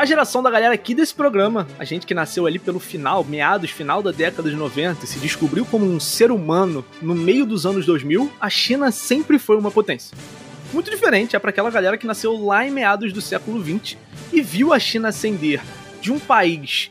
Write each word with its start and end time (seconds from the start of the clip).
Pra 0.00 0.06
geração 0.06 0.42
da 0.42 0.50
galera 0.50 0.72
aqui 0.72 0.94
desse 0.94 1.14
programa, 1.14 1.68
a 1.78 1.84
gente 1.84 2.06
que 2.06 2.14
nasceu 2.14 2.46
ali 2.46 2.58
pelo 2.58 2.80
final, 2.80 3.22
meados, 3.22 3.70
final 3.70 4.02
da 4.02 4.10
década 4.10 4.48
de 4.48 4.56
90 4.56 5.04
e 5.04 5.06
se 5.06 5.18
descobriu 5.18 5.66
como 5.66 5.84
um 5.84 6.00
ser 6.00 6.30
humano 6.32 6.82
no 7.02 7.14
meio 7.14 7.44
dos 7.44 7.66
anos 7.66 7.84
2000, 7.84 8.32
a 8.40 8.48
China 8.48 8.90
sempre 8.90 9.38
foi 9.38 9.58
uma 9.58 9.70
potência. 9.70 10.16
Muito 10.72 10.90
diferente 10.90 11.36
é 11.36 11.38
para 11.38 11.50
aquela 11.50 11.68
galera 11.68 11.98
que 11.98 12.06
nasceu 12.06 12.34
lá 12.34 12.66
em 12.66 12.70
meados 12.70 13.12
do 13.12 13.20
século 13.20 13.60
20 13.60 13.98
e 14.32 14.40
viu 14.40 14.72
a 14.72 14.78
China 14.78 15.08
ascender 15.08 15.60
de 16.00 16.10
um 16.10 16.18
país 16.18 16.90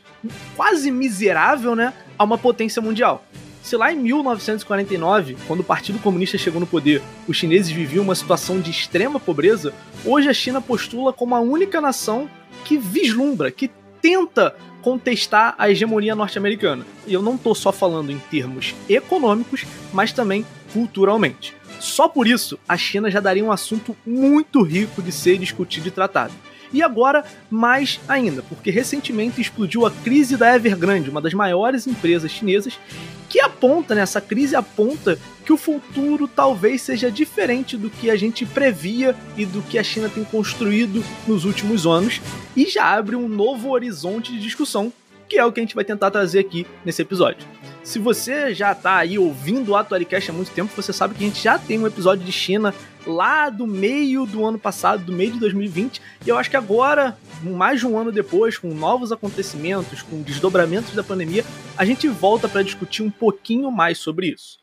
quase 0.55 0.91
miserável, 0.91 1.75
né, 1.75 1.95
a 2.15 2.23
uma 2.23 2.37
potência 2.37 2.79
mundial. 2.79 3.25
Se 3.63 3.75
lá 3.75 3.91
em 3.91 3.97
1949, 3.97 5.35
quando 5.47 5.61
o 5.61 5.63
Partido 5.63 5.97
Comunista 5.97 6.37
chegou 6.37 6.59
no 6.59 6.67
poder, 6.67 7.01
os 7.27 7.35
chineses 7.35 7.71
viviam 7.71 8.03
uma 8.03 8.13
situação 8.13 8.59
de 8.59 8.69
extrema 8.69 9.19
pobreza, 9.19 9.73
hoje 10.05 10.29
a 10.29 10.33
China 10.33 10.61
postula 10.61 11.11
como 11.11 11.33
a 11.33 11.39
única 11.39 11.81
nação 11.81 12.29
que 12.65 12.77
vislumbra, 12.77 13.51
que 13.51 13.69
tenta 14.01 14.55
contestar 14.81 15.55
a 15.57 15.69
hegemonia 15.69 16.15
norte-americana. 16.15 16.85
E 17.05 17.13
eu 17.13 17.21
não 17.21 17.35
estou 17.35 17.53
só 17.53 17.71
falando 17.71 18.11
em 18.11 18.17
termos 18.17 18.75
econômicos, 18.87 19.65
mas 19.93 20.13
também 20.13 20.45
culturalmente. 20.71 21.53
Só 21.79 22.07
por 22.07 22.27
isso, 22.27 22.59
a 22.67 22.77
China 22.77 23.09
já 23.09 23.19
daria 23.19 23.43
um 23.43 23.51
assunto 23.51 23.95
muito 24.05 24.61
rico 24.61 25.01
de 25.01 25.11
ser 25.11 25.37
discutido 25.37 25.87
e 25.87 25.91
tratado. 25.91 26.33
E 26.71 26.83
agora, 26.83 27.23
mais 27.49 27.99
ainda, 28.07 28.43
porque 28.43 28.69
recentemente 28.69 29.41
explodiu 29.41 29.85
a 29.85 29.91
crise 29.91 30.37
da 30.37 30.55
Evergrande, 30.55 31.09
uma 31.09 31.21
das 31.21 31.33
maiores 31.33 31.87
empresas 31.87 32.31
chinesas, 32.31 32.79
que 33.27 33.39
aponta, 33.39 33.93
né, 33.93 34.03
crise 34.27 34.55
aponta 34.55 35.19
que 35.45 35.53
o 35.53 35.57
futuro 35.57 36.27
talvez 36.27 36.81
seja 36.81 37.11
diferente 37.11 37.77
do 37.77 37.89
que 37.89 38.09
a 38.09 38.15
gente 38.15 38.45
previa 38.45 39.15
e 39.37 39.45
do 39.45 39.61
que 39.61 39.77
a 39.77 39.83
China 39.83 40.09
tem 40.09 40.23
construído 40.23 41.03
nos 41.27 41.45
últimos 41.45 41.85
anos, 41.85 42.19
e 42.55 42.65
já 42.65 42.85
abre 42.85 43.15
um 43.15 43.27
novo 43.27 43.69
horizonte 43.69 44.31
de 44.31 44.39
discussão, 44.39 44.91
que 45.27 45.37
é 45.37 45.45
o 45.45 45.51
que 45.51 45.59
a 45.59 45.63
gente 45.63 45.75
vai 45.75 45.85
tentar 45.85 46.09
trazer 46.09 46.39
aqui 46.39 46.65
nesse 46.83 47.03
episódio. 47.03 47.45
Se 47.83 47.99
você 47.99 48.53
já 48.53 48.71
está 48.71 48.97
aí 48.97 49.17
ouvindo 49.17 49.69
o 49.69 49.75
Atualicast 49.75 50.29
há 50.29 50.33
muito 50.33 50.51
tempo, 50.51 50.71
você 50.75 50.91
sabe 50.91 51.13
que 51.15 51.23
a 51.23 51.27
gente 51.27 51.41
já 51.41 51.57
tem 51.57 51.79
um 51.79 51.87
episódio 51.87 52.25
de 52.25 52.31
China 52.31 52.73
lá 53.09 53.49
do 53.49 53.67
meio 53.67 54.25
do 54.25 54.45
ano 54.45 54.59
passado, 54.59 55.03
do 55.03 55.11
meio 55.11 55.33
de 55.33 55.39
2020, 55.39 56.01
e 56.25 56.29
eu 56.29 56.37
acho 56.37 56.49
que 56.49 56.55
agora, 56.55 57.17
mais 57.43 57.79
de 57.79 57.87
um 57.87 57.97
ano 57.97 58.11
depois, 58.11 58.57
com 58.57 58.69
novos 58.73 59.11
acontecimentos, 59.11 60.01
com 60.01 60.21
desdobramentos 60.21 60.93
da 60.93 61.03
pandemia, 61.03 61.43
a 61.77 61.83
gente 61.83 62.07
volta 62.07 62.47
para 62.47 62.63
discutir 62.63 63.03
um 63.03 63.11
pouquinho 63.11 63.71
mais 63.71 63.97
sobre 63.97 64.27
isso. 64.27 64.59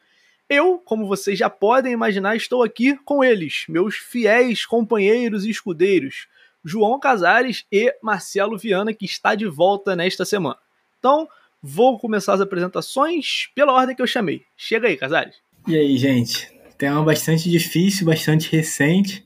Eu, 0.49 0.79
como 0.79 1.07
vocês 1.07 1.39
já 1.39 1.51
podem 1.51 1.93
imaginar, 1.93 2.37
estou 2.37 2.63
aqui 2.63 2.97
com 3.05 3.23
eles, 3.23 3.65
meus 3.69 3.97
fiéis 3.97 4.65
companheiros 4.65 5.45
e 5.45 5.51
escudeiros, 5.51 6.29
João 6.65 6.99
Casares 6.99 7.65
e 7.71 7.95
Marcelo 8.03 8.57
Viana, 8.57 8.95
que 8.95 9.05
está 9.05 9.35
de 9.35 9.47
volta 9.47 9.95
nesta 9.95 10.25
semana. 10.25 10.59
Então, 10.99 11.29
vou 11.63 11.99
começar 11.99 12.35
as 12.35 12.41
apresentações 12.41 13.49
pela 13.55 13.73
ordem 13.73 13.95
que 13.95 14.03
eu 14.03 14.07
chamei. 14.07 14.43
Chega 14.57 14.89
aí, 14.89 14.97
Casares. 14.97 15.37
E 15.67 15.77
aí, 15.77 15.97
gente? 15.97 16.56
Tema 16.77 17.03
bastante 17.03 17.51
difícil, 17.51 18.07
bastante 18.07 18.51
recente. 18.51 19.25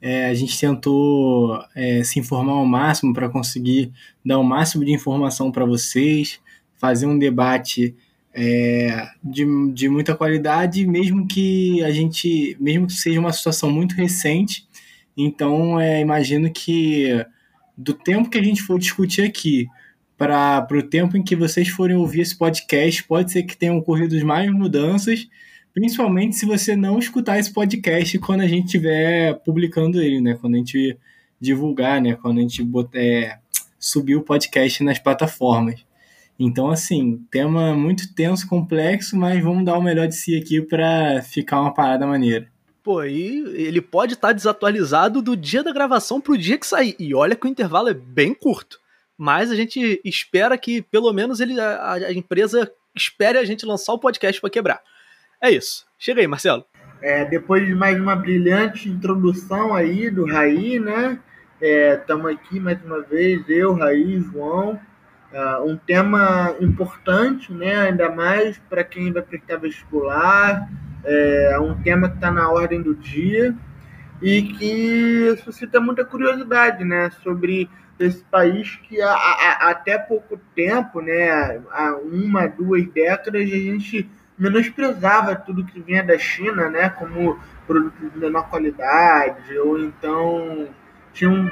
É, 0.00 0.26
a 0.26 0.34
gente 0.34 0.58
tentou 0.58 1.62
é, 1.74 2.02
se 2.02 2.18
informar 2.18 2.54
ao 2.54 2.66
máximo 2.66 3.14
para 3.14 3.28
conseguir 3.28 3.92
dar 4.24 4.38
o 4.38 4.44
máximo 4.44 4.84
de 4.84 4.92
informação 4.92 5.52
para 5.52 5.64
vocês, 5.64 6.40
fazer 6.76 7.06
um 7.06 7.18
debate 7.18 7.94
é, 8.34 9.08
de, 9.22 9.44
de 9.72 9.88
muita 9.88 10.16
qualidade, 10.16 10.86
mesmo 10.86 11.26
que 11.26 11.82
a 11.84 11.90
gente, 11.92 12.56
mesmo 12.58 12.86
que 12.86 12.94
seja 12.94 13.20
uma 13.20 13.32
situação 13.32 13.70
muito 13.70 13.94
recente. 13.94 14.66
Então, 15.16 15.78
é, 15.78 16.00
imagino 16.00 16.50
que 16.50 17.24
do 17.76 17.92
tempo 17.92 18.28
que 18.28 18.38
a 18.38 18.42
gente 18.42 18.62
for 18.62 18.78
discutir 18.78 19.22
aqui 19.22 19.66
para 20.18 20.66
o 20.70 20.82
tempo 20.82 21.16
em 21.16 21.22
que 21.22 21.34
vocês 21.34 21.68
forem 21.68 21.96
ouvir 21.96 22.20
esse 22.20 22.36
podcast, 22.36 23.02
pode 23.04 23.32
ser 23.32 23.42
que 23.42 23.56
tenham 23.56 23.78
ocorrido 23.78 24.24
mais 24.24 24.50
mudanças 24.50 25.28
Principalmente 25.74 26.36
se 26.36 26.44
você 26.44 26.76
não 26.76 26.98
escutar 26.98 27.38
esse 27.38 27.52
podcast 27.52 28.18
quando 28.18 28.42
a 28.42 28.46
gente 28.46 28.66
estiver 28.66 29.34
publicando 29.42 30.00
ele, 30.00 30.20
né? 30.20 30.36
Quando 30.40 30.54
a 30.54 30.58
gente 30.58 30.98
divulgar, 31.40 32.00
né? 32.00 32.14
Quando 32.14 32.38
a 32.38 32.42
gente 32.42 32.62
botar, 32.62 32.98
é, 32.98 33.38
subir 33.78 34.16
o 34.16 34.22
podcast 34.22 34.84
nas 34.84 34.98
plataformas. 34.98 35.84
Então, 36.38 36.70
assim, 36.70 37.24
tema 37.30 37.74
muito 37.74 38.14
tenso, 38.14 38.48
complexo, 38.48 39.16
mas 39.16 39.42
vamos 39.42 39.64
dar 39.64 39.78
o 39.78 39.82
melhor 39.82 40.08
de 40.08 40.14
si 40.14 40.36
aqui 40.36 40.60
para 40.60 41.22
ficar 41.22 41.60
uma 41.60 41.72
parada 41.72 42.06
maneira. 42.06 42.50
Pô, 42.82 42.98
aí 42.98 43.44
ele 43.54 43.80
pode 43.80 44.14
estar 44.14 44.28
tá 44.28 44.32
desatualizado 44.34 45.22
do 45.22 45.36
dia 45.36 45.62
da 45.62 45.72
gravação 45.72 46.20
pro 46.20 46.36
dia 46.36 46.58
que 46.58 46.66
sair. 46.66 46.96
E 46.98 47.14
olha 47.14 47.36
que 47.36 47.46
o 47.46 47.48
intervalo 47.48 47.88
é 47.88 47.94
bem 47.94 48.34
curto. 48.34 48.80
Mas 49.16 49.50
a 49.50 49.54
gente 49.54 50.00
espera 50.04 50.58
que 50.58 50.82
pelo 50.82 51.12
menos 51.12 51.38
ele, 51.38 51.60
a, 51.60 51.92
a 51.92 52.12
empresa 52.12 52.70
espere 52.94 53.38
a 53.38 53.44
gente 53.44 53.64
lançar 53.64 53.92
o 53.92 53.98
podcast 53.98 54.40
para 54.40 54.50
quebrar. 54.50 54.80
É 55.42 55.50
isso. 55.50 55.84
Chega 55.98 56.20
aí, 56.20 56.28
Marcelo. 56.28 56.64
É, 57.02 57.24
depois 57.24 57.66
de 57.66 57.74
mais 57.74 58.00
uma 58.00 58.14
brilhante 58.14 58.88
introdução 58.88 59.74
aí 59.74 60.08
do 60.08 60.24
Raí, 60.24 60.78
né? 60.78 61.18
Estamos 61.60 62.30
é, 62.30 62.34
aqui 62.34 62.60
mais 62.60 62.80
uma 62.84 63.02
vez, 63.02 63.42
eu, 63.48 63.74
Raí, 63.74 64.20
João. 64.20 64.78
Uh, 65.32 65.68
um 65.68 65.76
tema 65.76 66.54
importante, 66.60 67.52
né? 67.52 67.74
Ainda 67.88 68.08
mais 68.08 68.56
para 68.70 68.84
quem 68.84 69.12
vai 69.12 69.22
prestar 69.22 69.56
vestibular. 69.56 70.68
É 71.04 71.58
um 71.58 71.74
tema 71.82 72.08
que 72.08 72.14
está 72.14 72.30
na 72.30 72.48
ordem 72.48 72.80
do 72.80 72.94
dia 72.94 73.52
e 74.20 74.42
que 74.42 75.36
suscita 75.42 75.80
muita 75.80 76.04
curiosidade, 76.04 76.84
né? 76.84 77.10
Sobre 77.24 77.68
esse 77.98 78.22
país 78.24 78.76
que 78.84 79.02
há, 79.02 79.12
há, 79.12 79.70
até 79.70 79.98
pouco 79.98 80.38
tempo, 80.54 81.00
né? 81.00 81.60
Há 81.72 81.96
uma, 81.96 82.46
duas 82.46 82.86
décadas, 82.86 83.42
a 83.42 83.46
gente 83.46 84.08
menosprezava 84.42 85.36
tudo 85.36 85.64
que 85.64 85.80
vinha 85.80 86.02
da 86.02 86.18
China, 86.18 86.68
né, 86.68 86.90
como 86.90 87.38
produto 87.66 88.10
de 88.10 88.18
menor 88.18 88.48
qualidade, 88.50 89.56
ou 89.58 89.78
então 89.78 90.68
tinha 91.12 91.30
um 91.30 91.48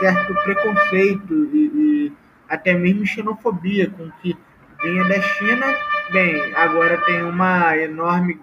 certo 0.00 0.34
preconceito 0.42 1.32
e, 1.52 1.70
e 1.74 2.12
até 2.48 2.74
mesmo 2.74 3.06
xenofobia 3.06 3.88
com 3.88 4.04
o 4.06 4.12
que 4.20 4.36
vinha 4.82 5.04
da 5.04 5.22
China. 5.22 5.66
Bem, 6.10 6.54
agora 6.56 6.98
tem 7.02 7.22
uma 7.22 7.76
enorme 7.78 8.40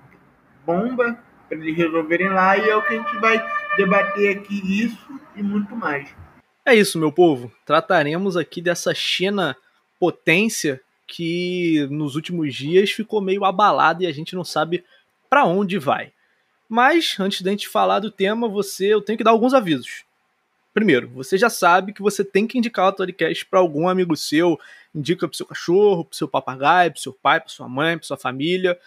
bomba 0.65 1.17
para 1.49 1.57
eles 1.57 1.75
resolverem 1.75 2.29
lá 2.29 2.57
e 2.57 2.69
é 2.69 2.75
o 2.75 2.81
que 2.81 2.93
a 2.93 2.97
gente 2.97 3.17
vai 3.17 3.45
debater 3.75 4.37
aqui 4.37 4.83
isso 4.83 5.19
e 5.35 5.43
muito 5.43 5.75
mais. 5.75 6.15
É 6.65 6.73
isso, 6.73 6.97
meu 6.97 7.11
povo. 7.11 7.51
Trataremos 7.65 8.37
aqui 8.37 8.61
dessa 8.61 8.93
China 8.93 9.55
potência 9.99 10.79
que 11.11 11.85
nos 11.91 12.15
últimos 12.15 12.55
dias 12.55 12.89
ficou 12.89 13.19
meio 13.19 13.43
abalado 13.43 14.01
e 14.01 14.07
a 14.07 14.13
gente 14.13 14.33
não 14.33 14.45
sabe 14.45 14.81
para 15.29 15.43
onde 15.43 15.77
vai. 15.77 16.13
Mas 16.69 17.17
antes 17.19 17.41
da 17.41 17.51
gente 17.51 17.67
falar 17.67 17.99
do 17.99 18.09
tema, 18.09 18.47
você, 18.47 18.93
eu 18.93 19.01
tenho 19.01 19.17
que 19.17 19.23
dar 19.23 19.31
alguns 19.31 19.53
avisos. 19.53 20.05
Primeiro, 20.73 21.09
você 21.09 21.37
já 21.37 21.49
sabe 21.49 21.91
que 21.91 22.01
você 22.01 22.23
tem 22.23 22.47
que 22.47 22.57
indicar 22.57 22.87
o 22.87 22.93
podcast 22.93 23.45
para 23.45 23.59
algum 23.59 23.89
amigo 23.89 24.15
seu, 24.15 24.57
indica 24.95 25.27
para 25.27 25.35
seu 25.35 25.45
cachorro, 25.45 26.05
para 26.05 26.17
seu 26.17 26.29
papagaio, 26.29 26.91
para 26.93 27.01
seu 27.01 27.11
pai, 27.11 27.41
para 27.41 27.49
sua 27.49 27.67
mãe, 27.67 27.97
para 27.97 28.07
sua 28.07 28.15
família, 28.15 28.79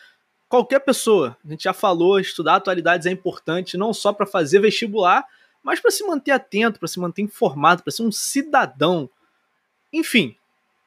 qualquer 0.48 0.80
pessoa. 0.80 1.36
A 1.44 1.50
gente 1.50 1.64
já 1.64 1.74
falou, 1.74 2.18
estudar 2.18 2.56
atualidades 2.56 3.06
é 3.06 3.10
importante 3.10 3.76
não 3.76 3.92
só 3.92 4.14
para 4.14 4.24
fazer 4.24 4.60
vestibular, 4.60 5.26
mas 5.62 5.78
para 5.78 5.90
se 5.90 6.06
manter 6.06 6.30
atento, 6.30 6.78
para 6.78 6.88
se 6.88 6.98
manter 6.98 7.20
informado, 7.20 7.82
para 7.82 7.92
ser 7.92 8.02
um 8.02 8.12
cidadão. 8.12 9.10
Enfim, 9.92 10.34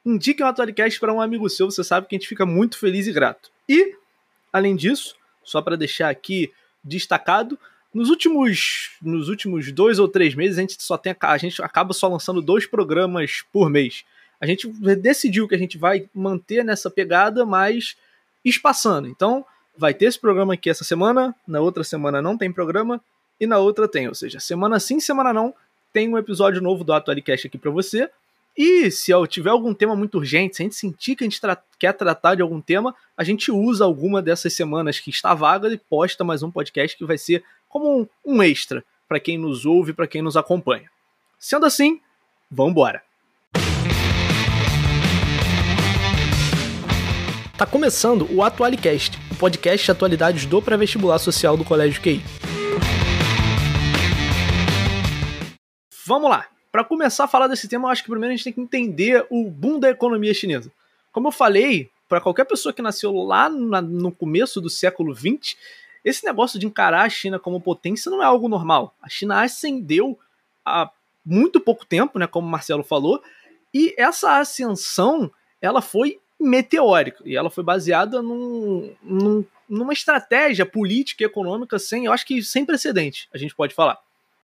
indique 0.07 0.43
um 0.43 0.47
Atualicast 0.47 0.99
para 0.99 1.13
um 1.13 1.21
amigo 1.21 1.49
seu, 1.49 1.69
você 1.69 1.83
sabe 1.83 2.07
que 2.07 2.15
a 2.15 2.17
gente 2.17 2.27
fica 2.27 2.45
muito 2.45 2.77
feliz 2.77 3.07
e 3.07 3.11
grato. 3.11 3.51
E, 3.67 3.95
além 4.51 4.75
disso, 4.75 5.15
só 5.43 5.61
para 5.61 5.75
deixar 5.75 6.09
aqui 6.09 6.51
destacado, 6.83 7.59
nos 7.93 8.09
últimos, 8.09 8.91
nos 9.01 9.27
últimos 9.29 9.71
dois 9.71 9.99
ou 9.99 10.07
três 10.07 10.35
meses 10.35 10.57
a 10.57 10.61
gente 10.61 10.81
só 10.81 10.97
tem 10.97 11.15
a 11.19 11.37
gente 11.37 11.61
acaba 11.61 11.93
só 11.93 12.07
lançando 12.07 12.41
dois 12.41 12.65
programas 12.65 13.43
por 13.51 13.69
mês. 13.69 14.03
A 14.39 14.45
gente 14.45 14.67
decidiu 14.97 15.47
que 15.47 15.55
a 15.55 15.57
gente 15.57 15.77
vai 15.77 16.07
manter 16.13 16.63
nessa 16.63 16.89
pegada, 16.91 17.45
mas 17.45 17.97
espaçando. 18.45 19.07
Então, 19.07 19.43
vai 19.75 19.93
ter 19.93 20.05
esse 20.05 20.19
programa 20.19 20.53
aqui 20.53 20.69
essa 20.69 20.83
semana, 20.83 21.35
na 21.47 21.59
outra 21.59 21.83
semana 21.83 22.21
não 22.21 22.37
tem 22.37 22.51
programa 22.51 23.01
e 23.39 23.45
na 23.45 23.57
outra 23.57 23.87
tem, 23.87 24.07
ou 24.07 24.15
seja, 24.15 24.39
semana 24.39 24.79
sim, 24.79 24.99
semana 24.99 25.31
não, 25.31 25.53
tem 25.93 26.09
um 26.09 26.17
episódio 26.17 26.61
novo 26.61 26.83
do 26.83 26.93
Atualicast 26.93 27.47
aqui 27.47 27.57
para 27.57 27.71
você. 27.71 28.09
E 28.57 28.89
se 28.89 29.11
eu 29.11 29.27
tiver 29.27 29.51
algum 29.51 29.71
tema 29.71 29.95
muito 29.95 30.17
urgente, 30.17 30.55
se 30.55 30.63
a 30.63 30.65
gente 30.65 30.75
sentir 30.75 31.15
que 31.15 31.23
a 31.23 31.27
gente 31.27 31.39
tra 31.39 31.55
quer 31.77 31.93
tratar 31.93 32.33
de 32.33 32.41
algum 32.41 32.59
tema, 32.59 32.95
a 33.15 33.23
gente 33.23 33.51
usa 33.51 33.85
alguma 33.85 34.19
dessas 34.19 34.51
semanas 34.51 34.99
que 34.99 35.11
está 35.11 35.35
vaga 35.35 35.71
e 35.71 35.77
posta 35.77 36.23
mais 36.23 36.41
um 36.41 36.49
podcast 36.49 36.97
que 36.97 37.05
vai 37.05 37.19
ser 37.19 37.43
como 37.69 38.01
um, 38.01 38.07
um 38.25 38.41
extra 38.41 38.83
para 39.07 39.19
quem 39.19 39.37
nos 39.37 39.63
ouve, 39.63 39.93
para 39.93 40.07
quem 40.07 40.23
nos 40.23 40.35
acompanha. 40.35 40.89
Sendo 41.37 41.67
assim, 41.67 42.01
vamos 42.49 42.71
embora. 42.71 43.03
Tá 47.55 47.67
começando 47.67 48.27
o 48.33 48.41
Atualicast, 48.41 49.19
o 49.31 49.35
podcast 49.35 49.85
de 49.85 49.91
atualidades 49.91 50.47
do 50.47 50.59
pré-vestibular 50.63 51.19
social 51.19 51.55
do 51.55 51.63
Colégio 51.63 52.01
QI. 52.01 52.23
Vamos 56.07 56.31
lá! 56.31 56.56
Para 56.71 56.83
começar 56.83 57.25
a 57.25 57.27
falar 57.27 57.47
desse 57.47 57.67
tema, 57.67 57.87
eu 57.87 57.91
acho 57.91 58.03
que 58.03 58.09
primeiro 58.09 58.33
a 58.33 58.35
gente 58.35 58.43
tem 58.43 58.53
que 58.53 58.61
entender 58.61 59.25
o 59.29 59.49
boom 59.49 59.79
da 59.79 59.89
economia 59.89 60.33
chinesa. 60.33 60.71
Como 61.11 61.27
eu 61.27 61.31
falei, 61.31 61.89
para 62.07 62.21
qualquer 62.21 62.45
pessoa 62.45 62.73
que 62.73 62.81
nasceu 62.81 63.13
lá 63.13 63.49
no 63.49 64.11
começo 64.11 64.61
do 64.61 64.69
século 64.69 65.15
XX, 65.15 65.57
esse 66.03 66.25
negócio 66.25 66.59
de 66.59 66.65
encarar 66.65 67.05
a 67.05 67.09
China 67.09 67.39
como 67.39 67.59
potência 67.59 68.09
não 68.09 68.21
é 68.21 68.25
algo 68.25 68.47
normal. 68.47 68.95
A 69.01 69.09
China 69.09 69.41
ascendeu 69.41 70.17
há 70.65 70.89
muito 71.25 71.59
pouco 71.59 71.85
tempo, 71.85 72.17
né, 72.17 72.25
como 72.25 72.47
o 72.47 72.49
Marcelo 72.49 72.83
falou, 72.83 73.21
e 73.73 73.93
essa 73.97 74.39
ascensão 74.39 75.29
ela 75.61 75.81
foi 75.81 76.19
meteórica 76.39 77.21
e 77.25 77.35
ela 77.35 77.49
foi 77.49 77.63
baseada 77.63 78.21
num, 78.21 78.93
num, 79.01 79.45
numa 79.67 79.91
estratégia 79.91 80.65
política 80.65 81.23
e 81.23 81.25
econômica 81.25 81.77
sem, 81.77 82.05
eu 82.05 82.13
acho 82.13 82.25
que 82.25 82.41
sem 82.41 82.65
precedente, 82.65 83.27
a 83.33 83.37
gente 83.37 83.55
pode 83.55 83.73
falar. 83.73 83.99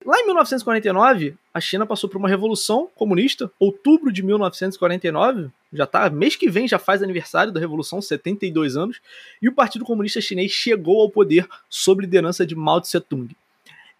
Lá 0.05 0.17
em 0.17 0.25
1949, 0.27 1.35
a 1.53 1.59
China 1.59 1.85
passou 1.85 2.09
por 2.09 2.17
uma 2.17 2.29
revolução 2.29 2.89
comunista, 2.95 3.51
outubro 3.59 4.13
de 4.13 4.23
1949, 4.23 5.49
já 5.73 5.85
tá, 5.85 6.09
mês 6.09 6.37
que 6.37 6.49
vem 6.49 6.69
já 6.69 6.79
faz 6.79 7.03
aniversário 7.03 7.51
da 7.51 7.59
revolução, 7.59 8.01
72 8.01 8.77
anos, 8.77 9.01
e 9.41 9.49
o 9.49 9.53
Partido 9.53 9.83
Comunista 9.83 10.21
Chinês 10.21 10.51
chegou 10.51 11.01
ao 11.01 11.09
poder 11.09 11.45
sob 11.69 12.01
liderança 12.01 12.45
de 12.45 12.55
Mao 12.55 12.79
Tse-tung. 12.79 13.35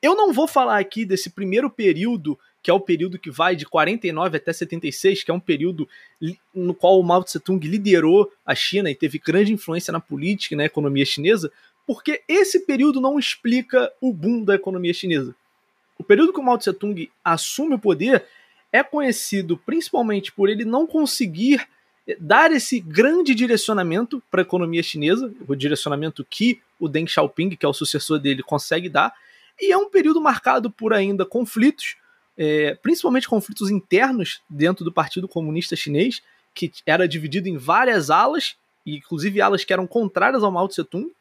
Eu 0.01 0.15
não 0.15 0.31
vou 0.31 0.47
falar 0.47 0.79
aqui 0.79 1.03
desse 1.03 1.29
primeiro 1.29 1.69
período, 1.69 2.39
que 2.63 2.71
é 2.71 2.73
o 2.73 2.79
período 2.79 3.19
que 3.19 3.29
vai 3.29 3.53
de 3.53 3.65
49 3.65 4.37
até 4.37 4.53
76, 4.53 5.23
que 5.23 5.31
é 5.31 5.33
um 5.33 5.39
período 5.39 5.87
no 6.55 6.73
qual 6.73 6.97
o 6.97 7.03
Mao 7.03 7.25
Tse-tung 7.25 7.67
liderou 7.67 8.31
a 8.45 8.55
China 8.55 8.89
e 8.89 8.95
teve 8.95 9.19
grande 9.19 9.51
influência 9.51 9.91
na 9.91 9.99
política 9.99 10.55
e 10.55 10.57
na 10.57 10.63
economia 10.63 11.05
chinesa, 11.05 11.51
porque 11.85 12.21
esse 12.25 12.61
período 12.61 13.01
não 13.01 13.19
explica 13.19 13.91
o 13.99 14.13
boom 14.13 14.45
da 14.45 14.55
economia 14.55 14.93
chinesa. 14.93 15.35
O 15.99 16.03
período 16.03 16.31
que 16.31 16.39
o 16.39 16.43
Mao 16.43 16.57
Tse 16.57 16.73
Tung 16.73 17.11
assume 17.23 17.75
o 17.75 17.79
poder 17.79 18.25
é 18.71 18.81
conhecido 18.81 19.57
principalmente 19.57 20.31
por 20.31 20.49
ele 20.49 20.63
não 20.63 20.87
conseguir 20.87 21.67
eh, 22.07 22.15
dar 22.19 22.51
esse 22.51 22.79
grande 22.79 23.35
direcionamento 23.35 24.23
para 24.31 24.41
a 24.41 24.43
economia 24.43 24.81
chinesa, 24.81 25.31
o 25.47 25.55
direcionamento 25.55 26.25
que 26.27 26.61
o 26.79 26.87
Deng 26.87 27.05
Xiaoping, 27.05 27.49
que 27.49 27.65
é 27.65 27.69
o 27.69 27.73
sucessor 27.73 28.17
dele, 28.17 28.41
consegue 28.41 28.87
dar, 28.87 29.13
e 29.59 29.73
é 29.73 29.77
um 29.77 29.89
período 29.89 30.21
marcado 30.21 30.71
por 30.71 30.93
ainda 30.93 31.25
conflitos, 31.25 31.97
é, 32.37 32.75
principalmente 32.75 33.27
conflitos 33.27 33.69
internos 33.69 34.41
dentro 34.49 34.85
do 34.85 34.93
Partido 34.93 35.27
Comunista 35.27 35.75
Chinês, 35.75 36.21
que 36.55 36.71
era 36.85 37.07
dividido 37.07 37.49
em 37.49 37.57
várias 37.57 38.09
alas, 38.09 38.55
inclusive 38.85 39.41
alas 39.41 39.65
que 39.65 39.73
eram 39.73 39.85
contrárias 39.85 40.43
ao 40.43 40.51
Mao 40.51 40.69
Tse 40.69 40.85
Tung. 40.85 41.11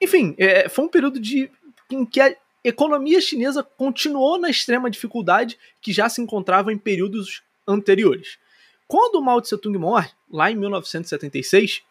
Enfim, 0.00 0.34
é, 0.36 0.68
foi 0.68 0.84
um 0.84 0.88
período 0.88 1.18
de, 1.18 1.50
em 1.90 2.04
que 2.04 2.20
economia 2.64 3.20
chinesa 3.20 3.62
continuou 3.62 4.38
na 4.38 4.50
extrema 4.50 4.90
dificuldade 4.90 5.58
que 5.80 5.92
já 5.92 6.08
se 6.08 6.20
encontrava 6.20 6.72
em 6.72 6.78
períodos 6.78 7.42
anteriores. 7.66 8.38
Quando 8.86 9.22
Mao 9.22 9.40
Tse-tung 9.40 9.78
morre, 9.78 10.10
lá 10.30 10.50
em 10.50 10.54
1976, 10.54 11.82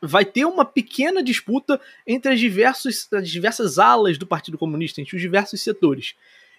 vai 0.00 0.24
ter 0.24 0.44
uma 0.44 0.64
pequena 0.64 1.22
disputa 1.22 1.80
entre 2.06 2.32
as, 2.32 2.40
diversos, 2.40 3.12
as 3.12 3.28
diversas 3.28 3.78
alas 3.78 4.18
do 4.18 4.26
Partido 4.26 4.58
Comunista, 4.58 5.00
entre 5.00 5.16
os 5.16 5.22
diversos 5.22 5.60
setores. 5.60 6.14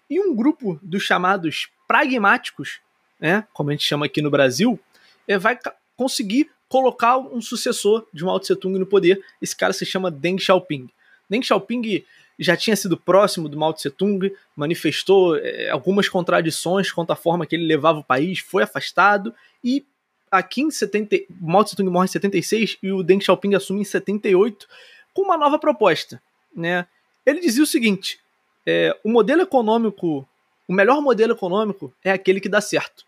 E 0.10 0.20
um 0.20 0.36
grupo 0.36 0.80
dos 0.82 1.04
chamados 1.04 1.70
pragmáticos, 1.88 2.80
né, 3.20 3.48
como 3.54 3.70
a 3.70 3.74
gente 3.74 3.86
chama 3.86 4.06
aqui 4.06 4.22
no 4.22 4.30
Brasil, 4.30 4.80
é, 5.28 5.38
vai 5.38 5.58
conseguir 5.96 6.50
colocar 6.68 7.18
um 7.18 7.42
sucessor 7.42 8.06
de 8.14 8.24
Mao 8.24 8.40
Tse-tung 8.40 8.78
no 8.78 8.86
poder. 8.86 9.24
Esse 9.42 9.56
cara 9.56 9.74
se 9.74 9.86
chama 9.86 10.12
Deng 10.12 10.38
Xiaoping. 10.38 10.90
Deng 11.30 11.42
Xiaoping 11.42 12.04
já 12.38 12.56
tinha 12.56 12.76
sido 12.76 12.98
próximo 12.98 13.48
do 13.48 13.58
Mao 13.58 13.74
Tse 13.74 13.90
Tung, 13.90 14.32
manifestou 14.56 15.38
é, 15.38 15.70
algumas 15.70 16.10
contradições 16.10 16.92
quanto 16.92 17.12
à 17.12 17.16
forma 17.16 17.46
que 17.46 17.56
ele 17.56 17.66
levava 17.66 18.00
o 18.00 18.04
país, 18.04 18.40
foi 18.40 18.64
afastado 18.64 19.34
e 19.64 19.86
aqui 20.30 20.62
em 20.62 20.72
70, 20.72 21.18
Mao 21.42 21.64
Tse 21.64 21.76
Tung 21.76 21.90
morre 21.90 22.06
em 22.06 22.10
76 22.10 22.78
e 22.84 22.92
o 22.92 23.04
Deng 23.04 23.22
Xiaoping 23.22 23.56
assume 23.56 23.82
em 23.82 23.86
78 23.86 24.68
com 25.14 25.22
uma 25.22 25.38
nova 25.38 25.58
proposta, 25.58 26.22
né? 26.56 26.86
Ele 27.26 27.40
dizia 27.40 27.64
o 27.64 27.68
seguinte: 27.68 28.20
é, 28.66 28.98
o 29.04 29.10
modelo 29.10 29.42
econômico, 29.42 30.28
o 30.68 30.74
melhor 30.74 31.02
modelo 31.02 31.34
econômico 31.34 31.94
é 32.04 32.12
aquele 32.12 32.42
que 32.42 32.50
dá 32.50 32.62
certo. 32.62 33.06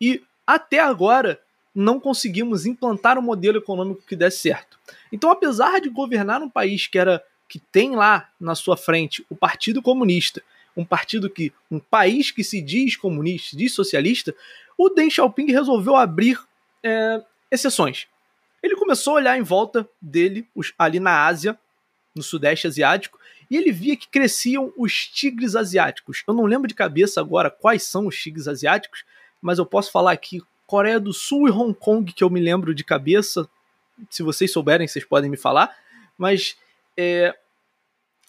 E 0.00 0.22
até 0.46 0.80
agora 0.80 1.40
não 1.74 1.98
conseguimos 1.98 2.66
implantar 2.66 3.18
um 3.18 3.22
modelo 3.22 3.58
econômico 3.58 4.02
que 4.06 4.14
desse 4.14 4.38
certo. 4.38 4.78
Então, 5.12 5.30
apesar 5.30 5.80
de 5.80 5.88
governar 5.88 6.42
um 6.42 6.48
país 6.48 6.86
que 6.86 6.98
era 6.98 7.22
que 7.54 7.60
tem 7.70 7.94
lá 7.94 8.28
na 8.40 8.56
sua 8.56 8.76
frente 8.76 9.24
o 9.30 9.36
Partido 9.36 9.80
Comunista, 9.80 10.42
um 10.76 10.84
partido 10.84 11.30
que, 11.30 11.52
um 11.70 11.78
país 11.78 12.32
que 12.32 12.42
se 12.42 12.60
diz 12.60 12.96
comunista, 12.96 13.56
diz 13.56 13.72
socialista, 13.72 14.34
o 14.76 14.88
Deng 14.88 15.08
Xiaoping 15.08 15.52
resolveu 15.52 15.94
abrir 15.94 16.36
é, 16.82 17.22
exceções. 17.48 18.08
Ele 18.60 18.74
começou 18.74 19.12
a 19.12 19.16
olhar 19.18 19.38
em 19.38 19.42
volta 19.42 19.88
dele, 20.02 20.48
ali 20.76 20.98
na 20.98 21.26
Ásia, 21.26 21.56
no 22.12 22.24
Sudeste 22.24 22.66
Asiático, 22.66 23.20
e 23.48 23.56
ele 23.56 23.70
via 23.70 23.96
que 23.96 24.08
cresciam 24.08 24.72
os 24.76 25.06
tigres 25.06 25.54
asiáticos. 25.54 26.24
Eu 26.26 26.34
não 26.34 26.46
lembro 26.46 26.66
de 26.66 26.74
cabeça 26.74 27.20
agora 27.20 27.52
quais 27.52 27.84
são 27.84 28.08
os 28.08 28.16
tigres 28.16 28.48
asiáticos, 28.48 29.04
mas 29.40 29.60
eu 29.60 29.66
posso 29.66 29.92
falar 29.92 30.10
aqui 30.10 30.42
Coreia 30.66 30.98
do 30.98 31.12
Sul 31.12 31.46
e 31.46 31.52
Hong 31.52 31.72
Kong, 31.72 32.12
que 32.12 32.24
eu 32.24 32.30
me 32.30 32.40
lembro 32.40 32.74
de 32.74 32.82
cabeça. 32.82 33.48
Se 34.10 34.24
vocês 34.24 34.50
souberem, 34.50 34.88
vocês 34.88 35.04
podem 35.04 35.30
me 35.30 35.36
falar. 35.36 35.72
Mas 36.18 36.56
é, 36.96 37.36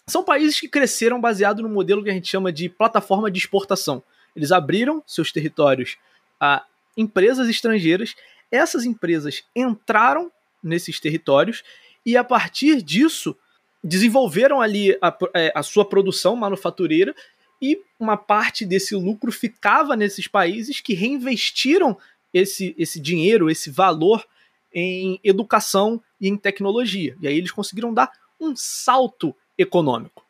são 0.08 0.22
países 0.22 0.60
que 0.60 0.68
cresceram 0.68 1.20
baseado 1.20 1.62
no 1.62 1.68
modelo 1.68 2.02
que 2.02 2.10
a 2.10 2.12
gente 2.12 2.28
chama 2.28 2.52
de 2.52 2.68
plataforma 2.68 3.30
de 3.30 3.38
exportação. 3.38 4.02
Eles 4.34 4.52
abriram 4.52 5.02
seus 5.06 5.32
territórios 5.32 5.96
a 6.40 6.64
empresas 6.96 7.48
estrangeiras, 7.48 8.14
essas 8.50 8.84
empresas 8.84 9.42
entraram 9.54 10.30
nesses 10.62 11.00
territórios 11.00 11.64
e 12.04 12.16
a 12.16 12.22
partir 12.22 12.82
disso 12.82 13.36
desenvolveram 13.82 14.60
ali 14.60 14.96
a, 15.02 15.16
é, 15.34 15.52
a 15.54 15.62
sua 15.62 15.84
produção 15.84 16.36
manufatureira 16.36 17.14
e 17.60 17.80
uma 17.98 18.16
parte 18.16 18.64
desse 18.64 18.94
lucro 18.94 19.32
ficava 19.32 19.96
nesses 19.96 20.28
países 20.28 20.80
que 20.80 20.94
reinvestiram 20.94 21.98
esse, 22.32 22.74
esse 22.78 23.00
dinheiro, 23.00 23.50
esse 23.50 23.70
valor 23.70 24.24
em 24.72 25.18
educação 25.24 26.02
e 26.20 26.28
em 26.28 26.36
tecnologia. 26.36 27.16
E 27.20 27.26
aí 27.26 27.36
eles 27.36 27.50
conseguiram 27.50 27.92
dar 27.92 28.12
um 28.38 28.54
salto 28.54 29.34
econômico. 29.58 30.24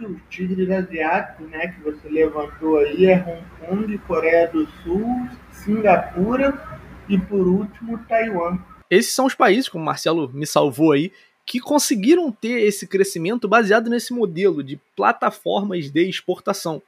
Os 0.00 0.20
tigres 0.30 0.70
asiáticos, 0.70 1.48
né, 1.50 1.68
que 1.68 1.80
você 1.82 2.08
levantou 2.08 2.78
aí, 2.78 3.06
é 3.06 3.16
Hong 3.16 3.44
Kong, 3.60 3.98
Coreia 3.98 4.48
do 4.48 4.66
Sul, 4.82 5.28
Singapura 5.50 6.80
e, 7.08 7.18
por 7.18 7.46
último, 7.46 7.98
Taiwan. 8.06 8.58
Esses 8.90 9.12
são 9.12 9.26
os 9.26 9.34
países, 9.34 9.68
como 9.68 9.82
o 9.82 9.86
Marcelo 9.86 10.28
me 10.32 10.46
salvou 10.46 10.92
aí, 10.92 11.12
que 11.44 11.60
conseguiram 11.60 12.30
ter 12.32 12.62
esse 12.62 12.86
crescimento 12.86 13.48
baseado 13.48 13.90
nesse 13.90 14.12
modelo 14.12 14.62
de 14.62 14.80
plataformas 14.96 15.90
de 15.90 16.08
exportação. 16.08 16.82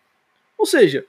Ou 0.56 0.66
seja, 0.66 1.04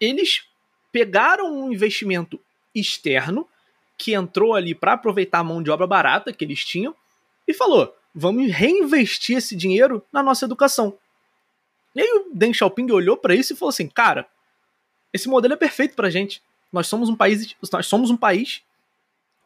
eles 0.00 0.44
pegaram 0.92 1.52
um 1.52 1.72
investimento 1.72 2.38
externo 2.74 3.48
que 3.96 4.12
entrou 4.12 4.54
ali 4.54 4.74
para 4.74 4.94
aproveitar 4.94 5.38
a 5.38 5.44
mão 5.44 5.62
de 5.62 5.70
obra 5.70 5.86
barata 5.86 6.32
que 6.32 6.44
eles 6.44 6.64
tinham 6.64 6.94
e 7.46 7.54
falou: 7.54 7.94
vamos 8.14 8.52
reinvestir 8.52 9.36
esse 9.36 9.56
dinheiro 9.56 10.04
na 10.12 10.22
nossa 10.22 10.44
educação. 10.44 10.96
E 11.94 12.00
aí 12.00 12.08
o 12.08 12.30
Deng 12.34 12.52
Xiaoping 12.52 12.90
olhou 12.90 13.16
para 13.16 13.34
isso 13.34 13.52
e 13.52 13.56
falou 13.56 13.70
assim: 13.70 13.88
cara, 13.88 14.26
esse 15.12 15.28
modelo 15.28 15.54
é 15.54 15.56
perfeito 15.56 15.96
para 15.96 16.10
gente. 16.10 16.42
Nós 16.72 16.86
somos 16.86 17.08
um 17.08 17.16
país, 17.16 17.54
nós 17.72 17.86
somos 17.86 18.10
um 18.10 18.16
país 18.16 18.62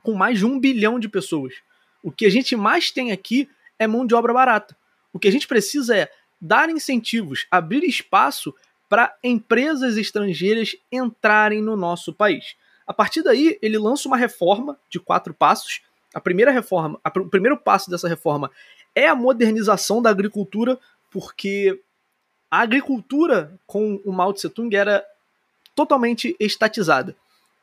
com 0.03 0.15
mais 0.15 0.39
de 0.39 0.47
um 0.47 0.59
bilhão 0.59 0.99
de 0.99 1.09
pessoas. 1.09 1.55
O 2.03 2.11
que 2.11 2.27
a 2.27 2.31
gente 2.31 2.57
mais 2.57 2.91
tem 2.91 3.13
aqui 3.13 3.49
é 3.79 3.87
mão 3.87 4.07
de 4.07 4.15
obra 4.15 4.33
barata. 4.33 4.77
O 5.13 5.19
que 5.19 5.29
a 5.29 5.33
gente 5.33 5.47
precisa 5.47 5.97
é 5.97 6.11
dar 6.41 6.71
incentivos, 6.71 7.47
abrir 7.51 7.85
espaço 7.85 8.55
para 8.89 9.15
empresas 9.23 9.97
estrangeiras 9.97 10.77
entrarem 10.91 11.61
no 11.61 11.77
nosso 11.77 12.13
país. 12.13 12.57
A 12.87 12.95
partir 12.95 13.23
daí, 13.23 13.59
ele 13.61 13.77
lança 13.77 14.09
uma 14.09 14.17
reforma 14.17 14.79
de 14.89 14.99
quatro 14.99 15.35
passos 15.35 15.83
a 16.15 16.21
primeira 16.21 16.51
reforma, 16.51 16.99
a, 17.05 17.09
o 17.19 17.29
primeiro 17.29 17.57
passo 17.57 17.91
dessa 17.91 18.09
reforma 18.09 18.51
é 18.95 19.09
a 19.09 19.15
modernização 19.15 20.01
da 20.03 20.11
agricultura, 20.11 20.79
porque 21.11 21.81
a 22.51 22.61
agricultura 22.61 23.59
com 23.67 24.01
o 24.05 24.13
Mao 24.13 24.33
Tse 24.33 24.49
Tung 24.49 24.75
era 24.75 25.05
totalmente 25.75 26.35
estatizada. 26.41 27.15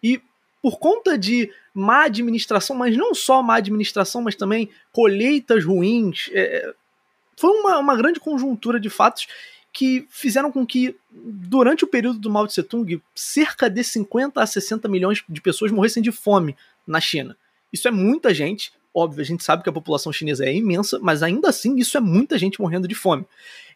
E 0.01 0.21
por 0.61 0.79
conta 0.79 1.17
de 1.17 1.51
má 1.73 2.05
administração, 2.05 2.75
mas 2.75 2.95
não 2.95 3.13
só 3.13 3.43
má 3.43 3.55
administração, 3.55 4.21
mas 4.21 4.35
também 4.35 4.69
colheitas 4.91 5.65
ruins, 5.65 6.29
é, 6.33 6.73
foi 7.37 7.49
uma, 7.49 7.77
uma 7.77 7.95
grande 7.95 8.19
conjuntura 8.19 8.79
de 8.79 8.89
fatos 8.89 9.27
que 9.73 10.07
fizeram 10.09 10.51
com 10.51 10.65
que, 10.65 10.95
durante 11.11 11.83
o 11.83 11.87
período 11.87 12.17
do 12.17 12.29
Mao 12.29 12.47
Tse 12.47 12.63
Tung, 12.63 13.01
cerca 13.13 13.69
de 13.69 13.83
50 13.83 14.41
a 14.41 14.47
60 14.47 14.87
milhões 14.87 15.21
de 15.27 15.41
pessoas 15.41 15.71
morressem 15.71 16.01
de 16.01 16.13
fome 16.13 16.55
na 16.87 17.01
China. 17.01 17.35
Isso 17.71 17.87
é 17.87 17.91
muita 17.91 18.33
gente. 18.33 18.71
Óbvio, 18.93 19.21
a 19.21 19.25
gente 19.25 19.43
sabe 19.43 19.61
que 19.61 19.69
a 19.69 19.73
população 19.73 20.13
chinesa 20.13 20.45
é 20.45 20.53
imensa, 20.53 20.97
mas 20.99 21.21
ainda 21.21 21.49
assim 21.49 21.75
isso 21.75 21.97
é 21.97 21.99
muita 21.99 22.37
gente 22.37 22.61
morrendo 22.61 22.87
de 22.87 22.95
fome. 22.95 23.25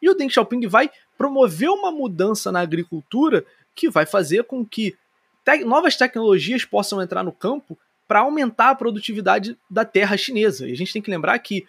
E 0.02 0.10
o 0.10 0.14
Deng 0.14 0.30
Xiaoping 0.30 0.66
vai 0.68 0.90
promover 1.18 1.70
uma 1.70 1.92
mudança 1.92 2.52
na 2.52 2.62
agricultura 2.62 3.46
que 3.76 3.90
vai 3.90 4.06
fazer 4.06 4.46
com 4.46 4.66
que 4.66 4.96
te 5.44 5.66
novas 5.66 5.96
tecnologias 5.98 6.64
possam 6.64 7.02
entrar 7.02 7.24
no 7.24 7.32
campo 7.32 7.78
para 8.08 8.22
aumentar 8.22 8.72
a 8.72 8.76
produtividade 8.76 9.58
da 9.70 9.86
terra 9.86 10.18
chinesa. 10.18 10.68
E 10.68 10.72
a 10.72 10.76
gente 10.76 10.94
tem 10.94 11.02
que 11.02 11.12
lembrar 11.12 11.38
que 11.40 11.68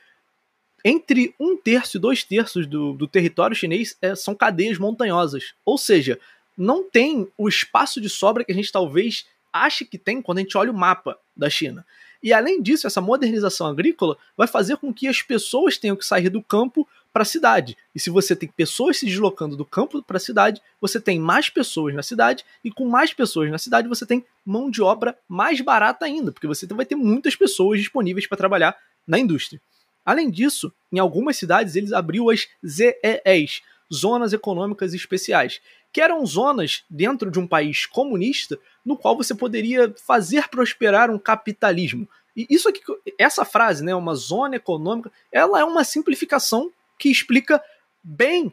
entre 0.85 1.35
um 1.39 1.57
terço 1.57 1.97
e 1.97 2.00
dois 2.00 2.25
terços 2.25 2.67
do, 2.67 2.95
do 2.95 3.07
território 3.07 3.55
chinês 3.55 3.97
é, 4.00 4.15
são 4.15 4.35
cadeias 4.35 4.79
montanhosas. 4.79 5.55
Ou 5.65 5.77
seja, 5.77 6.19
não 6.57 6.89
tem 6.89 7.29
o 7.37 7.49
espaço 7.49 8.00
de 8.00 8.09
sobra 8.09 8.45
que 8.45 8.53
a 8.53 8.55
gente 8.55 8.73
talvez 8.73 9.27
ache 9.53 9.85
que 9.85 9.99
tem 9.99 10.23
quando 10.23 10.39
a 10.39 10.41
gente 10.41 10.57
olha 10.57 10.71
o 10.71 10.77
mapa 10.77 11.19
da 11.37 11.50
China. 11.50 11.85
E 12.23 12.33
além 12.33 12.61
disso, 12.61 12.87
essa 12.87 13.00
modernização 13.00 13.67
agrícola 13.67 14.17
vai 14.37 14.47
fazer 14.47 14.77
com 14.77 14.93
que 14.93 15.09
as 15.09 15.23
pessoas 15.23 15.79
tenham 15.79 15.97
que 15.97 16.05
sair 16.05 16.29
do 16.29 16.43
campo 16.43 16.87
para 17.12 17.23
a 17.23 17.27
cidade. 17.27 17.77
E 17.95 18.00
se 18.00 18.11
você 18.11 18.37
tem 18.37 18.49
pessoas 18.49 18.99
se 18.99 19.07
deslocando 19.07 19.57
do 19.57 19.65
campo 19.65 20.03
para 20.03 20.17
a 20.17 20.21
cidade, 20.21 20.61
você 20.81 21.00
tem 21.00 21.19
mais 21.19 21.49
pessoas 21.49 21.95
na 21.95 22.03
cidade, 22.03 22.45
e 22.65 22.71
com 22.71 22.89
mais 22.89 23.12
pessoas 23.12 23.50
na 23.50 23.59
cidade, 23.59 23.89
você 23.89 24.07
tem 24.07 24.25
mão 24.45 24.71
de 24.71 24.83
obra 24.83 25.17
mais 25.29 25.61
barata 25.61 26.05
ainda, 26.05 26.31
porque 26.31 26.47
você 26.47 26.67
vai 26.67 26.87
ter 26.87 26.95
muitas 26.95 27.35
pessoas 27.35 27.81
disponíveis 27.81 28.27
para 28.27 28.39
trabalhar 28.39 28.77
na 29.07 29.19
indústria. 29.19 29.61
Além 30.05 30.31
disso, 30.31 30.73
em 30.93 30.99
algumas 30.99 31.37
cidades 31.37 31.77
eles 31.77 31.93
abriu 31.93 32.31
as 32.31 32.49
ZEEs, 32.67 33.62
Zonas 33.93 34.33
Econômicas 34.33 34.95
Especiais, 34.95 35.61
que 35.92 36.00
eram 36.00 36.25
zonas 36.25 36.85
dentro 36.88 37.30
de 37.30 37.38
um 37.38 37.47
país 37.47 37.87
comunista 37.87 38.59
no 38.85 38.97
qual 38.97 39.16
você 39.16 39.35
poderia 39.35 39.92
fazer 40.06 40.49
prosperar 40.49 41.11
um 41.11 41.18
capitalismo. 41.18 42.09
E 42.37 42.47
isso 42.49 42.68
aqui, 42.68 42.80
essa 43.18 43.44
frase, 43.44 43.85
né, 43.85 43.94
uma 43.94 44.14
zona 44.14 44.56
econômica, 44.56 45.11
ela 45.32 45.61
é 45.61 45.64
uma 45.64 45.85
simplificação 45.85 46.70
que 46.99 47.11
explica 47.11 47.62
bem 48.02 48.52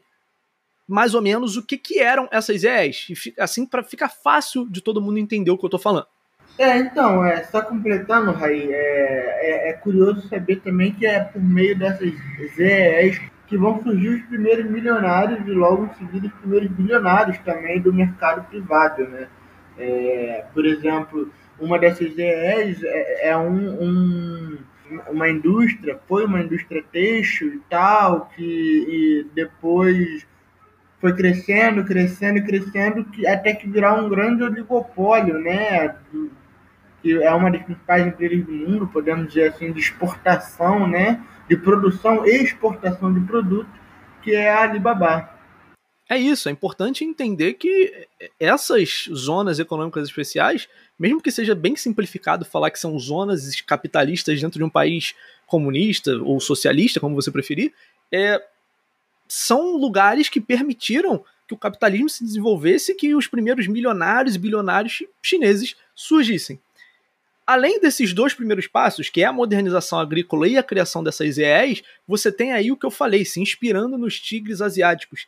mais 0.87 1.13
ou 1.13 1.21
menos 1.21 1.57
o 1.57 1.63
que, 1.63 1.77
que 1.77 1.99
eram 1.99 2.29
essas 2.31 2.61
ZEEs, 2.61 3.07
assim 3.37 3.65
para 3.65 3.83
ficar 3.83 4.09
fácil 4.09 4.67
de 4.69 4.81
todo 4.81 5.01
mundo 5.01 5.19
entender 5.19 5.51
o 5.51 5.57
que 5.57 5.65
eu 5.65 5.67
estou 5.67 5.79
falando. 5.79 6.07
É, 6.57 6.77
então, 6.77 7.23
é, 7.23 7.43
só 7.43 7.61
completando, 7.61 8.31
Raí, 8.31 8.71
é, 8.71 9.67
é, 9.67 9.69
é, 9.69 9.73
curioso 9.73 10.27
saber 10.27 10.61
também 10.61 10.91
que 10.91 11.05
é 11.05 11.19
por 11.19 11.41
meio 11.41 11.77
dessas 11.77 12.11
ZEs 12.55 13.21
que 13.47 13.57
vão 13.57 13.81
surgir 13.81 14.09
os 14.09 14.21
primeiros 14.23 14.69
milionários 14.69 15.47
e 15.47 15.51
logo 15.51 15.85
em 15.85 15.93
seguida 15.93 16.27
os 16.27 16.33
primeiros 16.33 16.69
bilionários 16.69 17.37
também 17.39 17.81
do 17.81 17.93
mercado 17.93 18.47
privado, 18.47 19.07
né? 19.07 19.27
É, 19.79 20.45
por 20.53 20.65
exemplo, 20.65 21.31
uma 21.59 21.79
dessas 21.79 22.13
ZEs 22.13 22.83
é, 22.83 23.29
é 23.29 23.37
um, 23.37 23.83
um, 23.83 24.57
uma 25.09 25.29
indústria, 25.29 25.99
foi 26.07 26.25
uma 26.25 26.41
indústria 26.41 26.83
têxtil 26.91 27.55
e 27.55 27.59
tal, 27.69 28.29
que 28.35 28.43
e 28.43 29.27
depois 29.33 30.27
foi 30.99 31.15
crescendo, 31.15 31.85
crescendo, 31.85 32.43
crescendo, 32.43 33.05
que, 33.05 33.25
até 33.27 33.53
que 33.53 33.69
virar 33.69 33.93
um 33.93 34.09
grande 34.09 34.43
oligopólio, 34.43 35.39
né? 35.39 35.95
Que 37.01 37.13
é 37.21 37.31
uma 37.33 37.51
das 37.51 37.63
principais 37.63 38.07
empresas 38.07 38.45
do 38.45 38.51
mundo, 38.51 38.87
podemos 38.87 39.27
dizer 39.27 39.49
assim, 39.49 39.71
de 39.71 39.79
exportação, 39.79 40.87
né, 40.87 41.23
de 41.47 41.55
produção 41.55 42.25
e 42.25 42.43
exportação 42.43 43.13
de 43.13 43.19
produtos, 43.21 43.71
que 44.21 44.33
é 44.33 44.51
a 44.51 44.63
Alibaba. 44.63 45.37
É 46.09 46.17
isso, 46.17 46.47
é 46.47 46.51
importante 46.51 47.03
entender 47.03 47.53
que 47.55 48.07
essas 48.39 49.09
zonas 49.13 49.59
econômicas 49.59 50.07
especiais, 50.07 50.67
mesmo 50.97 51.21
que 51.21 51.31
seja 51.31 51.53
bem 51.53 51.75
simplificado 51.75 52.45
falar 52.45 52.71
que 52.71 52.79
são 52.79 52.97
zonas 52.97 53.59
capitalistas 53.61 54.39
dentro 54.39 54.57
de 54.57 54.63
um 54.63 54.69
país 54.69 55.13
comunista 55.45 56.15
ou 56.23 56.39
socialista, 56.39 56.99
como 56.99 57.15
você 57.15 57.29
preferir, 57.29 57.73
é, 58.11 58.41
são 59.27 59.75
lugares 59.75 60.29
que 60.29 60.39
permitiram 60.39 61.23
que 61.45 61.53
o 61.53 61.57
capitalismo 61.57 62.09
se 62.09 62.23
desenvolvesse 62.23 62.91
e 62.91 62.95
que 62.95 63.13
os 63.13 63.27
primeiros 63.27 63.67
milionários 63.67 64.35
e 64.35 64.39
bilionários 64.39 65.03
chineses 65.21 65.75
surgissem. 65.93 66.59
Além 67.47 67.79
desses 67.79 68.11
dois 68.11 68.33
primeiros 68.33 68.67
passos, 68.67 69.09
que 69.09 69.21
é 69.21 69.25
a 69.25 69.31
modernização 69.31 69.97
agrícola 69.97 70.49
e 70.49 70.57
a 70.57 70.63
criação 70.63 71.01
dessas 71.01 71.37
EEs, 71.37 71.81
você 72.05 72.29
tem 72.29 72.51
aí 72.51 72.73
o 72.73 72.75
que 72.75 72.85
eu 72.85 72.91
falei, 72.91 73.23
se 73.23 73.39
inspirando 73.39 73.97
nos 73.97 74.19
tigres 74.19 74.61
asiáticos. 74.61 75.25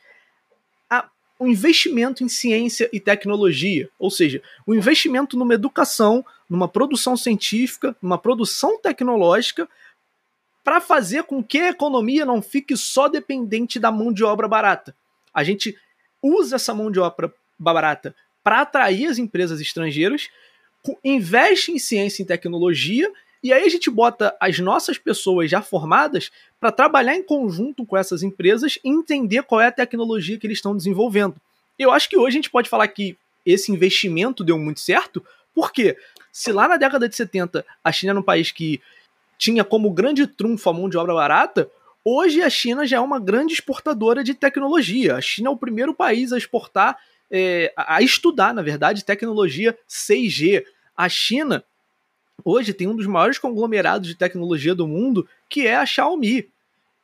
O 1.41 1.47
investimento 1.47 2.21
em 2.21 2.27
ciência 2.27 2.89
e 2.91 2.99
tecnologia, 2.99 3.89
ou 3.97 4.11
seja, 4.11 4.43
o 4.67 4.75
investimento 4.75 5.37
numa 5.37 5.53
educação, 5.53 6.25
numa 6.49 6.67
produção 6.67 7.15
científica, 7.15 7.95
numa 8.01 8.17
produção 8.17 8.77
tecnológica, 8.77 9.65
para 10.65 10.81
fazer 10.81 11.23
com 11.23 11.41
que 11.41 11.57
a 11.59 11.69
economia 11.69 12.25
não 12.25 12.41
fique 12.41 12.75
só 12.75 13.07
dependente 13.07 13.79
da 13.79 13.89
mão 13.89 14.11
de 14.11 14.21
obra 14.25 14.49
barata. 14.49 14.93
A 15.33 15.41
gente 15.41 15.77
usa 16.21 16.57
essa 16.57 16.73
mão 16.73 16.91
de 16.91 16.99
obra 16.99 17.33
barata 17.57 18.13
para 18.43 18.59
atrair 18.59 19.07
as 19.07 19.17
empresas 19.17 19.61
estrangeiras 19.61 20.27
investe 21.03 21.71
em 21.71 21.79
ciência 21.79 22.23
e 22.23 22.25
tecnologia 22.25 23.11
e 23.41 23.53
aí 23.53 23.63
a 23.63 23.69
gente 23.69 23.89
bota 23.89 24.35
as 24.39 24.59
nossas 24.59 24.97
pessoas 24.97 25.49
já 25.49 25.61
formadas 25.61 26.29
para 26.59 26.71
trabalhar 26.71 27.15
em 27.15 27.23
conjunto 27.23 27.85
com 27.85 27.95
essas 27.95 28.21
empresas 28.21 28.77
e 28.83 28.89
entender 28.89 29.43
qual 29.43 29.61
é 29.61 29.67
a 29.67 29.71
tecnologia 29.71 30.37
que 30.37 30.45
eles 30.45 30.57
estão 30.57 30.75
desenvolvendo. 30.75 31.35
Eu 31.77 31.91
acho 31.91 32.09
que 32.09 32.17
hoje 32.17 32.35
a 32.35 32.39
gente 32.39 32.49
pode 32.49 32.69
falar 32.69 32.87
que 32.89 33.17
esse 33.45 33.71
investimento 33.71 34.43
deu 34.43 34.59
muito 34.59 34.81
certo, 34.81 35.25
porque 35.55 35.97
se 36.33 36.51
lá 36.51 36.67
na 36.67 36.75
década 36.75 37.07
de 37.07 37.15
70 37.15 37.65
a 37.81 37.91
China 37.91 38.11
era 38.11 38.19
um 38.19 38.23
país 38.23 38.51
que 38.51 38.81
tinha 39.37 39.63
como 39.63 39.89
grande 39.89 40.27
trunfo 40.27 40.69
a 40.69 40.73
mão 40.73 40.89
de 40.89 40.97
obra 40.97 41.13
barata, 41.13 41.69
hoje 42.03 42.41
a 42.41 42.49
China 42.49 42.85
já 42.85 42.97
é 42.97 42.99
uma 42.99 43.19
grande 43.19 43.53
exportadora 43.53 44.21
de 44.21 44.33
tecnologia. 44.33 45.15
A 45.15 45.21
China 45.21 45.47
é 45.47 45.51
o 45.51 45.57
primeiro 45.57 45.93
país 45.93 46.33
a 46.33 46.37
exportar 46.37 46.97
é, 47.31 47.73
a 47.75 48.01
estudar, 48.01 48.53
na 48.53 48.61
verdade, 48.61 49.05
tecnologia 49.05 49.77
6G. 49.87 50.63
A 50.95 51.07
China 51.07 51.63
hoje 52.43 52.73
tem 52.73 52.87
um 52.87 52.95
dos 52.95 53.05
maiores 53.05 53.37
conglomerados 53.37 54.07
de 54.07 54.15
tecnologia 54.15 54.73
do 54.73 54.87
mundo, 54.87 55.27
que 55.49 55.67
é 55.67 55.75
a 55.75 55.85
Xiaomi. 55.85 56.49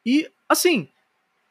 E, 0.06 0.30
assim, 0.48 0.88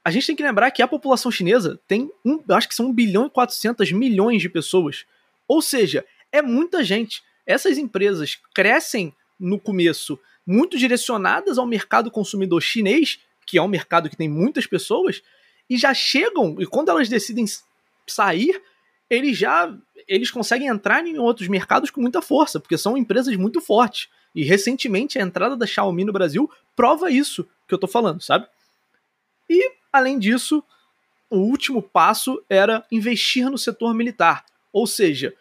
a 0.04 0.10
gente 0.10 0.26
tem 0.26 0.36
que 0.36 0.42
lembrar 0.42 0.70
que 0.70 0.82
a 0.82 0.88
população 0.88 1.30
chinesa 1.30 1.80
tem, 1.88 2.10
um, 2.24 2.40
acho 2.50 2.68
que 2.68 2.74
são 2.74 2.86
1 2.86 2.92
bilhão 2.92 3.26
e 3.26 3.30
400 3.30 3.90
milhões 3.92 4.42
de 4.42 4.48
pessoas. 4.48 5.04
Ou 5.48 5.62
seja, 5.62 6.04
é 6.30 6.42
muita 6.42 6.82
gente. 6.84 7.22
Essas 7.46 7.78
empresas 7.78 8.38
crescem 8.54 9.14
no 9.38 9.58
começo 9.58 10.18
muito 10.46 10.76
direcionadas 10.76 11.58
ao 11.58 11.66
mercado 11.66 12.10
consumidor 12.10 12.60
chinês, 12.60 13.18
que 13.46 13.58
é 13.58 13.62
um 13.62 13.68
mercado 13.68 14.10
que 14.10 14.16
tem 14.16 14.28
muitas 14.28 14.66
pessoas, 14.66 15.22
e 15.68 15.76
já 15.78 15.94
chegam, 15.94 16.56
e 16.58 16.66
quando 16.66 16.90
elas 16.90 17.08
decidem 17.08 17.46
sair, 18.06 18.60
eles 19.08 19.36
já 19.36 19.74
eles 20.06 20.30
conseguem 20.30 20.68
entrar 20.68 21.06
em 21.06 21.18
outros 21.18 21.48
mercados 21.48 21.90
com 21.90 22.00
muita 22.00 22.20
força, 22.20 22.60
porque 22.60 22.76
são 22.76 22.96
empresas 22.96 23.34
muito 23.36 23.60
fortes. 23.60 24.08
E 24.34 24.42
recentemente 24.42 25.18
a 25.18 25.22
entrada 25.22 25.56
da 25.56 25.66
Xiaomi 25.66 26.04
no 26.04 26.12
Brasil 26.12 26.50
prova 26.74 27.10
isso 27.10 27.48
que 27.66 27.74
eu 27.74 27.78
tô 27.78 27.86
falando, 27.86 28.20
sabe? 28.20 28.46
E 29.48 29.72
além 29.92 30.18
disso, 30.18 30.62
o 31.30 31.38
último 31.38 31.82
passo 31.82 32.42
era 32.48 32.84
investir 32.90 33.48
no 33.48 33.56
setor 33.56 33.94
militar, 33.94 34.44
ou 34.72 34.86
seja, 34.86 35.34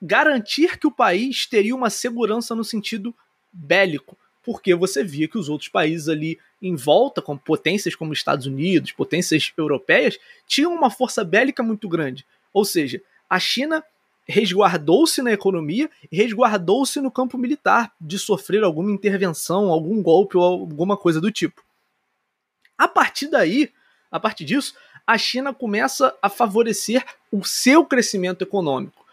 garantir 0.00 0.78
que 0.78 0.86
o 0.86 0.92
país 0.92 1.46
teria 1.46 1.74
uma 1.74 1.90
segurança 1.90 2.54
no 2.54 2.64
sentido 2.64 3.14
bélico, 3.52 4.16
porque 4.42 4.74
você 4.74 5.04
via 5.04 5.28
que 5.28 5.38
os 5.38 5.48
outros 5.48 5.68
países 5.68 6.08
ali 6.08 6.38
em 6.60 6.76
volta, 6.76 7.22
com 7.22 7.36
potências 7.36 7.94
como 7.94 8.12
Estados 8.12 8.46
Unidos, 8.46 8.92
potências 8.92 9.52
europeias, 9.56 10.18
tinham 10.46 10.74
uma 10.74 10.90
força 10.90 11.24
bélica 11.24 11.62
muito 11.62 11.88
grande. 11.88 12.26
Ou 12.52 12.64
seja, 12.64 13.00
a 13.28 13.38
China 13.38 13.82
resguardou-se 14.26 15.20
na 15.22 15.32
economia 15.32 15.90
e 16.10 16.16
resguardou-se 16.16 17.00
no 17.00 17.10
campo 17.10 17.36
militar 17.36 17.92
de 18.00 18.18
sofrer 18.18 18.62
alguma 18.62 18.90
intervenção, 18.90 19.70
algum 19.70 20.02
golpe 20.02 20.36
ou 20.36 20.44
alguma 20.44 20.96
coisa 20.96 21.20
do 21.20 21.30
tipo. 21.30 21.62
A 22.78 22.86
partir 22.88 23.28
daí, 23.28 23.70
a 24.10 24.18
partir 24.18 24.44
disso, 24.44 24.74
a 25.06 25.18
China 25.18 25.52
começa 25.52 26.14
a 26.22 26.28
favorecer 26.28 27.04
o 27.32 27.44
seu 27.44 27.84
crescimento 27.84 28.42
econômico. 28.42 29.04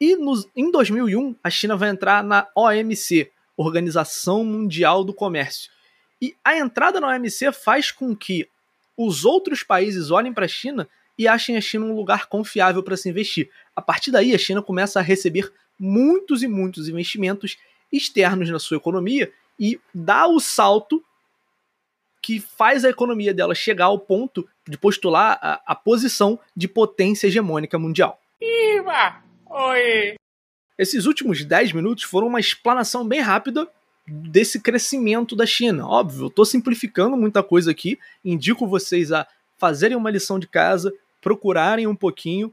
E 0.00 0.16
nos, 0.16 0.46
em 0.54 0.70
2001, 0.70 1.36
a 1.42 1.50
China 1.50 1.76
vai 1.76 1.88
entrar 1.88 2.22
na 2.22 2.46
OMC, 2.54 3.30
Organização 3.56 4.44
Mundial 4.44 5.04
do 5.04 5.14
Comércio. 5.14 5.70
E 6.20 6.34
a 6.44 6.56
entrada 6.56 7.00
na 7.00 7.08
OMC 7.08 7.52
faz 7.52 7.90
com 7.90 8.14
que 8.14 8.48
os 8.96 9.24
outros 9.24 9.62
países 9.62 10.10
olhem 10.10 10.32
para 10.32 10.44
a 10.44 10.48
China 10.48 10.88
e 11.18 11.28
achem 11.28 11.56
a 11.56 11.60
China 11.60 11.86
um 11.86 11.94
lugar 11.94 12.26
confiável 12.26 12.82
para 12.82 12.96
se 12.96 13.08
investir. 13.08 13.50
A 13.74 13.82
partir 13.82 14.10
daí, 14.10 14.34
a 14.34 14.38
China 14.38 14.62
começa 14.62 14.98
a 14.98 15.02
receber 15.02 15.52
muitos 15.78 16.42
e 16.42 16.48
muitos 16.48 16.88
investimentos 16.88 17.56
externos 17.92 18.48
na 18.50 18.58
sua 18.58 18.76
economia 18.76 19.32
e 19.58 19.80
dá 19.92 20.26
o 20.26 20.40
salto 20.40 21.04
que 22.22 22.40
faz 22.40 22.84
a 22.84 22.90
economia 22.90 23.34
dela 23.34 23.54
chegar 23.54 23.86
ao 23.86 23.98
ponto 23.98 24.48
de 24.66 24.78
postular 24.78 25.38
a, 25.42 25.60
a 25.66 25.74
posição 25.74 26.38
de 26.56 26.66
potência 26.66 27.26
hegemônica 27.26 27.78
mundial. 27.78 28.18
Iva! 28.40 29.22
Oi! 29.46 30.14
Esses 30.78 31.04
últimos 31.06 31.44
10 31.44 31.72
minutos 31.72 32.04
foram 32.04 32.26
uma 32.28 32.40
explanação 32.40 33.06
bem 33.06 33.20
rápida 33.20 33.68
desse 34.06 34.60
crescimento 34.60 35.34
da 35.34 35.46
China. 35.46 35.86
Óbvio, 35.86 36.26
estou 36.26 36.44
simplificando 36.44 37.16
muita 37.16 37.42
coisa 37.42 37.70
aqui, 37.70 37.98
indico 38.24 38.66
vocês 38.66 39.10
a 39.12 39.26
fazerem 39.56 39.96
uma 39.96 40.10
lição 40.10 40.38
de 40.38 40.46
casa, 40.46 40.92
procurarem 41.20 41.86
um 41.86 41.96
pouquinho, 41.96 42.52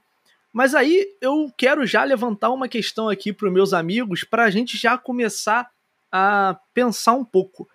Mas 0.54 0.76
aí 0.76 1.08
eu 1.22 1.52
quero 1.58 1.86
já 1.86 2.04
levantar 2.04 2.50
uma 2.52 2.68
questão 2.68 3.08
aqui 3.08 3.32
para 3.32 3.48
os 3.48 3.54
meus 3.54 3.74
amigos 3.74 4.24
para 4.24 4.44
a 4.44 4.50
gente 4.50 4.78
já 4.78 4.98
começar 4.98 5.70
a 6.12 6.60
pensar 6.74 7.14
um 7.14 7.24
pouco. 7.24 7.70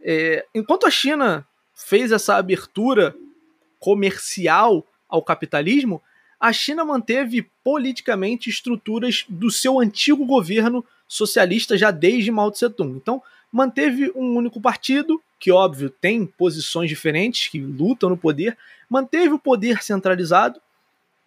É, 0.00 0.46
enquanto 0.54 0.86
a 0.86 0.90
China 0.90 1.46
fez 1.74 2.12
essa 2.12 2.36
abertura 2.36 3.14
comercial 3.78 4.86
ao 5.08 5.22
capitalismo, 5.22 6.02
a 6.40 6.52
China 6.52 6.84
manteve 6.84 7.50
politicamente 7.62 8.48
estruturas 8.48 9.24
do 9.28 9.50
seu 9.50 9.78
antigo 9.78 10.24
governo 10.24 10.84
socialista 11.08 11.76
já 11.76 11.90
desde 11.90 12.30
Mao 12.30 12.50
Tse 12.50 12.68
Tung. 12.70 12.96
Então, 12.96 13.22
manteve 13.52 14.12
um 14.14 14.36
único 14.36 14.60
partido, 14.60 15.22
que 15.38 15.50
óbvio 15.50 15.90
tem 15.90 16.26
posições 16.26 16.88
diferentes, 16.88 17.48
que 17.48 17.60
lutam 17.60 18.10
no 18.10 18.16
poder, 18.16 18.56
manteve 18.88 19.32
o 19.32 19.38
poder 19.38 19.82
centralizado 19.82 20.60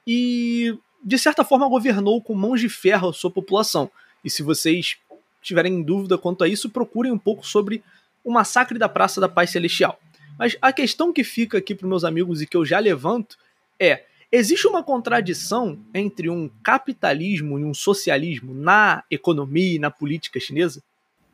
e, 0.06 0.78
de 1.04 1.18
certa 1.18 1.44
forma, 1.44 1.68
governou 1.68 2.22
com 2.22 2.34
mãos 2.34 2.60
de 2.60 2.70
ferro 2.70 3.10
a 3.10 3.14
sua 3.14 3.32
população. 3.32 3.90
E 4.24 4.30
se 4.30 4.44
vocês 4.44 4.98
tiverem 5.42 5.82
dúvida 5.82 6.18
quanto 6.18 6.44
a 6.44 6.48
isso, 6.48 6.70
procurem 6.70 7.12
um 7.12 7.18
pouco 7.18 7.46
sobre 7.46 7.84
o 8.24 8.32
massacre 8.32 8.78
da 8.78 8.90
Praça 8.90 9.22
da 9.22 9.30
Paz 9.30 9.52
Celestial. 9.52 10.00
Mas 10.38 10.58
a 10.62 10.72
questão 10.72 11.12
que 11.12 11.24
fica 11.24 11.58
aqui 11.58 11.76
para 11.76 11.88
meus 11.88 12.04
amigos 12.04 12.42
e 12.42 12.48
que 12.48 12.56
eu 12.56 12.66
já 12.66 12.80
levanto 12.80 13.38
é: 13.80 14.06
existe 14.32 14.68
uma 14.68 14.84
contradição 14.84 15.80
entre 15.94 16.30
um 16.30 16.50
capitalismo 16.64 17.60
e 17.60 17.64
um 17.64 17.74
socialismo 17.74 18.54
na 18.54 19.04
economia 19.10 19.76
e 19.76 19.80
na 19.80 19.90
política 19.90 20.40
chinesa? 20.40 20.82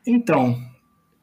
Então, 0.06 0.58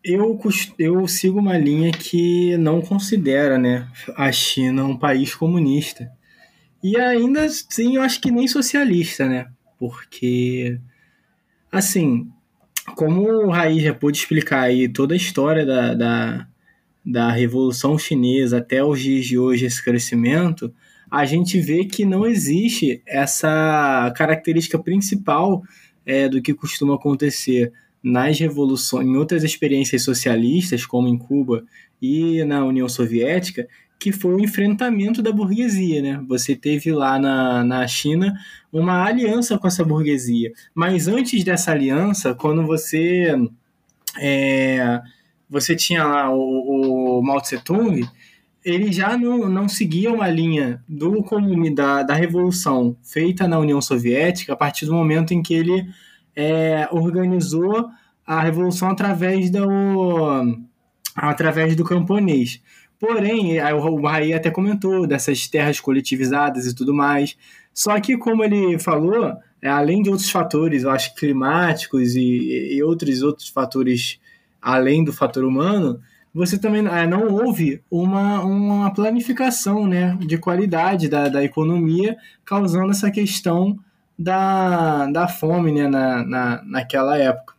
eu, 0.04 0.40
eu 0.78 1.08
sigo 1.08 1.40
uma 1.40 1.58
linha 1.58 1.92
que 1.92 2.58
não 2.58 2.82
considera 2.82 3.58
né, 3.58 3.88
a 4.16 4.32
China 4.32 4.86
um 4.86 4.98
país 4.98 5.34
comunista. 5.34 6.12
E 6.84 6.98
ainda 6.98 7.46
assim, 7.46 7.96
eu 7.96 8.02
acho 8.02 8.20
que 8.20 8.30
nem 8.30 8.46
socialista, 8.46 9.26
né? 9.26 9.48
Porque, 9.80 10.78
assim, 11.72 12.30
como 12.96 13.22
o 13.22 13.50
Raí 13.50 13.80
já 13.80 13.94
pôde 13.94 14.18
explicar 14.18 14.64
aí 14.64 14.90
toda 14.90 15.14
a 15.14 15.18
história 15.18 15.66
da, 15.66 15.94
da, 15.94 16.48
da 17.06 17.32
Revolução 17.32 17.98
Chinesa 17.98 18.58
até 18.58 18.84
os 18.84 19.00
dias 19.00 19.26
de 19.26 19.38
hoje, 19.38 19.66
esse 19.66 19.82
crescimento, 19.82 20.74
a 21.14 21.26
gente 21.26 21.60
vê 21.60 21.86
que 21.86 22.06
não 22.06 22.26
existe 22.26 23.00
essa 23.06 24.12
característica 24.18 24.80
principal 24.80 25.62
é, 26.04 26.28
do 26.28 26.42
que 26.42 26.56
costuma 26.56 26.96
acontecer 26.96 27.72
nas 28.02 28.40
revoluções, 28.40 29.08
em 29.08 29.16
outras 29.16 29.44
experiências 29.44 30.02
socialistas, 30.02 30.88
como 30.88 31.08
em 31.08 31.16
Cuba 31.16 31.64
e 32.02 32.44
na 32.46 32.66
União 32.66 32.90
Soviética, 32.90 33.68
que 34.00 34.12
foi 34.12 34.34
o 34.34 34.40
enfrentamento 34.40 35.22
da 35.22 35.32
burguesia, 35.32 36.02
né? 36.02 36.20
Você 36.28 36.56
teve 36.56 36.92
lá 36.92 37.20
na, 37.20 37.64
na 37.64 37.88
China 37.88 38.34
uma 38.72 39.06
aliança 39.06 39.56
com 39.60 39.68
essa 39.68 39.86
burguesia. 39.86 40.52
Mas 40.74 41.08
antes 41.08 41.44
dessa 41.44 41.72
aliança, 41.74 42.34
quando 42.34 42.66
você 42.66 43.36
é, 44.20 45.00
você 45.48 45.76
tinha 45.76 46.04
lá 46.06 46.34
o, 46.34 47.20
o 47.20 47.22
Mao 47.22 47.40
Tse 47.40 47.64
Tung, 47.64 48.02
ele 48.64 48.92
já 48.92 49.18
não, 49.18 49.50
não 49.50 49.68
seguia 49.68 50.12
uma 50.12 50.28
linha 50.28 50.84
do 50.88 51.24
da, 51.74 52.04
da 52.04 52.14
revolução 52.14 52.96
feita 53.04 53.48
na 53.48 53.60
União 53.60 53.82
Soviética 53.82 54.54
a 54.54 54.56
partir 54.56 54.86
do 54.86 54.94
momento 54.94 55.34
em 55.34 55.42
que 55.42 55.54
ele 55.54 55.86
é, 56.36 56.88
organizou 56.92 57.90
a 58.26 58.42
revolução 58.42 58.90
através 58.90 59.50
do, 59.50 59.68
através 61.16 61.76
do 61.76 61.84
camponês. 61.84 62.62
Porém, 63.00 63.60
o 63.60 64.02
Raí 64.02 64.34
até 64.34 64.50
comentou 64.50 65.06
dessas 65.06 65.48
terras 65.48 65.80
coletivizadas 65.80 66.66
e 66.66 66.74
tudo 66.74 66.94
mais. 66.94 67.38
Só 67.74 68.00
que, 68.00 68.18
como 68.18 68.44
ele 68.44 68.80
falou, 68.80 69.34
é, 69.62 69.68
além 69.68 70.02
de 70.02 70.10
outros 70.10 70.30
fatores, 70.30 70.84
eu 70.84 70.90
acho 70.90 71.14
climáticos 71.16 72.16
e, 72.16 72.76
e 72.76 72.82
outros 72.82 73.22
outros 73.22 73.50
fatores 73.50 74.20
além 74.62 75.04
do 75.04 75.12
fator 75.12 75.44
humano, 75.44 76.00
você 76.34 76.58
também 76.58 76.86
é, 76.88 77.06
não 77.06 77.28
houve 77.28 77.82
uma, 77.92 78.42
uma 78.44 78.92
planificação 78.92 79.86
né, 79.86 80.18
de 80.20 80.38
qualidade 80.38 81.08
da, 81.08 81.30
da 81.30 81.44
economia, 81.44 82.18
causando 82.44 82.90
essa 82.90 83.12
questão 83.12 83.78
da, 84.18 85.06
da 85.08 85.28
fome 85.28 85.72
né, 85.72 85.88
na, 85.88 86.26
na, 86.26 86.64
naquela 86.66 87.18
época. 87.18 87.54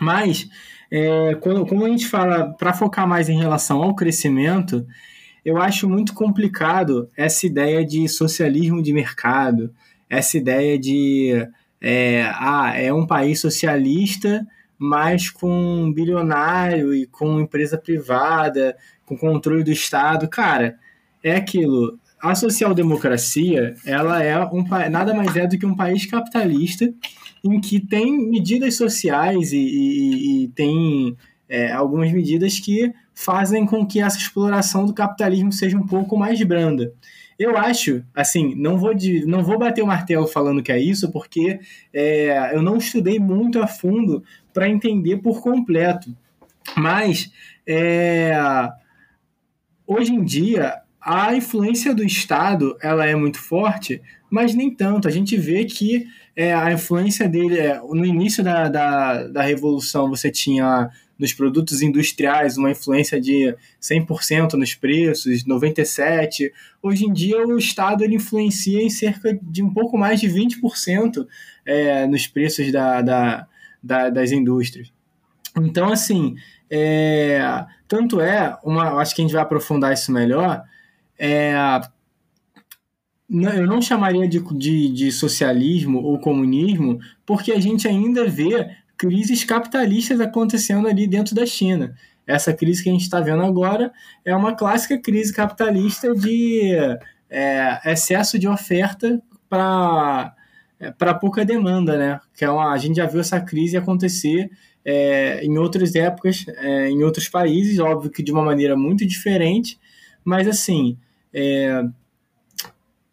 Mas, 0.00 0.48
é, 0.90 1.36
quando, 1.36 1.64
como 1.66 1.84
a 1.84 1.88
gente 1.88 2.08
fala, 2.08 2.52
para 2.54 2.72
focar 2.72 3.06
mais 3.06 3.28
em 3.28 3.38
relação 3.38 3.80
ao 3.82 3.94
crescimento, 3.94 4.84
eu 5.44 5.58
acho 5.58 5.88
muito 5.88 6.12
complicado 6.12 7.08
essa 7.16 7.46
ideia 7.46 7.84
de 7.84 8.08
socialismo 8.08 8.82
de 8.82 8.92
mercado, 8.92 9.72
essa 10.08 10.36
ideia 10.36 10.76
de 10.76 11.46
é, 11.80 12.28
ah, 12.34 12.72
é 12.76 12.92
um 12.92 13.06
país 13.06 13.40
socialista, 13.40 14.46
mas 14.80 15.28
com 15.28 15.52
um 15.52 15.92
bilionário 15.92 16.94
e 16.94 17.06
com 17.06 17.38
empresa 17.38 17.76
privada, 17.76 18.76
com 19.04 19.16
controle 19.16 19.62
do 19.62 19.70
Estado. 19.70 20.26
Cara, 20.28 20.78
é 21.22 21.36
aquilo 21.36 22.00
a 22.20 22.34
social-democracia 22.34 23.74
ela 23.84 24.22
é 24.22 24.38
um, 24.44 24.62
nada 24.90 25.14
mais 25.14 25.34
é 25.36 25.46
do 25.46 25.58
que 25.58 25.64
um 25.64 25.74
país 25.74 26.04
capitalista 26.04 26.92
em 27.42 27.58
que 27.58 27.80
tem 27.80 28.12
medidas 28.28 28.76
sociais 28.76 29.52
e, 29.52 29.56
e, 29.56 30.44
e 30.44 30.48
tem 30.48 31.16
é, 31.48 31.72
algumas 31.72 32.12
medidas 32.12 32.60
que 32.60 32.92
fazem 33.14 33.64
com 33.64 33.86
que 33.86 34.00
essa 34.00 34.18
exploração 34.18 34.84
do 34.84 34.92
capitalismo 34.92 35.50
seja 35.50 35.76
um 35.76 35.86
pouco 35.86 36.16
mais 36.16 36.40
branda. 36.42 36.92
Eu 37.40 37.56
acho, 37.56 38.04
assim, 38.14 38.54
não 38.54 38.76
vou, 38.76 38.92
de, 38.92 39.24
não 39.24 39.42
vou 39.42 39.58
bater 39.58 39.82
o 39.82 39.86
martelo 39.86 40.26
falando 40.26 40.62
que 40.62 40.70
é 40.70 40.78
isso, 40.78 41.10
porque 41.10 41.58
é, 41.90 42.54
eu 42.54 42.60
não 42.60 42.76
estudei 42.76 43.18
muito 43.18 43.62
a 43.62 43.66
fundo 43.66 44.22
para 44.52 44.68
entender 44.68 45.16
por 45.16 45.40
completo. 45.40 46.14
Mas, 46.76 47.32
é, 47.66 48.38
hoje 49.86 50.12
em 50.12 50.22
dia, 50.22 50.82
a 51.00 51.34
influência 51.34 51.94
do 51.94 52.04
Estado 52.04 52.76
ela 52.82 53.06
é 53.06 53.14
muito 53.14 53.38
forte, 53.38 54.02
mas 54.30 54.54
nem 54.54 54.70
tanto. 54.70 55.08
A 55.08 55.10
gente 55.10 55.34
vê 55.38 55.64
que 55.64 56.06
é, 56.36 56.52
a 56.52 56.70
influência 56.70 57.26
dele, 57.26 57.58
é, 57.58 57.80
no 57.80 58.04
início 58.04 58.44
da, 58.44 58.68
da, 58.68 59.28
da 59.28 59.40
Revolução, 59.40 60.10
você 60.10 60.30
tinha 60.30 60.90
nos 61.20 61.34
produtos 61.34 61.82
industriais 61.82 62.56
uma 62.56 62.70
influência 62.70 63.20
de 63.20 63.54
100% 63.80 64.54
nos 64.54 64.74
preços, 64.74 65.44
97%. 65.44 66.50
Hoje 66.82 67.04
em 67.04 67.12
dia, 67.12 67.46
o 67.46 67.58
Estado 67.58 68.02
ele 68.02 68.16
influencia 68.16 68.82
em 68.82 68.88
cerca 68.88 69.38
de 69.42 69.62
um 69.62 69.72
pouco 69.72 69.98
mais 69.98 70.18
de 70.18 70.28
20% 70.28 71.26
é, 71.66 72.06
nos 72.06 72.26
preços 72.26 72.72
da, 72.72 73.02
da, 73.02 73.46
da, 73.82 74.08
das 74.08 74.32
indústrias. 74.32 74.90
Então, 75.54 75.92
assim, 75.92 76.36
é, 76.70 77.66
tanto 77.86 78.18
é, 78.18 78.56
uma, 78.64 78.98
acho 79.00 79.14
que 79.14 79.20
a 79.20 79.24
gente 79.24 79.34
vai 79.34 79.42
aprofundar 79.42 79.92
isso 79.92 80.10
melhor, 80.10 80.64
é, 81.18 81.52
eu 83.28 83.66
não 83.66 83.82
chamaria 83.82 84.26
de, 84.26 84.40
de, 84.56 84.88
de, 84.88 85.12
socialismo 85.12 86.02
ou 86.02 86.18
comunismo, 86.18 86.98
porque 87.26 87.52
a 87.52 87.60
gente 87.60 87.86
ainda 87.86 88.26
vê 88.26 88.70
crises 89.00 89.44
capitalistas 89.44 90.20
acontecendo 90.20 90.86
ali 90.86 91.06
dentro 91.06 91.34
da 91.34 91.46
China. 91.46 91.96
Essa 92.26 92.52
crise 92.52 92.82
que 92.82 92.90
a 92.90 92.92
gente 92.92 93.04
está 93.04 93.18
vendo 93.18 93.42
agora 93.42 93.90
é 94.22 94.36
uma 94.36 94.54
clássica 94.54 94.98
crise 94.98 95.32
capitalista 95.32 96.14
de 96.14 96.72
é, 97.30 97.80
excesso 97.90 98.38
de 98.38 98.46
oferta 98.46 99.18
para 99.48 100.34
é, 100.78 100.90
para 100.90 101.14
pouca 101.14 101.46
demanda, 101.46 101.96
né? 101.96 102.20
Que 102.34 102.44
é 102.44 102.50
uma, 102.50 102.74
a 102.74 102.76
gente 102.76 102.96
já 102.96 103.06
viu 103.06 103.20
essa 103.20 103.40
crise 103.40 103.74
acontecer 103.74 104.50
é, 104.84 105.42
em 105.42 105.56
outras 105.56 105.94
épocas, 105.94 106.44
é, 106.58 106.90
em 106.90 107.02
outros 107.02 107.26
países, 107.26 107.78
óbvio 107.78 108.10
que 108.10 108.22
de 108.22 108.30
uma 108.30 108.42
maneira 108.42 108.76
muito 108.76 109.06
diferente, 109.06 109.78
mas 110.22 110.46
assim, 110.46 110.98
é, 111.32 111.84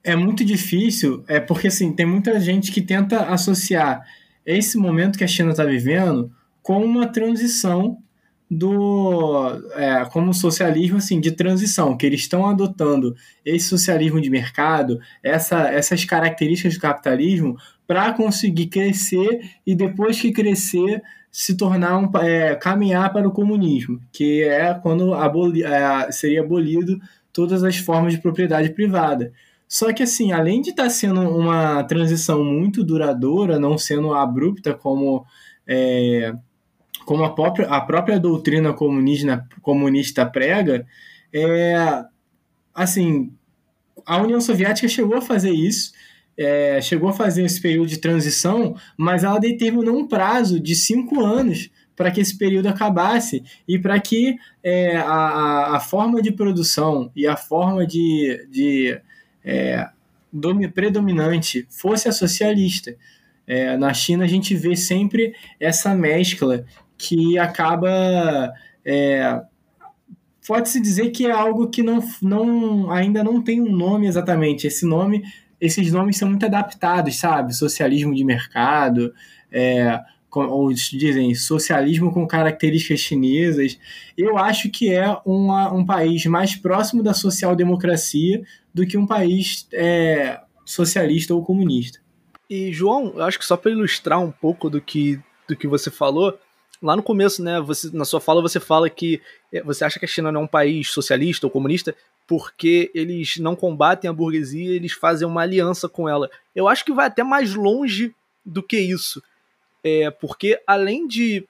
é 0.03 0.15
muito 0.17 0.43
difícil, 0.43 1.23
é 1.29 1.39
porque 1.39 1.67
assim, 1.67 1.93
tem 1.93 2.05
muita 2.05 2.37
gente 2.41 2.73
que 2.73 2.81
tenta 2.81 3.21
associar 3.27 4.05
esse 4.47 4.77
momento 4.77 5.17
que 5.17 5.23
a 5.23 5.27
China 5.27 5.51
está 5.51 5.65
vivendo 5.65 6.31
com 6.63 6.83
uma 6.83 7.05
transição 7.05 7.97
do 8.49 9.61
é, 9.75 10.05
como 10.05 10.33
socialismo 10.33 10.97
assim 10.97 11.19
de 11.19 11.31
transição 11.31 11.97
que 11.97 12.05
eles 12.05 12.21
estão 12.21 12.47
adotando 12.47 13.13
esse 13.43 13.67
socialismo 13.67 14.21
de 14.21 14.29
mercado 14.29 15.01
essa, 15.21 15.69
essas 15.69 16.05
características 16.05 16.75
do 16.75 16.79
capitalismo 16.79 17.57
para 17.85 18.13
conseguir 18.13 18.67
crescer 18.67 19.41
e 19.65 19.75
depois 19.75 20.21
que 20.21 20.31
crescer 20.31 21.01
se 21.29 21.57
tornar 21.57 21.97
um 21.97 22.09
é, 22.19 22.55
caminhar 22.55 23.11
para 23.11 23.27
o 23.27 23.33
comunismo 23.33 23.99
que 24.13 24.43
é 24.43 24.73
quando 24.73 25.13
aboli, 25.13 25.63
é, 25.63 26.09
seria 26.09 26.39
abolido 26.39 26.97
todas 27.33 27.63
as 27.63 27.77
formas 27.77 28.13
de 28.13 28.19
propriedade 28.19 28.69
privada. 28.71 29.31
Só 29.67 29.91
que, 29.91 30.03
assim, 30.03 30.31
além 30.31 30.61
de 30.61 30.69
estar 30.69 30.83
tá 30.83 30.89
sendo 30.89 31.21
uma 31.21 31.83
transição 31.83 32.43
muito 32.43 32.83
duradoura, 32.83 33.59
não 33.59 33.77
sendo 33.77 34.13
abrupta 34.13 34.73
como, 34.73 35.25
é, 35.67 36.33
como 37.05 37.23
a, 37.23 37.33
própria, 37.33 37.67
a 37.67 37.81
própria 37.81 38.19
doutrina 38.19 38.71
comunista, 38.71 39.45
comunista 39.61 40.25
prega, 40.25 40.87
é, 41.33 42.05
assim, 42.73 43.33
a 44.05 44.21
União 44.21 44.39
Soviética 44.39 44.87
chegou 44.87 45.17
a 45.17 45.21
fazer 45.21 45.51
isso, 45.51 45.91
é, 46.37 46.79
chegou 46.79 47.09
a 47.09 47.13
fazer 47.13 47.43
esse 47.43 47.59
período 47.59 47.89
de 47.89 47.97
transição, 47.97 48.75
mas 48.95 49.23
ela 49.23 49.39
determinou 49.39 49.97
um 49.97 50.07
prazo 50.07 50.59
de 50.59 50.75
cinco 50.75 51.19
anos 51.19 51.69
para 51.95 52.11
que 52.11 52.21
esse 52.21 52.37
período 52.37 52.67
acabasse 52.67 53.43
e 53.67 53.77
para 53.77 53.99
que 53.99 54.37
é, 54.63 54.95
a, 54.97 55.75
a 55.75 55.79
forma 55.79 56.21
de 56.21 56.31
produção 56.31 57.11
e 57.15 57.25
a 57.25 57.35
forma 57.35 57.85
de, 57.87 58.47
de 58.51 59.01
é, 59.47 59.89
predominante 60.73 61.65
fosse 61.69 62.09
a 62.09 62.11
socialista. 62.11 62.93
É, 63.47 63.77
na 63.77 63.93
China 63.93 64.25
a 64.25 64.27
gente 64.27 64.53
vê 64.53 64.75
sempre 64.75 65.33
essa 65.57 65.95
mescla 65.95 66.65
que 66.97 67.37
acaba 67.37 68.51
é, 68.83 69.41
pode-se 70.45 70.81
dizer 70.81 71.11
que 71.11 71.25
é 71.25 71.31
algo 71.31 71.69
que 71.69 71.81
não, 71.81 72.03
não, 72.21 72.91
ainda 72.91 73.23
não 73.23 73.41
tem 73.41 73.61
um 73.61 73.71
nome 73.71 74.07
exatamente. 74.07 74.67
Esse 74.67 74.85
nome, 74.85 75.23
esses 75.61 75.91
nomes 75.93 76.17
são 76.17 76.29
muito 76.29 76.45
adaptados, 76.45 77.15
sabe? 77.15 77.55
Socialismo 77.55 78.13
de 78.13 78.25
mercado, 78.25 79.13
é, 79.49 79.97
ou 80.33 80.71
dizem 80.71 81.33
socialismo 81.33 82.11
com 82.11 82.27
características 82.27 82.99
chinesas. 82.99 83.79
Eu 84.17 84.37
acho 84.37 84.69
que 84.69 84.93
é 84.93 85.17
uma, 85.25 85.73
um 85.73 85.85
país 85.85 86.25
mais 86.25 86.55
próximo 86.55 87.01
da 87.01 87.13
social-democracia 87.13 88.41
do 88.77 88.85
que 88.85 88.95
um 88.95 89.07
país 89.07 89.67
é, 89.73 90.39
socialista 90.63 91.33
ou 91.33 91.43
comunista. 91.43 91.99
E, 92.47 92.71
João, 92.71 93.11
eu 93.15 93.23
acho 93.23 93.39
que 93.39 93.45
só 93.45 93.57
para 93.57 93.71
ilustrar 93.71 94.21
um 94.21 94.31
pouco 94.31 94.69
do 94.69 94.79
que, 94.79 95.19
do 95.49 95.55
que 95.55 95.67
você 95.67 95.89
falou, 95.89 96.37
lá 96.79 96.95
no 96.95 97.01
começo, 97.01 97.43
né, 97.43 97.59
você, 97.59 97.89
na 97.91 98.05
sua 98.05 98.21
fala 98.21 98.39
você 98.39 98.59
fala 98.59 98.87
que 98.87 99.19
é, 99.51 99.63
você 99.63 99.83
acha 99.83 99.97
que 99.97 100.05
a 100.05 100.07
China 100.07 100.31
não 100.31 100.41
é 100.41 100.43
um 100.43 100.47
país 100.47 100.91
socialista 100.91 101.47
ou 101.47 101.51
comunista 101.51 101.95
porque 102.27 102.91
eles 102.93 103.37
não 103.37 103.55
combatem 103.55 104.07
a 104.07 104.13
burguesia, 104.13 104.75
eles 104.75 104.91
fazem 104.91 105.27
uma 105.27 105.41
aliança 105.41 105.89
com 105.89 106.07
ela. 106.07 106.29
Eu 106.53 106.67
acho 106.67 106.85
que 106.85 106.93
vai 106.93 107.07
até 107.07 107.23
mais 107.23 107.55
longe 107.55 108.13
do 108.45 108.61
que 108.61 108.77
isso. 108.77 109.23
É, 109.83 110.11
porque 110.11 110.61
além 110.67 111.07
de, 111.07 111.47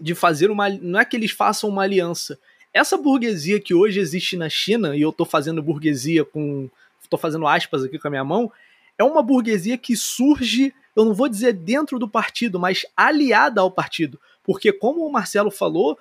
de 0.00 0.14
fazer 0.14 0.50
uma. 0.50 0.70
Não 0.70 1.00
é 1.00 1.04
que 1.04 1.14
eles 1.14 1.32
façam 1.32 1.68
uma 1.68 1.82
aliança. 1.82 2.38
Essa 2.72 2.96
burguesia 2.96 3.60
que 3.60 3.74
hoje 3.74 4.00
existe 4.00 4.36
na 4.36 4.48
China, 4.48 4.96
e 4.96 5.02
eu 5.02 5.10
estou 5.10 5.26
fazendo 5.26 5.62
burguesia 5.62 6.24
com. 6.24 6.70
estou 7.02 7.18
fazendo 7.18 7.46
aspas 7.46 7.84
aqui 7.84 7.98
com 7.98 8.08
a 8.08 8.10
minha 8.10 8.24
mão, 8.24 8.50
é 8.96 9.04
uma 9.04 9.22
burguesia 9.22 9.76
que 9.76 9.94
surge, 9.94 10.74
eu 10.96 11.04
não 11.04 11.12
vou 11.12 11.28
dizer 11.28 11.52
dentro 11.52 11.98
do 11.98 12.08
partido, 12.08 12.58
mas 12.58 12.86
aliada 12.96 13.60
ao 13.60 13.70
partido. 13.70 14.18
Porque, 14.42 14.72
como 14.72 15.06
o 15.06 15.12
Marcelo 15.12 15.50
falou, 15.50 15.98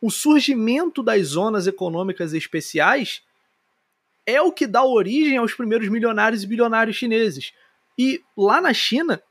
o 0.00 0.10
surgimento 0.10 1.02
das 1.02 1.28
zonas 1.28 1.66
econômicas 1.66 2.32
especiais 2.32 3.22
é 4.26 4.40
o 4.40 4.50
que 4.50 4.66
dá 4.66 4.82
origem 4.82 5.36
aos 5.36 5.52
primeiros 5.52 5.88
milionários 5.88 6.42
e 6.42 6.46
bilionários 6.46 6.96
chineses. 6.96 7.52
E 7.98 8.22
lá 8.36 8.60
na 8.60 8.72
China, 8.72 9.22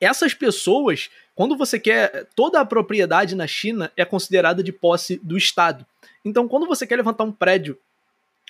essas 0.00 0.34
pessoas, 0.34 1.08
quando 1.40 1.56
você 1.56 1.80
quer. 1.80 2.26
Toda 2.36 2.60
a 2.60 2.66
propriedade 2.66 3.34
na 3.34 3.46
China 3.46 3.90
é 3.96 4.04
considerada 4.04 4.62
de 4.62 4.72
posse 4.72 5.18
do 5.22 5.38
Estado. 5.38 5.86
Então, 6.24 6.46
quando 6.48 6.66
você 6.66 6.86
quer 6.86 6.96
levantar 6.96 7.24
um 7.24 7.32
prédio, 7.32 7.78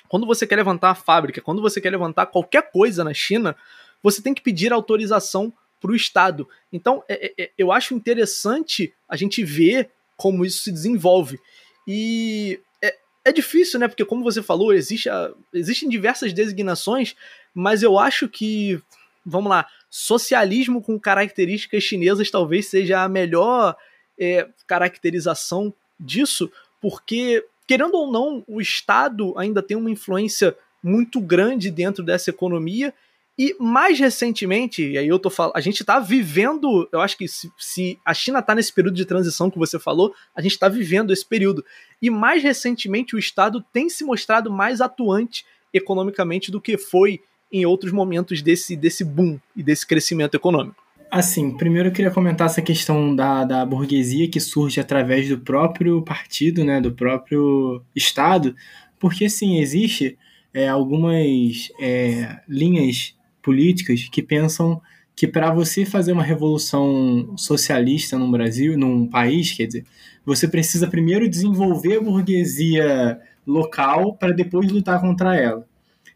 quando 0.09 0.27
você 0.27 0.47
quer 0.47 0.57
levantar 0.57 0.89
uma 0.89 0.95
fábrica, 0.95 1.41
quando 1.41 1.63
você 1.63 1.81
quer 1.81 1.91
levantar 1.91 2.27
qualquer 2.27 2.71
coisa 2.71 3.05
na 3.05 3.15
China, 3.15 3.57
você 4.03 4.21
tem 4.23 4.35
que 4.35 4.43
pedir 4.43 4.73
autorização 4.73 5.53
para 5.81 5.93
o 5.93 5.97
Estado. 5.97 6.49
Então, 6.73 7.03
é, 7.09 7.27
é, 7.27 7.45
é, 7.45 7.51
eu 7.57 7.73
acho 7.73 7.95
interessante 7.95 8.93
a 9.09 9.17
gente 9.17 9.43
ver 9.45 9.91
como 10.17 10.45
isso 10.45 10.63
se 10.65 10.73
desenvolve. 10.73 11.39
E 11.87 12.61
é, 12.83 12.97
é 13.25 13.33
difícil, 13.33 13.81
né? 13.81 13.89
Porque, 13.89 14.05
como 14.05 14.23
você 14.23 14.43
falou, 14.43 14.73
existe 14.73 15.09
a, 15.09 15.33
existem 15.53 15.89
diversas 15.89 16.33
designações, 16.33 17.17
mas 17.55 17.83
eu 17.83 17.99
acho 17.99 18.29
que, 18.29 18.81
vamos 19.25 19.49
lá, 19.49 19.67
socialismo 19.89 20.83
com 20.83 21.01
características 21.01 21.83
chinesas 21.83 22.31
talvez 22.31 22.69
seja 22.69 23.03
a 23.03 23.09
melhor 23.09 23.77
é, 24.19 24.47
caracterização 24.67 25.73
disso, 25.99 26.51
porque, 26.81 27.45
querendo 27.71 27.95
ou 27.95 28.11
não, 28.11 28.43
o 28.49 28.61
Estado 28.61 29.33
ainda 29.39 29.63
tem 29.63 29.77
uma 29.77 29.93
influência 29.93 30.57
muito 30.83 31.21
grande 31.21 31.71
dentro 31.71 32.03
dessa 32.03 32.29
economia. 32.29 32.93
E 33.39 33.55
mais 33.61 33.97
recentemente, 33.97 34.85
e 34.85 34.99
aí 34.99 35.07
eu 35.07 35.21
tô 35.21 35.31
falando, 35.31 35.53
a 35.55 35.61
gente 35.61 35.85
tá 35.85 36.01
vivendo, 36.01 36.89
eu 36.91 37.01
acho 37.01 37.17
que 37.17 37.29
se, 37.29 37.49
se 37.57 37.97
a 38.05 38.13
China 38.13 38.43
tá 38.43 38.57
nesse 38.57 38.73
período 38.73 38.97
de 38.97 39.05
transição 39.05 39.49
que 39.49 39.57
você 39.57 39.79
falou, 39.79 40.13
a 40.35 40.43
gente 40.43 40.59
tá 40.59 40.69
vivendo 40.69 41.13
esse 41.13 41.25
período. 41.25 41.65
E 42.03 42.11
mais 42.11 42.43
recentemente 42.43 43.15
o 43.15 43.21
Estado 43.21 43.65
tem 43.73 43.89
se 43.89 44.03
mostrado 44.03 44.51
mais 44.51 44.81
atuante 44.81 45.47
economicamente 45.73 46.51
do 46.51 46.61
que 46.61 46.77
foi 46.77 47.21
em 47.53 47.65
outros 47.65 47.93
momentos 47.93 48.43
desse, 48.43 48.75
desse 48.75 49.05
boom 49.05 49.39
e 49.55 49.63
desse 49.63 49.87
crescimento 49.87 50.35
econômico. 50.35 50.83
Assim, 51.11 51.57
primeiro 51.57 51.89
eu 51.89 51.93
queria 51.93 52.11
comentar 52.11 52.47
essa 52.47 52.63
questão 52.63 53.15
da, 53.17 53.45
da 53.45 53.67
burguesia 53.67 54.29
que 54.29 54.39
surge 54.39 54.79
através 54.81 55.29
do 55.29 55.39
próprio 55.39 56.03
partido, 56.03 56.65
né, 56.65 56.81
do 56.81 56.93
próprio 56.93 57.83
Estado, 57.97 58.55
porque 58.99 59.29
sim, 59.29 59.59
existe 59.59 60.17
é, 60.55 60.69
algumas 60.69 61.69
é, 61.81 62.41
linhas 62.49 63.17
políticas 63.43 64.09
que 64.09 64.23
pensam 64.23 64.81
que 65.17 65.27
para 65.27 65.53
você 65.53 65.85
fazer 65.85 66.13
uma 66.13 66.23
revolução 66.23 67.35
socialista 67.37 68.17
no 68.17 68.31
Brasil, 68.31 68.79
num 68.79 69.07
país, 69.07 69.53
quer 69.53 69.67
dizer, 69.67 69.85
você 70.25 70.47
precisa 70.47 70.87
primeiro 70.87 71.29
desenvolver 71.29 71.99
a 71.99 72.03
burguesia 72.03 73.21
local 73.47 74.15
para 74.15 74.33
depois 74.33 74.71
lutar 74.71 75.01
contra 75.01 75.37
ela. 75.37 75.67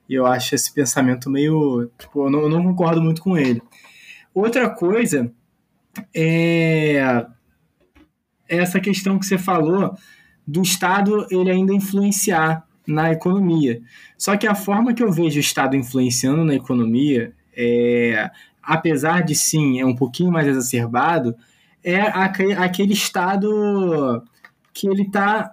E 0.09 0.15
eu 0.15 0.27
acho 0.27 0.55
esse 0.55 0.73
pensamento 0.73 1.31
meio. 1.31 1.91
Tipo, 1.99 2.27
eu 2.27 2.31
não, 2.31 2.41
eu 2.43 2.49
não 2.49 2.63
concordo 2.63 3.03
muito 3.03 3.23
com 3.23 3.37
ele. 3.37 3.63
Outra 4.35 4.69
coisa 4.69 5.33
é 6.15 7.25
essa 8.49 8.81
questão 8.81 9.19
que 9.19 9.27
você 9.27 9.39
falou 9.39 9.97
do 10.47 10.61
Estado 10.63 11.27
ele 11.31 11.51
ainda 11.51 11.73
influenciar 11.73 12.67
na 12.87 13.13
economia. 13.13 13.81
Só 14.19 14.37
que 14.37 14.47
a 14.47 14.55
forma 14.55 14.93
que 14.93 15.03
eu 15.03 15.11
vejo 15.11 15.39
o 15.39 15.41
Estado 15.41 15.77
influenciando 15.77 16.45
na 16.45 16.55
economia, 16.55 17.33
é, 17.57 18.31
apesar 18.63 19.23
de 19.23 19.35
sim, 19.35 19.81
é 19.81 19.87
um 19.87 19.97
pouquinho 19.97 20.31
mais 20.31 20.47
exacerbado, 20.47 21.35
é 21.83 22.01
aquele 22.01 22.93
Estado 22.93 24.23
que 24.73 24.89
ele 24.89 25.03
está 25.03 25.53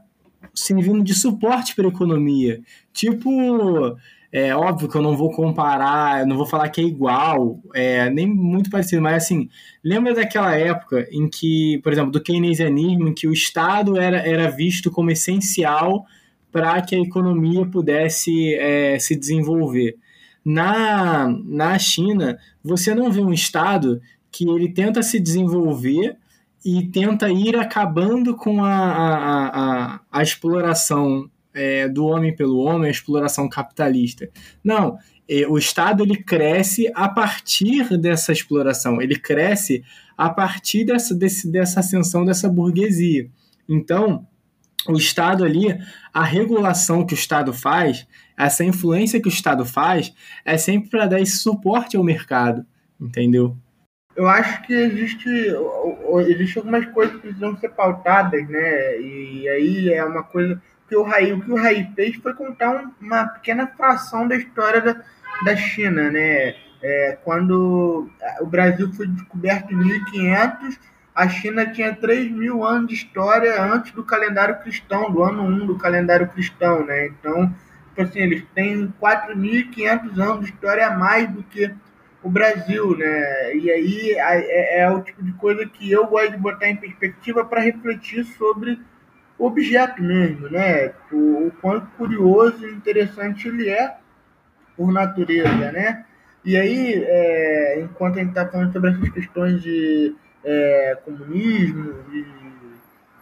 servindo 0.54 1.04
de 1.04 1.14
suporte 1.14 1.76
para 1.76 1.86
a 1.86 1.90
economia. 1.90 2.62
Tipo, 2.92 3.98
é 4.32 4.56
óbvio 4.56 4.88
que 4.88 4.96
eu 4.96 5.02
não 5.02 5.18
vou 5.18 5.30
comparar, 5.32 6.22
eu 6.22 6.28
não 6.28 6.38
vou 6.38 6.46
falar 6.46 6.70
que 6.70 6.80
é 6.80 6.84
igual, 6.86 7.60
é, 7.76 8.10
nem 8.10 8.26
muito 8.26 8.70
parecido, 8.70 9.02
mas 9.02 9.24
assim, 9.24 9.50
lembra 9.84 10.14
daquela 10.14 10.56
época 10.56 11.06
em 11.12 11.30
que, 11.30 11.80
por 11.84 11.92
exemplo, 11.92 12.12
do 12.12 12.24
keynesianismo, 12.24 13.10
em 13.10 13.14
que 13.14 13.28
o 13.28 13.34
Estado 13.34 14.00
era, 14.00 14.18
era 14.18 14.50
visto 14.50 14.90
como 14.90 15.12
essencial 15.12 16.06
para 16.50 16.82
que 16.82 16.96
a 16.96 17.00
economia 17.00 17.66
pudesse 17.66 18.56
é, 18.56 18.98
se 19.00 19.18
desenvolver. 19.18 19.98
Na, 20.44 21.28
na 21.46 21.78
China, 21.78 22.38
você 22.64 22.96
não 22.96 23.12
vê 23.12 23.22
um 23.22 23.34
Estado 23.34 24.02
que 24.32 24.50
ele 24.50 24.70
tenta 24.70 25.04
se 25.04 25.20
desenvolver 25.20 26.16
e 26.64 26.86
tenta 26.88 27.30
ir 27.30 27.58
acabando 27.58 28.36
com 28.36 28.64
a, 28.64 28.72
a, 28.72 29.48
a, 29.96 30.00
a 30.12 30.24
exploração 30.24 31.30
é, 31.54 31.88
do 31.88 32.06
homem 32.06 32.36
pelo 32.36 32.60
homem, 32.60 32.88
a 32.88 32.92
exploração 32.92 33.48
capitalista. 33.50 34.30
Não, 34.64 34.98
é, 35.30 35.48
o 35.48 35.58
Estado 35.58 36.04
ele 36.04 36.18
cresce 36.18 36.92
a 36.94 37.08
partir 37.08 37.98
dessa 37.98 38.32
exploração, 38.32 39.02
ele 39.02 39.16
cresce 39.16 39.84
a 40.18 40.30
partir 40.30 40.86
dessa, 40.86 41.16
desse, 41.16 41.52
dessa 41.52 41.80
ascensão 41.80 42.26
dessa 42.26 42.50
burguesia. 42.50 43.30
Então, 43.68 44.28
o 44.88 44.98
Estado 44.98 45.44
ali, 45.44 45.78
a 46.14 46.24
regulação 46.24 47.06
que 47.06 47.14
o 47.14 47.16
Estado 47.16 47.54
faz, 47.54 48.08
essa 48.38 48.64
influência 48.64 49.22
que 49.22 49.28
o 49.28 49.30
Estado 49.30 49.66
faz, 49.66 50.14
é 50.44 50.58
sempre 50.58 50.90
para 50.90 51.08
dar 51.08 51.22
esse 51.22 51.38
suporte 51.38 51.96
ao 51.96 52.04
mercado, 52.04 52.66
entendeu? 53.00 53.56
Eu 54.16 54.28
acho 54.28 54.62
que 54.64 54.74
existe, 54.74 55.30
existe 56.28 56.58
algumas 56.58 56.86
coisas 56.88 57.16
que 57.16 57.22
precisam 57.22 57.58
ser 57.58 57.70
pautadas, 57.70 58.48
né? 58.50 59.00
E 59.00 59.48
aí 59.48 59.94
é 59.94 60.04
uma 60.04 60.24
coisa 60.24 60.62
que 60.92 60.96
o 60.98 61.04
Raí, 61.04 61.32
o 61.32 61.40
que 61.40 61.50
o 61.50 61.56
Raí 61.56 61.90
fez 61.96 62.18
foi 62.18 62.34
contar 62.34 62.72
um, 62.76 62.92
uma 63.00 63.26
pequena 63.26 63.66
fração 63.66 64.28
da 64.28 64.36
história 64.36 64.82
da, 64.82 65.02
da 65.46 65.56
China, 65.56 66.12
né? 66.12 66.54
É, 66.84 67.18
quando 67.24 68.10
o 68.42 68.46
Brasil 68.46 68.92
foi 68.92 69.08
descoberto 69.08 69.72
em 69.72 69.78
1500, 69.78 70.78
a 71.16 71.30
China 71.30 71.66
tinha 71.66 71.96
3 71.96 72.30
mil 72.30 72.66
anos 72.66 72.90
de 72.90 72.96
história 72.96 73.62
antes 73.64 73.94
do 73.94 74.04
calendário 74.04 74.60
cristão, 74.60 75.10
do 75.10 75.24
ano 75.24 75.44
1 75.44 75.68
do 75.68 75.78
calendário 75.78 76.28
cristão, 76.28 76.86
né? 76.86 77.08
Então, 77.08 77.56
tipo 77.88 78.02
assim, 78.02 78.20
eles 78.20 78.44
têm 78.54 78.94
4.500 79.02 80.20
anos 80.20 80.46
de 80.46 80.52
história 80.52 80.88
a 80.88 80.98
mais 80.98 81.30
do 81.30 81.42
que 81.42 81.74
o 82.22 82.30
Brasil, 82.30 82.98
né? 82.98 83.56
E 83.56 83.72
aí 83.72 84.12
é, 84.18 84.82
é, 84.82 84.92
o 84.92 85.02
tipo 85.02 85.24
de 85.24 85.32
coisa 85.34 85.66
que 85.66 85.90
eu 85.90 86.06
gosto 86.06 86.32
de 86.32 86.38
botar 86.38 86.68
em 86.68 86.76
perspectiva 86.76 87.46
para 87.46 87.62
refletir 87.62 88.26
sobre 88.26 88.78
objeto 89.46 90.02
mesmo, 90.02 90.50
né? 90.50 90.94
O, 91.12 91.48
o 91.48 91.52
quanto 91.62 91.88
curioso 91.98 92.66
e 92.66 92.72
interessante 92.72 93.48
ele 93.48 93.70
é 93.70 93.98
por 94.76 94.92
natureza, 94.92 95.72
né? 95.72 96.06
E 96.44 96.58
aí, 96.58 97.04
é, 97.06 97.82
enquanto 97.82 98.16
a 98.16 98.20
gente 98.20 98.30
está 98.30 98.48
falando 98.48 98.74
sobre 98.74 98.92
essas 98.92 99.10
questões 99.10 99.62
de 99.62 100.16
é, 100.44 100.98
comunismo 101.06 101.96
e, 102.12 102.26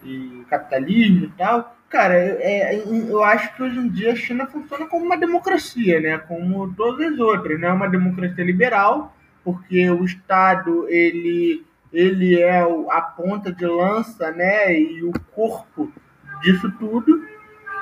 e, 0.03 0.45
capitalismo 0.49 1.25
e 1.25 1.29
tal, 1.37 1.75
cara, 1.89 2.15
é, 2.15 2.75
é, 2.75 2.83
eu 2.87 3.21
acho 3.23 3.53
que 3.55 3.63
hoje 3.63 3.77
em 3.77 3.89
dia 3.89 4.13
a 4.13 4.15
China 4.15 4.47
funciona 4.47 4.85
como 4.85 5.05
uma 5.05 5.17
democracia, 5.17 5.99
né? 5.99 6.17
Como 6.17 6.73
todas 6.75 7.13
as 7.13 7.19
outras, 7.19 7.59
né? 7.59 7.69
Uma 7.71 7.89
democracia 7.89 8.43
liberal, 8.43 9.15
porque 9.43 9.89
o 9.89 10.03
Estado 10.05 10.87
ele 10.89 11.65
ele 11.91 12.39
é 12.39 12.61
a 12.61 13.01
ponta 13.01 13.51
de 13.51 13.65
lança, 13.65 14.31
né? 14.31 14.79
E 14.79 15.03
o 15.03 15.11
corpo 15.33 15.91
disso 16.41 16.71
tudo. 16.79 17.23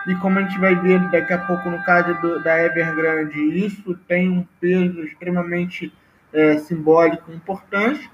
E 0.08 0.16
como 0.16 0.40
a 0.40 0.42
gente 0.42 0.58
vai 0.60 0.74
ver 0.76 1.00
daqui 1.12 1.34
a 1.34 1.38
pouco 1.40 1.70
no 1.70 1.84
caso 1.84 2.14
do, 2.22 2.42
da 2.42 2.64
Evergrande, 2.64 3.40
isso 3.66 3.94
tem 4.08 4.30
um 4.30 4.46
peso 4.60 5.02
extremamente 5.02 5.94
é, 6.32 6.58
simbólico 6.60 7.32
importante. 7.32 8.10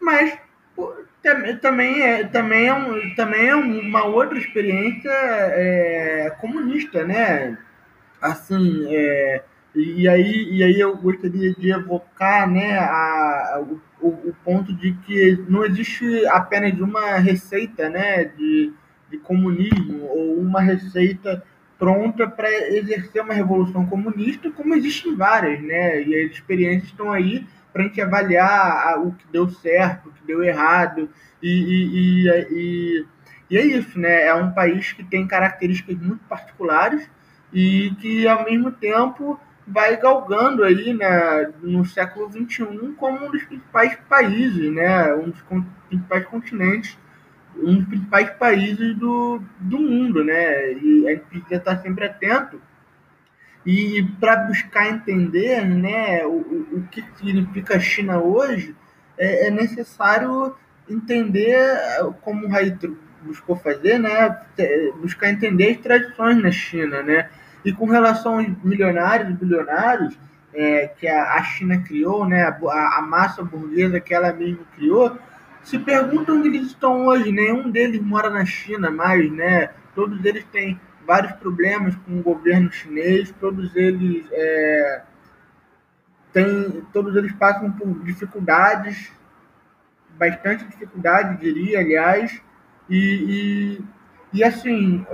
Mas 0.00 0.38
pô, 0.74 0.94
também 1.60 2.02
é, 2.02 2.24
também, 2.24 2.68
é 2.68 2.74
um, 2.74 3.14
também 3.14 3.48
é 3.48 3.54
uma 3.54 4.04
outra 4.04 4.38
experiência 4.38 5.10
é, 5.10 6.34
comunista, 6.40 7.04
né? 7.04 7.58
Assim, 8.22 8.86
é, 8.94 9.42
e, 9.74 10.08
aí, 10.08 10.48
e 10.50 10.64
aí 10.64 10.80
eu 10.80 10.96
gostaria 10.96 11.52
de 11.52 11.70
evocar 11.70 12.48
né, 12.50 12.78
a, 12.78 13.62
o, 14.00 14.08
o 14.08 14.34
ponto 14.42 14.72
de 14.72 14.92
que 15.04 15.44
não 15.48 15.66
existe 15.66 16.26
apenas 16.28 16.80
uma 16.80 17.16
receita 17.16 17.90
né, 17.90 18.24
de 18.24 18.72
de 19.10 19.18
comunismo 19.18 20.04
ou 20.04 20.38
uma 20.38 20.60
receita 20.60 21.42
pronta 21.78 22.26
para 22.26 22.50
exercer 22.74 23.22
uma 23.22 23.34
revolução 23.34 23.86
comunista, 23.86 24.50
como 24.50 24.74
existem 24.74 25.14
várias, 25.14 25.60
né? 25.62 26.02
E 26.02 26.24
as 26.24 26.32
experiências 26.32 26.90
estão 26.90 27.12
aí 27.12 27.46
para 27.72 27.82
a 27.82 27.86
gente 27.86 28.00
avaliar 28.00 28.98
o 29.00 29.12
que 29.12 29.26
deu 29.30 29.48
certo, 29.50 30.08
o 30.08 30.12
que 30.12 30.26
deu 30.26 30.42
errado, 30.42 31.10
e, 31.42 31.50
e, 31.50 32.26
e, 32.26 32.46
e, 32.50 33.06
e 33.50 33.58
é 33.58 33.64
isso, 33.64 33.98
né? 33.98 34.26
É 34.26 34.34
um 34.34 34.52
país 34.52 34.92
que 34.92 35.04
tem 35.04 35.26
características 35.26 35.96
muito 35.98 36.24
particulares 36.24 37.08
e 37.52 37.94
que, 38.00 38.26
ao 38.26 38.44
mesmo 38.44 38.72
tempo, 38.72 39.38
vai 39.66 39.96
galgando 39.96 40.64
aí 40.64 40.94
né, 40.94 41.52
no 41.62 41.84
século 41.84 42.30
XXI 42.30 42.94
como 42.96 43.26
um 43.26 43.30
dos 43.30 43.44
principais 43.44 43.96
países, 44.08 44.72
né? 44.72 45.14
Um 45.14 45.30
dos 45.30 45.42
principais 45.88 46.24
continentes 46.26 46.98
um 47.58 47.76
dos 47.76 47.86
principais 47.86 48.30
países 48.30 48.96
do, 48.96 49.40
do 49.58 49.78
mundo, 49.78 50.24
né? 50.24 50.72
E 50.74 51.06
a 51.08 51.10
gente 51.12 51.24
precisa 51.24 51.56
estar 51.56 51.76
sempre 51.78 52.04
atento 52.04 52.60
e 53.66 54.06
para 54.20 54.36
buscar 54.36 54.88
entender, 54.88 55.64
né, 55.64 56.24
o, 56.24 56.36
o 56.36 56.88
que 56.88 57.04
significa 57.16 57.76
a 57.76 57.80
China 57.80 58.20
hoje, 58.20 58.76
é, 59.18 59.48
é 59.48 59.50
necessário 59.50 60.54
entender 60.88 61.58
como 62.20 62.46
o 62.46 62.48
Raí 62.48 62.78
buscou 63.22 63.56
fazer, 63.56 63.98
né, 63.98 64.38
buscar 65.02 65.30
entender 65.30 65.72
as 65.72 65.78
tradições 65.78 66.40
na 66.40 66.52
China, 66.52 67.02
né? 67.02 67.28
E 67.64 67.72
com 67.72 67.86
relação 67.86 68.38
aos 68.38 68.46
milionários 68.62 69.30
e 69.30 69.32
bilionários 69.32 70.16
é, 70.54 70.86
que 70.96 71.08
a, 71.08 71.34
a 71.34 71.42
China 71.42 71.82
criou, 71.82 72.24
né, 72.24 72.44
a, 72.44 72.98
a 72.98 73.02
massa 73.02 73.42
burguesa 73.42 73.98
que 73.98 74.14
ela 74.14 74.32
mesma 74.32 74.62
criou, 74.76 75.18
se 75.66 75.80
perguntam 75.80 76.38
onde 76.38 76.48
eles 76.48 76.68
estão 76.68 77.06
hoje. 77.06 77.32
Nenhum 77.32 77.70
deles 77.70 78.00
mora 78.00 78.30
na 78.30 78.44
China 78.44 78.88
mais, 78.88 79.30
né? 79.32 79.70
Todos 79.94 80.24
eles 80.24 80.44
têm 80.44 80.80
vários 81.04 81.32
problemas 81.32 81.94
com 81.96 82.18
o 82.18 82.22
governo 82.22 82.70
chinês, 82.70 83.34
todos 83.40 83.74
eles 83.74 84.26
é, 84.30 85.02
têm, 86.32 86.84
todos 86.92 87.16
eles 87.16 87.32
passam 87.32 87.70
por 87.72 88.04
dificuldades, 88.04 89.12
bastante 90.16 90.64
dificuldade, 90.64 91.40
diria, 91.40 91.80
aliás, 91.80 92.40
e, 92.88 93.78
e, 94.32 94.38
e 94.38 94.44
assim, 94.44 95.04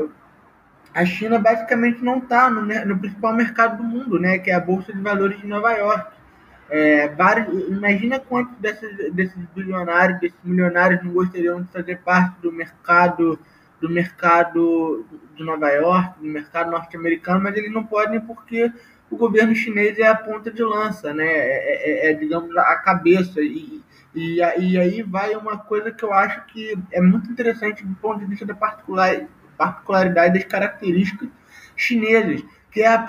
a 0.94 1.04
China 1.04 1.38
basicamente 1.38 2.02
não 2.02 2.18
está 2.18 2.50
no, 2.50 2.62
no 2.62 2.98
principal 2.98 3.34
mercado 3.34 3.78
do 3.78 3.84
mundo, 3.84 4.18
né, 4.18 4.38
que 4.38 4.50
é 4.50 4.54
a 4.54 4.60
Bolsa 4.60 4.92
de 4.92 5.00
Valores 5.00 5.40
de 5.40 5.46
Nova 5.46 5.72
York. 5.72 6.21
É, 6.70 7.08
vários, 7.08 7.68
imagina 7.68 8.18
quantos 8.18 8.56
desses, 8.58 9.12
desses 9.12 9.44
bilionários, 9.54 10.20
desses 10.20 10.38
milionários 10.42 11.02
não 11.04 11.12
gostariam 11.12 11.62
de 11.62 11.68
fazer 11.70 11.98
parte 11.98 12.40
do 12.40 12.50
mercado 12.50 13.38
do 13.82 13.90
mercado 13.90 15.04
de 15.34 15.42
Nova 15.42 15.68
York, 15.68 16.20
do 16.20 16.28
mercado 16.28 16.70
norte-americano, 16.70 17.42
mas 17.42 17.56
eles 17.56 17.72
não 17.72 17.84
podem 17.84 18.20
porque 18.20 18.70
o 19.10 19.16
governo 19.16 19.54
chinês 19.54 19.98
é 19.98 20.06
a 20.06 20.14
ponta 20.14 20.50
de 20.50 20.62
lança, 20.62 21.12
né? 21.12 21.26
É, 21.26 22.08
é, 22.08 22.10
é 22.10 22.14
digamos, 22.14 22.56
a 22.56 22.76
cabeça. 22.76 23.40
E, 23.40 23.82
e, 24.14 24.36
e, 24.38 24.78
aí 24.78 25.02
vai 25.02 25.34
uma 25.34 25.58
coisa 25.58 25.90
que 25.90 26.04
eu 26.04 26.12
acho 26.12 26.46
que 26.46 26.78
é 26.92 27.00
muito 27.00 27.30
interessante 27.30 27.84
do 27.84 27.94
ponto 27.96 28.20
de 28.20 28.26
vista 28.26 28.46
da 28.46 28.54
particular, 28.54 29.26
particularidade 29.58 30.34
das 30.34 30.44
características 30.44 31.28
chinesas, 31.76 32.42
que 32.70 32.82
é 32.82 32.86
a 32.86 33.04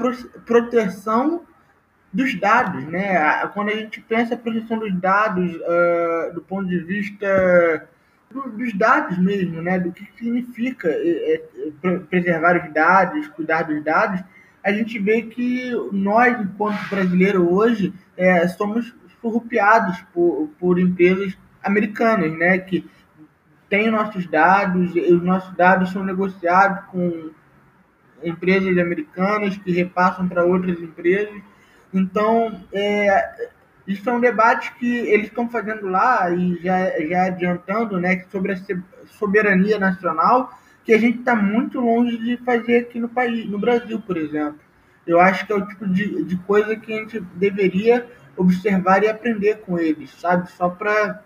proteção 0.45 1.45
dos 2.13 2.39
dados, 2.39 2.85
né? 2.85 3.47
Quando 3.47 3.69
a 3.69 3.75
gente 3.75 3.99
pensa 4.01 4.35
a 4.35 4.37
proteção 4.37 4.77
dos 4.77 4.93
dados 4.99 5.51
uh, 5.55 6.33
do 6.33 6.41
ponto 6.41 6.67
de 6.67 6.77
vista 6.79 7.89
do, 8.29 8.49
dos 8.51 8.71
dados 8.73 9.17
mesmo, 9.17 9.61
né? 9.61 9.79
Do 9.79 9.91
que 9.91 10.07
significa 10.15 10.89
é, 10.89 11.41
é, 11.83 11.99
preservar 12.09 12.63
os 12.63 12.71
dados, 12.71 13.27
cuidar 13.29 13.63
dos 13.63 13.83
dados, 13.83 14.23
a 14.63 14.71
gente 14.71 14.99
vê 14.99 15.23
que 15.23 15.71
nós, 15.91 16.39
enquanto 16.39 16.87
brasileiros 16.89 17.41
hoje, 17.41 17.93
é, 18.15 18.47
somos 18.47 18.93
surrupiados 19.19 19.99
por, 20.13 20.49
por 20.59 20.79
empresas 20.79 21.35
americanas, 21.63 22.31
né? 22.37 22.59
Que 22.59 22.87
têm 23.67 23.89
nossos 23.89 24.27
dados, 24.27 24.95
e 24.95 25.11
os 25.11 25.23
nossos 25.23 25.55
dados 25.55 25.91
são 25.91 26.03
negociados 26.03 26.85
com 26.91 27.31
empresas 28.23 28.77
americanas 28.77 29.57
que 29.57 29.71
repassam 29.71 30.27
para 30.27 30.45
outras 30.45 30.79
empresas 30.79 31.41
então, 31.93 32.61
é, 32.71 33.49
isso 33.87 34.09
é 34.09 34.13
um 34.13 34.19
debate 34.19 34.73
que 34.75 34.87
eles 34.87 35.27
estão 35.27 35.49
fazendo 35.49 35.87
lá 35.87 36.29
e 36.31 36.59
já, 36.61 36.99
já 37.07 37.25
adiantando 37.25 37.99
né, 37.99 38.23
sobre 38.31 38.53
a 38.53 38.57
soberania 39.17 39.77
nacional, 39.77 40.57
que 40.83 40.93
a 40.93 40.97
gente 40.97 41.19
está 41.19 41.35
muito 41.35 41.79
longe 41.79 42.17
de 42.17 42.37
fazer 42.37 42.77
aqui 42.79 42.99
no 42.99 43.09
país, 43.09 43.49
no 43.49 43.59
Brasil, 43.59 44.01
por 44.01 44.17
exemplo. 44.17 44.59
Eu 45.05 45.19
acho 45.19 45.45
que 45.45 45.51
é 45.51 45.55
o 45.55 45.65
tipo 45.65 45.87
de, 45.87 46.23
de 46.23 46.37
coisa 46.37 46.75
que 46.75 46.93
a 46.93 46.97
gente 46.97 47.19
deveria 47.35 48.07
observar 48.37 49.03
e 49.03 49.09
aprender 49.09 49.59
com 49.59 49.77
eles, 49.77 50.11
sabe? 50.11 50.49
Só 50.51 50.69
para 50.69 51.21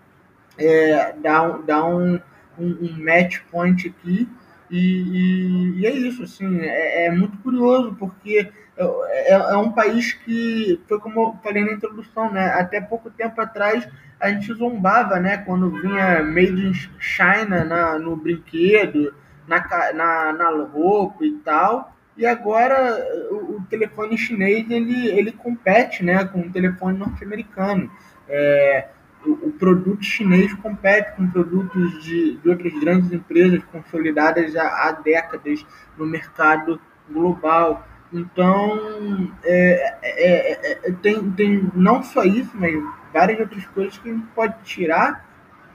é, 0.56 1.12
dar, 1.12 1.58
dar 1.62 1.84
um, 1.84 2.20
um, 2.58 2.66
um 2.82 3.04
match 3.04 3.40
point 3.50 3.88
aqui. 3.88 4.28
E, 4.70 4.78
e, 4.78 5.80
e 5.80 5.86
é 5.86 5.90
isso, 5.90 6.22
assim, 6.22 6.60
é, 6.60 7.06
é 7.06 7.10
muito 7.10 7.38
curioso, 7.38 7.96
porque 7.98 8.50
é, 8.76 9.32
é, 9.32 9.56
um 9.56 9.72
país 9.72 10.12
que, 10.12 10.80
foi 10.86 11.00
como 11.00 11.20
eu 11.20 11.36
falei 11.42 11.64
na 11.64 11.72
introdução, 11.72 12.30
né? 12.30 12.46
Até 12.54 12.80
pouco 12.80 13.10
tempo 13.10 13.40
atrás 13.40 13.88
a 14.20 14.30
gente 14.30 14.52
zombava, 14.54 15.18
né? 15.18 15.38
Quando 15.38 15.70
vinha 15.70 16.22
Made 16.22 16.66
in 16.66 16.72
China 16.98 17.64
na, 17.64 17.98
no 17.98 18.16
brinquedo, 18.16 19.12
na, 19.48 19.92
na, 19.92 20.32
na 20.32 20.50
roupa 20.64 21.24
e 21.24 21.32
tal. 21.38 21.92
E 22.16 22.26
agora 22.26 23.00
o, 23.30 23.56
o, 23.56 23.66
telefone 23.70 24.18
chinês 24.18 24.68
ele, 24.70 25.08
ele 25.08 25.32
compete 25.32 26.04
né, 26.04 26.24
com 26.24 26.40
o 26.40 26.50
telefone 26.50 26.98
norte-americano. 26.98 27.90
É, 28.28 28.88
o, 29.30 29.52
produto 29.52 30.02
chinês 30.02 30.52
compete 30.54 31.16
com 31.16 31.28
produtos 31.28 32.02
de, 32.02 32.36
de 32.36 32.48
outras 32.48 32.72
grandes 32.78 33.12
empresas 33.12 33.62
consolidadas 33.64 34.54
há, 34.56 34.88
há 34.88 34.92
décadas 34.92 35.64
no 35.96 36.06
mercado 36.06 36.80
global. 37.10 37.86
Então, 38.12 39.32
é, 39.44 39.96
é, 40.02 40.72
é, 40.72 40.80
é, 40.88 40.92
tem, 40.92 41.30
tem 41.32 41.70
não 41.74 42.02
só 42.02 42.24
isso, 42.24 42.50
mas 42.54 42.74
várias 43.12 43.40
outras 43.40 43.66
coisas 43.66 43.98
que 43.98 44.08
a 44.08 44.12
gente 44.12 44.26
pode 44.28 44.54
tirar 44.64 45.26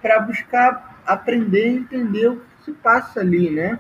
para 0.02 0.20
buscar 0.20 1.02
aprender 1.06 1.68
e 1.68 1.78
entender 1.78 2.28
o 2.30 2.38
que 2.38 2.66
se 2.66 2.72
passa 2.72 3.20
ali, 3.20 3.50
né? 3.50 3.80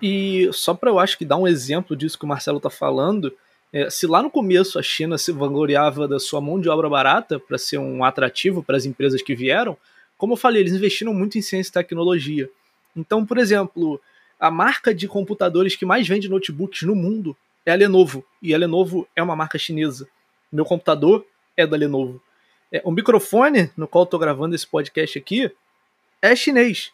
E 0.00 0.48
só 0.52 0.74
para 0.74 0.90
eu 0.90 0.98
acho 0.98 1.16
que 1.16 1.24
dar 1.24 1.36
um 1.36 1.48
exemplo 1.48 1.96
disso 1.96 2.18
que 2.18 2.24
o 2.24 2.28
Marcelo 2.28 2.58
está 2.58 2.70
falando, 2.70 3.32
é, 3.72 3.90
se 3.90 4.06
lá 4.06 4.22
no 4.22 4.30
começo 4.30 4.78
a 4.78 4.82
China 4.82 5.18
se 5.18 5.32
vangloriava 5.32 6.06
da 6.06 6.18
sua 6.18 6.40
mão 6.40 6.60
de 6.60 6.68
obra 6.68 6.88
barata 6.88 7.38
para 7.38 7.58
ser 7.58 7.78
um 7.78 8.04
atrativo 8.04 8.62
para 8.62 8.76
as 8.76 8.86
empresas 8.86 9.20
que 9.22 9.34
vieram, 9.34 9.76
como 10.16 10.32
eu 10.32 10.36
falei, 10.36 10.62
eles 10.62 10.72
investiram 10.72 11.12
muito 11.12 11.36
em 11.36 11.42
ciência 11.42 11.70
e 11.70 11.72
tecnologia. 11.72 12.48
Então, 12.96 13.26
por 13.26 13.36
exemplo, 13.36 14.00
a 14.40 14.50
marca 14.50 14.94
de 14.94 15.06
computadores 15.06 15.76
que 15.76 15.84
mais 15.84 16.08
vende 16.08 16.28
notebooks 16.28 16.82
no 16.82 16.94
mundo 16.94 17.36
é 17.64 17.72
a 17.72 17.74
Lenovo. 17.74 18.24
E 18.40 18.54
a 18.54 18.58
Lenovo 18.58 19.06
é 19.14 19.22
uma 19.22 19.36
marca 19.36 19.58
chinesa. 19.58 20.08
Meu 20.50 20.64
computador 20.64 21.26
é 21.56 21.66
da 21.66 21.76
Lenovo. 21.76 22.22
É, 22.72 22.80
o 22.84 22.90
microfone 22.90 23.70
no 23.76 23.86
qual 23.86 24.04
estou 24.04 24.18
gravando 24.18 24.54
esse 24.54 24.66
podcast 24.66 25.18
aqui 25.18 25.50
é 26.22 26.34
chinês. 26.34 26.92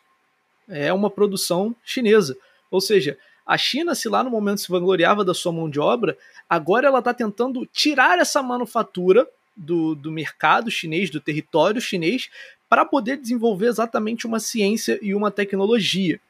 É 0.68 0.92
uma 0.92 1.10
produção 1.10 1.76
chinesa. 1.84 2.36
Ou 2.70 2.80
seja, 2.80 3.18
A 3.46 3.58
China, 3.58 3.94
se 3.94 4.08
lá 4.08 4.22
no 4.22 4.30
momento 4.30 4.60
se 4.60 4.70
vangloriava 4.70 5.24
da 5.24 5.34
sua 5.34 5.52
mão 5.52 5.68
de 5.68 5.80
obra, 5.80 6.16
agora 6.48 6.86
ela 6.86 7.00
está 7.00 7.12
tentando 7.12 7.66
tirar 7.66 8.18
essa 8.18 8.42
manufatura 8.42 9.28
do, 9.56 9.94
do 9.94 10.10
mercado 10.10 10.70
chinês, 10.70 11.10
do 11.10 11.20
território 11.20 11.80
chinês, 11.80 12.30
para 12.68 12.84
poder 12.84 13.18
desenvolver 13.18 13.66
exatamente 13.66 14.26
uma 14.26 14.40
ciência 14.40 14.98
e 15.02 15.14
uma 15.14 15.30
tecnologia. 15.30 16.20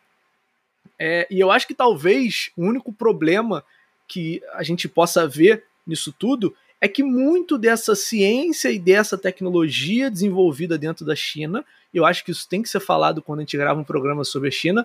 É, 0.99 1.27
e 1.31 1.39
eu 1.39 1.51
acho 1.51 1.67
que 1.67 1.75
talvez 1.75 2.51
o 2.57 2.65
único 2.65 2.93
problema 2.93 3.65
que 4.09 4.43
a 4.53 4.63
gente 4.63 4.89
possa 4.89 5.27
ver 5.27 5.65
nisso 5.87 6.15
tudo 6.19 6.55
é 6.81 6.89
que 6.89 7.03
muito 7.03 7.57
dessa 7.57 7.95
ciência 7.95 8.71
e 8.71 8.79
dessa 8.79 9.17
tecnologia 9.17 10.11
desenvolvida 10.11 10.77
dentro 10.77 11.05
da 11.07 11.15
China, 11.15 11.65
eu 11.95 12.05
acho 12.05 12.25
que 12.25 12.33
isso 12.33 12.49
tem 12.49 12.61
que 12.61 12.69
ser 12.69 12.81
falado 12.81 13.23
quando 13.23 13.39
a 13.39 13.43
gente 13.43 13.57
grava 13.57 13.81
um 13.81 13.85
programa 13.85 14.25
sobre 14.25 14.49
a 14.49 14.53
China, 14.53 14.85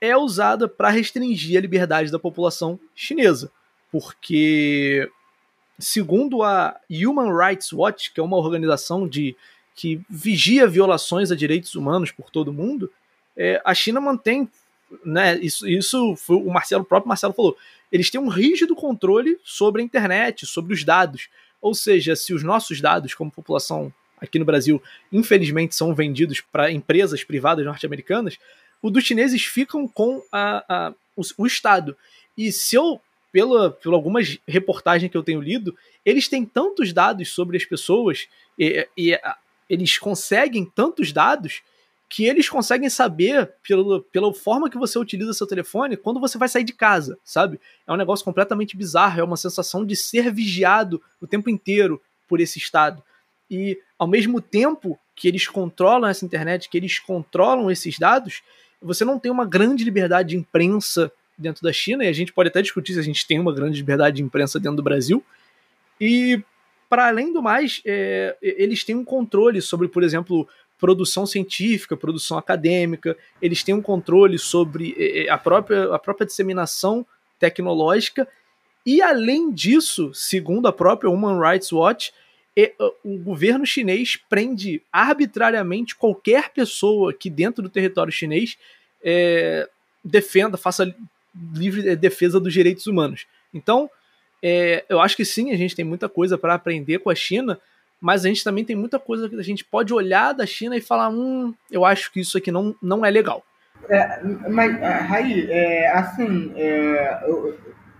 é 0.00 0.16
usada 0.16 0.68
para 0.68 0.90
restringir 0.90 1.58
a 1.58 1.60
liberdade 1.60 2.10
da 2.10 2.18
população 2.18 2.78
chinesa. 2.94 3.50
Porque, 3.90 5.10
segundo 5.78 6.42
a 6.42 6.78
Human 6.90 7.34
Rights 7.36 7.72
Watch, 7.72 8.12
que 8.12 8.20
é 8.20 8.22
uma 8.22 8.36
organização 8.36 9.08
de, 9.08 9.36
que 9.74 10.00
vigia 10.08 10.66
violações 10.66 11.30
a 11.30 11.36
direitos 11.36 11.74
humanos 11.74 12.10
por 12.10 12.30
todo 12.30 12.48
o 12.48 12.52
mundo, 12.52 12.90
é, 13.36 13.60
a 13.64 13.74
China 13.74 14.00
mantém. 14.00 14.48
Né, 15.04 15.38
isso, 15.38 15.68
isso 15.68 16.16
foi, 16.16 16.36
o 16.36 16.50
Marcelo, 16.50 16.82
o 16.82 16.86
próprio 16.86 17.08
Marcelo 17.08 17.32
falou. 17.32 17.56
Eles 17.90 18.10
têm 18.10 18.20
um 18.20 18.28
rígido 18.28 18.74
controle 18.74 19.38
sobre 19.42 19.80
a 19.80 19.84
internet, 19.84 20.46
sobre 20.46 20.74
os 20.74 20.84
dados. 20.84 21.28
Ou 21.60 21.74
seja, 21.74 22.14
se 22.14 22.34
os 22.34 22.42
nossos 22.42 22.80
dados, 22.80 23.14
como 23.14 23.30
população 23.30 23.92
aqui 24.20 24.38
no 24.38 24.44
Brasil, 24.44 24.82
infelizmente 25.12 25.74
são 25.74 25.94
vendidos 25.94 26.40
para 26.40 26.70
empresas 26.70 27.22
privadas 27.24 27.64
norte-americanas, 27.64 28.38
o 28.82 28.90
dos 28.90 29.04
chineses 29.04 29.44
ficam 29.44 29.86
com 29.88 30.22
a, 30.32 30.64
a 30.68 30.94
o, 31.16 31.22
o, 31.38 31.46
Estado. 31.46 31.96
E 32.36 32.52
se 32.52 32.76
eu, 32.76 33.00
pela, 33.32 33.70
pela 33.70 33.96
algumas 33.96 34.38
reportagens 34.46 35.10
que 35.10 35.16
eu 35.16 35.22
tenho 35.22 35.40
lido, 35.40 35.76
eles 36.04 36.28
têm 36.28 36.44
tantos 36.44 36.92
dados 36.92 37.30
sobre 37.30 37.56
as 37.56 37.64
pessoas 37.64 38.28
e, 38.58 38.86
e 38.96 39.18
eles 39.68 39.98
conseguem 39.98 40.64
tantos 40.64 41.12
dados 41.12 41.62
que 42.08 42.24
eles 42.24 42.48
conseguem 42.48 42.88
saber 42.88 43.52
pela, 43.66 44.00
pela 44.00 44.32
forma 44.32 44.70
que 44.70 44.78
você 44.78 44.98
utiliza 44.98 45.34
seu 45.34 45.46
telefone 45.46 45.96
quando 45.96 46.18
você 46.18 46.38
vai 46.38 46.48
sair 46.48 46.64
de 46.64 46.72
casa, 46.72 47.18
sabe? 47.22 47.60
É 47.86 47.92
um 47.92 47.96
negócio 47.96 48.24
completamente 48.24 48.76
bizarro, 48.76 49.20
é 49.20 49.24
uma 49.24 49.36
sensação 49.36 49.84
de 49.84 49.94
ser 49.94 50.32
vigiado 50.32 51.02
o 51.20 51.26
tempo 51.26 51.50
inteiro 51.50 52.00
por 52.26 52.40
esse 52.40 52.58
Estado. 52.58 53.02
E 53.50 53.78
ao 53.98 54.06
mesmo 54.06 54.40
tempo 54.40 54.98
que 55.14 55.28
eles 55.28 55.46
controlam 55.46 56.08
essa 56.08 56.24
internet, 56.24 56.68
que 56.68 56.78
eles 56.78 56.98
controlam 56.98 57.70
esses 57.70 57.98
dados, 57.98 58.42
você 58.80 59.04
não 59.04 59.18
tem 59.18 59.30
uma 59.30 59.44
grande 59.44 59.84
liberdade 59.84 60.30
de 60.30 60.36
imprensa 60.36 61.10
dentro 61.36 61.62
da 61.62 61.72
China, 61.72 62.04
e 62.04 62.08
a 62.08 62.12
gente 62.12 62.32
pode 62.32 62.48
até 62.48 62.60
discutir 62.60 62.94
se 62.94 62.98
a 62.98 63.02
gente 63.02 63.26
tem 63.26 63.38
uma 63.38 63.52
grande 63.52 63.78
liberdade 63.78 64.16
de 64.16 64.22
imprensa 64.22 64.58
dentro 64.58 64.76
do 64.76 64.82
Brasil. 64.82 65.22
E, 66.00 66.42
para 66.88 67.08
além 67.08 67.32
do 67.32 67.42
mais, 67.42 67.80
é, 67.84 68.36
eles 68.40 68.82
têm 68.84 68.96
um 68.96 69.04
controle 69.04 69.60
sobre, 69.60 69.88
por 69.88 70.02
exemplo, 70.02 70.48
produção 70.78 71.26
científica, 71.26 71.96
produção 71.96 72.38
acadêmica, 72.38 73.16
eles 73.42 73.62
têm 73.62 73.74
um 73.74 73.82
controle 73.82 74.38
sobre 74.38 75.26
a 75.28 75.36
própria, 75.36 75.94
a 75.94 75.98
própria 75.98 76.26
disseminação 76.26 77.04
tecnológica, 77.38 78.28
e 78.86 79.02
além 79.02 79.52
disso, 79.52 80.12
segundo 80.14 80.66
a 80.66 80.72
própria 80.72 81.10
Human 81.10 81.38
Rights 81.38 81.72
Watch, 81.72 82.12
o 83.04 83.18
governo 83.18 83.64
chinês 83.64 84.16
prende 84.16 84.82
arbitrariamente 84.92 85.94
qualquer 85.94 86.50
pessoa 86.50 87.12
que 87.12 87.30
dentro 87.30 87.62
do 87.62 87.68
território 87.68 88.12
chinês 88.12 88.58
é, 89.02 89.68
defenda, 90.04 90.56
faça 90.56 90.94
livre 91.54 91.94
defesa 91.94 92.40
dos 92.40 92.52
direitos 92.52 92.86
humanos. 92.86 93.26
Então, 93.54 93.88
é, 94.42 94.84
eu 94.88 95.00
acho 95.00 95.16
que 95.16 95.24
sim, 95.24 95.52
a 95.52 95.56
gente 95.56 95.76
tem 95.76 95.84
muita 95.84 96.08
coisa 96.08 96.36
para 96.36 96.54
aprender 96.54 96.98
com 96.98 97.10
a 97.10 97.14
China, 97.14 97.60
mas 98.00 98.24
a 98.24 98.28
gente 98.28 98.44
também 98.44 98.64
tem 98.64 98.76
muita 98.76 98.98
coisa 98.98 99.28
que 99.28 99.36
a 99.36 99.42
gente 99.42 99.64
pode 99.64 99.92
olhar 99.92 100.32
da 100.32 100.46
China 100.46 100.76
e 100.76 100.80
falar, 100.80 101.08
hum, 101.10 101.54
eu 101.70 101.84
acho 101.84 102.12
que 102.12 102.20
isso 102.20 102.38
aqui 102.38 102.50
não, 102.50 102.74
não 102.82 103.04
é 103.04 103.10
legal. 103.10 103.44
É, 103.88 104.22
mas, 104.50 104.78
Raí, 104.80 105.50
é, 105.50 105.90
assim, 105.92 106.52
é, 106.56 107.20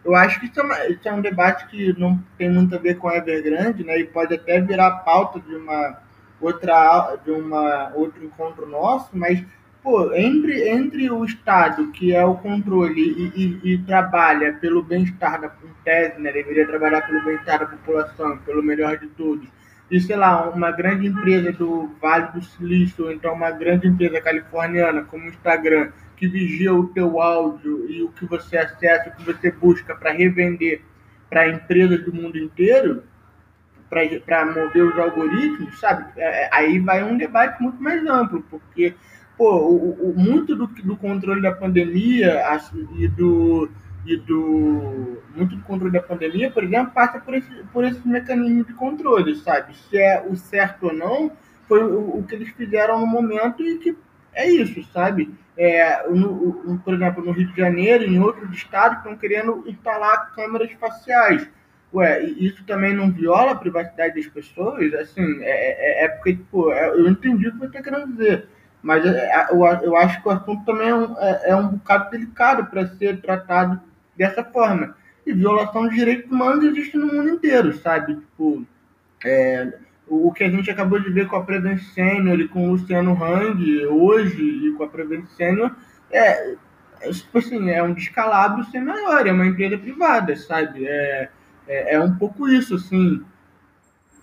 eu 0.04 0.14
acho 0.14 0.40
que 0.40 0.46
isso 0.46 0.61
é, 0.61 0.62
uma, 0.62 0.87
isso 0.87 1.08
é, 1.08 1.12
um 1.12 1.20
debate 1.20 1.66
que 1.66 1.98
não 1.98 2.18
tem 2.37 2.50
muito 2.50 2.74
a 2.74 2.78
ver 2.78 2.96
com 2.96 3.11
Evergrande, 3.11 3.84
né? 3.84 3.98
E 3.98 4.04
pode 4.04 4.34
até 4.34 4.61
virar 4.61 4.90
pauta 4.98 5.40
de 5.40 5.54
uma 5.54 5.98
outra 6.40 7.16
de 7.24 7.30
uma 7.32 7.92
outro 7.94 8.24
encontro 8.24 8.66
nosso, 8.66 9.11
mas 9.12 9.42
pô, 9.82 10.12
entre, 10.14 10.68
entre 10.68 11.11
o 11.11 11.24
Estado, 11.24 11.90
que 11.92 12.14
é 12.14 12.24
o 12.24 12.37
controle 12.37 13.00
e, 13.00 13.61
e, 13.64 13.72
e 13.74 13.78
trabalha 13.78 14.52
pelo 14.54 14.82
bem-estar 14.82 15.40
da 15.40 15.48
em 15.48 15.82
tese, 15.84 16.20
né? 16.20 16.32
Deveria 16.32 16.66
trabalhar 16.66 17.02
pelo 17.06 17.24
bem-estar 17.24 17.58
da 17.61 17.66
população, 17.66 18.38
pelo 18.38 18.62
melhor 18.62 18.98
de 18.98 19.06
todos. 19.08 19.48
E, 19.90 19.98
sei 20.00 20.16
lá, 20.16 20.50
uma 20.50 20.70
grande 20.70 21.06
empresa 21.06 21.50
do 21.52 21.90
Vale 22.00 22.32
do 22.32 22.42
Silício, 22.42 23.06
ou 23.06 23.12
então 23.12 23.32
uma 23.32 23.50
grande 23.50 23.88
empresa 23.88 24.20
californiana, 24.20 25.02
como 25.04 25.24
o 25.24 25.28
Instagram, 25.28 25.90
que 26.18 26.26
vigia 26.26 26.74
o 26.74 26.88
teu 26.88 27.20
áudio 27.20 27.88
e 27.90 28.02
o 28.02 28.09
que 28.09 28.26
você 28.26 28.59
acessa, 28.59 29.11
o 29.11 29.16
que 29.16 29.24
você 29.24 29.50
busca 29.50 29.94
para 29.94 30.12
revender 30.12 30.83
para 31.31 31.48
empresas 31.48 32.02
do 32.04 32.12
mundo 32.12 32.38
inteiro, 32.38 33.02
para 34.24 34.46
mover 34.46 34.85
os 34.85 34.98
algoritmos, 34.98 35.78
sabe? 35.78 36.07
É, 36.16 36.44
é, 36.44 36.50
aí 36.52 36.78
vai 36.78 37.02
um 37.02 37.16
debate 37.16 37.62
muito 37.62 37.83
mais 37.83 38.04
amplo, 38.07 38.44
porque 38.50 38.94
pô, 39.37 39.57
o, 39.57 40.11
o 40.11 40.14
muito 40.16 40.57
do, 40.57 40.66
do 40.66 40.96
controle 40.96 41.40
da 41.40 41.52
pandemia 41.52 42.42
e 42.96 43.09
do 43.09 43.70
e 44.07 44.16
do 44.16 45.18
muito 45.37 45.54
do 45.54 45.62
controle 45.62 45.92
da 45.92 46.02
pandemia, 46.02 46.50
por 46.50 46.64
exemplo, 46.64 46.92
passa 46.92 47.20
por 47.20 47.35
esse 47.35 47.50
por 47.72 47.85
esses 47.85 48.04
mecanismos 48.04 48.66
de 48.66 48.72
controle, 48.72 49.37
sabe? 49.37 49.76
Se 49.76 49.98
é 49.98 50.24
o 50.26 50.35
certo 50.35 50.87
ou 50.87 50.92
não, 50.94 51.33
foi 51.66 51.83
o, 51.83 52.18
o 52.18 52.24
que 52.24 52.35
eles 52.35 52.48
fizeram 52.50 53.00
no 53.00 53.07
momento 53.07 53.62
e 53.62 53.78
que 53.78 53.96
é 54.38 54.48
isso, 54.48 54.83
sabe? 54.92 55.35
É, 55.57 56.09
no, 56.09 56.81
por 56.85 56.94
exemplo, 56.94 57.24
no 57.24 57.33
Rio 57.33 57.48
de 57.48 57.57
Janeiro, 57.57 58.05
em 58.05 58.20
outros 58.20 58.55
estados, 58.55 58.98
estão 58.98 59.16
querendo 59.16 59.64
instalar 59.66 60.33
câmeras 60.33 60.70
faciais. 60.72 61.48
Ué, 61.92 62.22
isso 62.22 62.64
também 62.64 62.94
não 62.94 63.11
viola 63.11 63.53
a 63.53 63.57
privacidade 63.57 64.14
das 64.14 64.31
pessoas? 64.31 64.94
Assim, 64.94 65.42
é, 65.42 66.03
é, 66.03 66.05
é 66.05 66.09
porque, 66.09 66.37
tipo, 66.37 66.70
é, 66.70 66.88
eu 66.90 67.09
entendi 67.09 67.48
o 67.48 67.53
que 67.53 67.59
você 67.59 67.66
está 67.66 67.83
querendo 67.83 68.12
dizer. 68.12 68.48
Mas 68.81 69.05
é, 69.05 69.11
é, 69.11 69.48
eu, 69.51 69.64
eu 69.83 69.96
acho 69.96 70.22
que 70.22 70.29
o 70.29 70.31
assunto 70.31 70.64
também 70.64 70.88
é 70.88 70.94
um, 70.94 71.16
é, 71.18 71.57
um 71.57 71.68
bocado 71.70 72.11
delicado 72.11 72.66
para 72.66 72.87
ser 72.87 73.20
tratado 73.20 73.81
dessa 74.16 74.44
forma. 74.44 74.96
E 75.27 75.33
violação 75.33 75.88
de 75.88 75.96
direitos 75.96 76.31
humanos 76.31 76.64
existe 76.64 76.96
no 76.96 77.09
mundo 77.09 77.31
inteiro, 77.31 77.77
sabe? 77.79 78.14
Tipo, 78.14 78.64
é, 79.24 79.72
o 80.08 80.32
que 80.32 80.44
a 80.44 80.50
gente 80.50 80.70
acabou 80.70 80.98
de 80.98 81.10
ver 81.10 81.26
com 81.28 81.36
a 81.36 81.44
Prevent 81.44 81.80
Senior 81.80 82.40
e 82.40 82.48
com 82.48 82.68
o 82.68 82.70
Luciano 82.72 83.12
Hang 83.12 83.86
hoje 83.86 84.42
e 84.42 84.72
com 84.72 84.84
a 84.84 84.88
Prevent 84.88 85.26
Senior 85.36 85.70
é, 86.10 86.54
é, 87.00 87.10
tipo 87.10 87.38
assim, 87.38 87.70
é 87.70 87.82
um 87.82 87.92
descalabro 87.92 88.64
sem 88.64 88.82
maior, 88.82 89.26
é 89.26 89.32
uma 89.32 89.46
empresa 89.46 89.78
privada, 89.78 90.34
sabe? 90.36 90.86
É, 90.86 91.28
é, 91.66 91.94
é, 91.94 92.00
um 92.00 92.14
pouco 92.16 92.48
isso, 92.48 92.74
assim. 92.74 93.22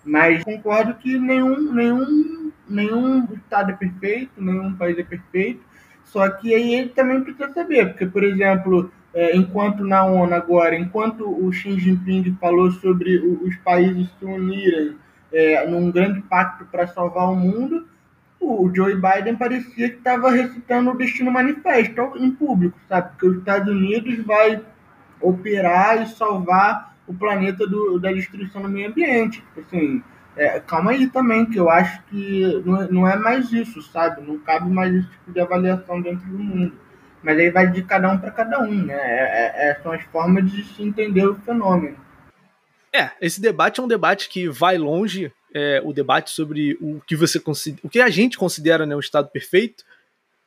Mas 0.04 0.44
concordo 0.44 0.94
que 0.94 1.18
nenhum, 1.18 1.72
nenhum, 1.72 2.52
nenhum 2.68 3.28
estado 3.34 3.72
é 3.72 3.74
perfeito, 3.74 4.32
nenhum 4.42 4.74
país 4.74 4.98
é 4.98 5.02
perfeito, 5.02 5.64
só 6.04 6.28
que 6.28 6.54
aí 6.54 6.74
ele 6.74 6.90
também 6.90 7.22
precisa 7.22 7.52
saber, 7.52 7.88
porque, 7.88 8.06
por 8.06 8.22
exemplo, 8.22 8.90
é, 9.12 9.36
enquanto 9.36 9.82
na 9.82 10.04
ONU 10.04 10.32
agora, 10.34 10.76
enquanto 10.76 11.26
o 11.26 11.52
Xi 11.52 11.78
Jinping 11.78 12.36
falou 12.40 12.70
sobre 12.70 13.18
os 13.18 13.56
países 13.56 14.08
se 14.18 14.24
unirem 14.24 14.96
é, 15.36 15.66
num 15.68 15.90
grande 15.90 16.22
pacto 16.22 16.64
para 16.64 16.86
salvar 16.86 17.30
o 17.30 17.36
mundo, 17.36 17.86
o 18.40 18.70
Joe 18.74 18.94
Biden 18.94 19.36
parecia 19.36 19.90
que 19.90 19.96
estava 19.96 20.30
recitando 20.30 20.90
o 20.90 20.96
Destino 20.96 21.30
Manifesto 21.30 22.12
em 22.16 22.30
público, 22.30 22.78
sabe? 22.88 23.10
Porque 23.10 23.26
os 23.26 23.36
Estados 23.36 23.68
Unidos 23.68 24.24
vai 24.24 24.62
operar 25.20 26.02
e 26.02 26.06
salvar 26.06 26.96
o 27.06 27.12
planeta 27.12 27.66
do, 27.66 27.98
da 27.98 28.10
destruição 28.12 28.62
do 28.62 28.68
meio 28.68 28.88
ambiente. 28.88 29.44
Assim, 29.58 30.02
é, 30.34 30.58
calma 30.60 30.92
aí 30.92 31.06
também, 31.06 31.44
que 31.44 31.58
eu 31.58 31.68
acho 31.68 32.02
que 32.04 32.62
não, 32.64 32.88
não 32.88 33.08
é 33.08 33.16
mais 33.16 33.52
isso, 33.52 33.82
sabe? 33.82 34.22
Não 34.26 34.38
cabe 34.38 34.70
mais 34.70 34.94
esse 34.94 35.08
tipo 35.08 35.32
de 35.32 35.40
avaliação 35.40 36.00
dentro 36.00 36.26
do 36.26 36.38
mundo. 36.38 36.72
Mas 37.22 37.38
aí 37.38 37.50
vai 37.50 37.70
de 37.70 37.82
cada 37.82 38.10
um 38.10 38.18
para 38.18 38.30
cada 38.30 38.60
um, 38.62 38.84
né? 38.84 38.94
É, 38.94 39.70
é, 39.70 39.74
são 39.82 39.92
as 39.92 40.02
formas 40.04 40.50
de 40.50 40.64
se 40.64 40.82
entender 40.82 41.26
o 41.26 41.34
fenômeno. 41.34 42.05
É, 42.96 43.10
esse 43.20 43.40
debate 43.40 43.78
é 43.78 43.82
um 43.82 43.88
debate 43.88 44.28
que 44.28 44.48
vai 44.48 44.78
longe, 44.78 45.30
é, 45.52 45.82
o 45.84 45.92
debate 45.92 46.30
sobre 46.30 46.78
o 46.80 46.98
que 47.06 47.14
você 47.14 47.38
o 47.82 47.88
que 47.90 48.00
a 48.00 48.08
gente 48.08 48.38
considera 48.38 48.86
né, 48.86 48.96
o 48.96 49.00
estado 49.00 49.28
perfeito 49.28 49.84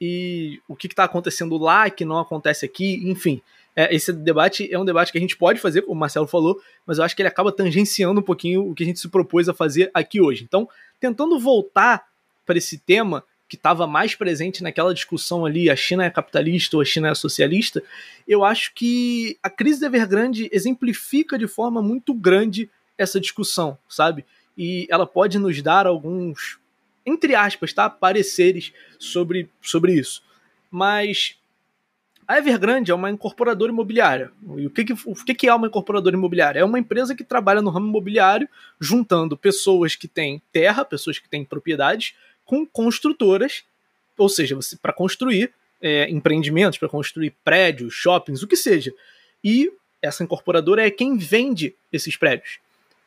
e 0.02 0.60
o 0.68 0.76
que 0.76 0.88
está 0.88 1.04
acontecendo 1.04 1.58
lá 1.60 1.88
que 1.92 2.04
não 2.04 2.18
acontece 2.18 2.66
aqui, 2.66 3.08
enfim. 3.08 3.40
É, 3.76 3.94
esse 3.96 4.12
debate 4.12 4.68
é 4.74 4.80
um 4.80 4.84
debate 4.84 5.12
que 5.12 5.18
a 5.20 5.22
gente 5.22 5.38
pode 5.38 5.60
fazer, 5.60 5.84
como 5.84 5.94
o 5.94 6.00
Marcelo 6.00 6.26
falou, 6.26 6.60
mas 6.88 6.98
eu 6.98 7.04
acho 7.04 7.16
que 7.16 7.22
ele 7.22 7.30
acaba 7.30 7.52
tangenciando 7.52 8.20
um 8.20 8.24
pouquinho 8.24 8.68
o 8.68 8.74
que 8.74 8.84
a 8.84 8.86
gente 8.86 9.00
se 9.00 9.08
propôs 9.10 9.48
a 9.48 9.54
fazer 9.54 9.92
aqui 9.94 10.20
hoje. 10.20 10.44
Então, 10.44 10.68
tentando 11.00 11.40
voltar 11.40 12.08
para 12.48 12.58
esse 12.58 12.80
tema, 12.80 13.24
que 13.50 13.56
estava 13.56 13.88
mais 13.88 14.14
presente 14.14 14.62
naquela 14.62 14.94
discussão 14.94 15.44
ali, 15.44 15.72
a 15.72 15.76
China 15.76 16.06
é 16.06 16.10
capitalista 16.10 16.78
ou 16.78 16.82
a 16.82 16.86
China 16.86 17.10
é 17.10 17.16
socialista, 17.16 17.82
eu 18.28 18.46
acho 18.46 18.72
que 18.76 19.38
a 19.42 19.50
crise 19.50 19.82
da 19.82 19.88
Evergrande 19.88 20.48
exemplifica 20.54 21.38
de 21.38 21.48
forma 21.48 21.82
muito 21.82 22.14
grande 22.14 22.70
essa 22.96 23.20
discussão, 23.20 23.76
sabe? 23.90 24.24
E 24.56 24.86
ela 24.90 25.08
pode 25.08 25.40
nos 25.40 25.60
dar 25.64 25.88
alguns, 25.88 26.60
entre 27.04 27.34
aspas, 27.34 27.74
tá? 27.74 27.90
Pareceres 27.90 28.72
sobre, 29.00 29.50
sobre 29.62 29.94
isso. 29.94 30.22
Mas 30.70 31.40
a 32.28 32.38
Evergrande 32.38 32.92
é 32.92 32.94
uma 32.94 33.10
incorporadora 33.10 33.72
imobiliária. 33.72 34.32
E 34.60 34.68
o 34.68 34.70
que, 34.70 34.86
que, 34.86 34.94
o 34.94 35.16
que, 35.16 35.34
que 35.34 35.48
é 35.48 35.56
uma 35.56 35.66
incorporadora 35.66 36.16
imobiliária? 36.16 36.60
É 36.60 36.64
uma 36.64 36.78
empresa 36.78 37.16
que 37.16 37.24
trabalha 37.24 37.64
no 37.64 37.72
ramo 37.72 37.88
imobiliário, 37.88 38.48
juntando 38.80 39.36
pessoas 39.36 39.96
que 39.96 40.08
têm 40.08 40.40
terra, 40.52 40.86
pessoas 40.86 41.18
que 41.18 41.28
têm 41.28 41.44
propriedades, 41.44 42.14
com 42.50 42.66
construtoras, 42.66 43.64
ou 44.18 44.28
seja, 44.28 44.58
para 44.82 44.92
construir 44.92 45.54
é, 45.80 46.10
empreendimentos, 46.10 46.80
para 46.80 46.90
construir 46.90 47.36
prédios, 47.44 47.94
shoppings, 47.94 48.42
o 48.42 48.48
que 48.48 48.56
seja. 48.56 48.92
E 49.44 49.72
essa 50.02 50.24
incorporadora 50.24 50.84
é 50.84 50.90
quem 50.90 51.16
vende 51.16 51.76
esses 51.94 52.18
prédios. 52.18 52.58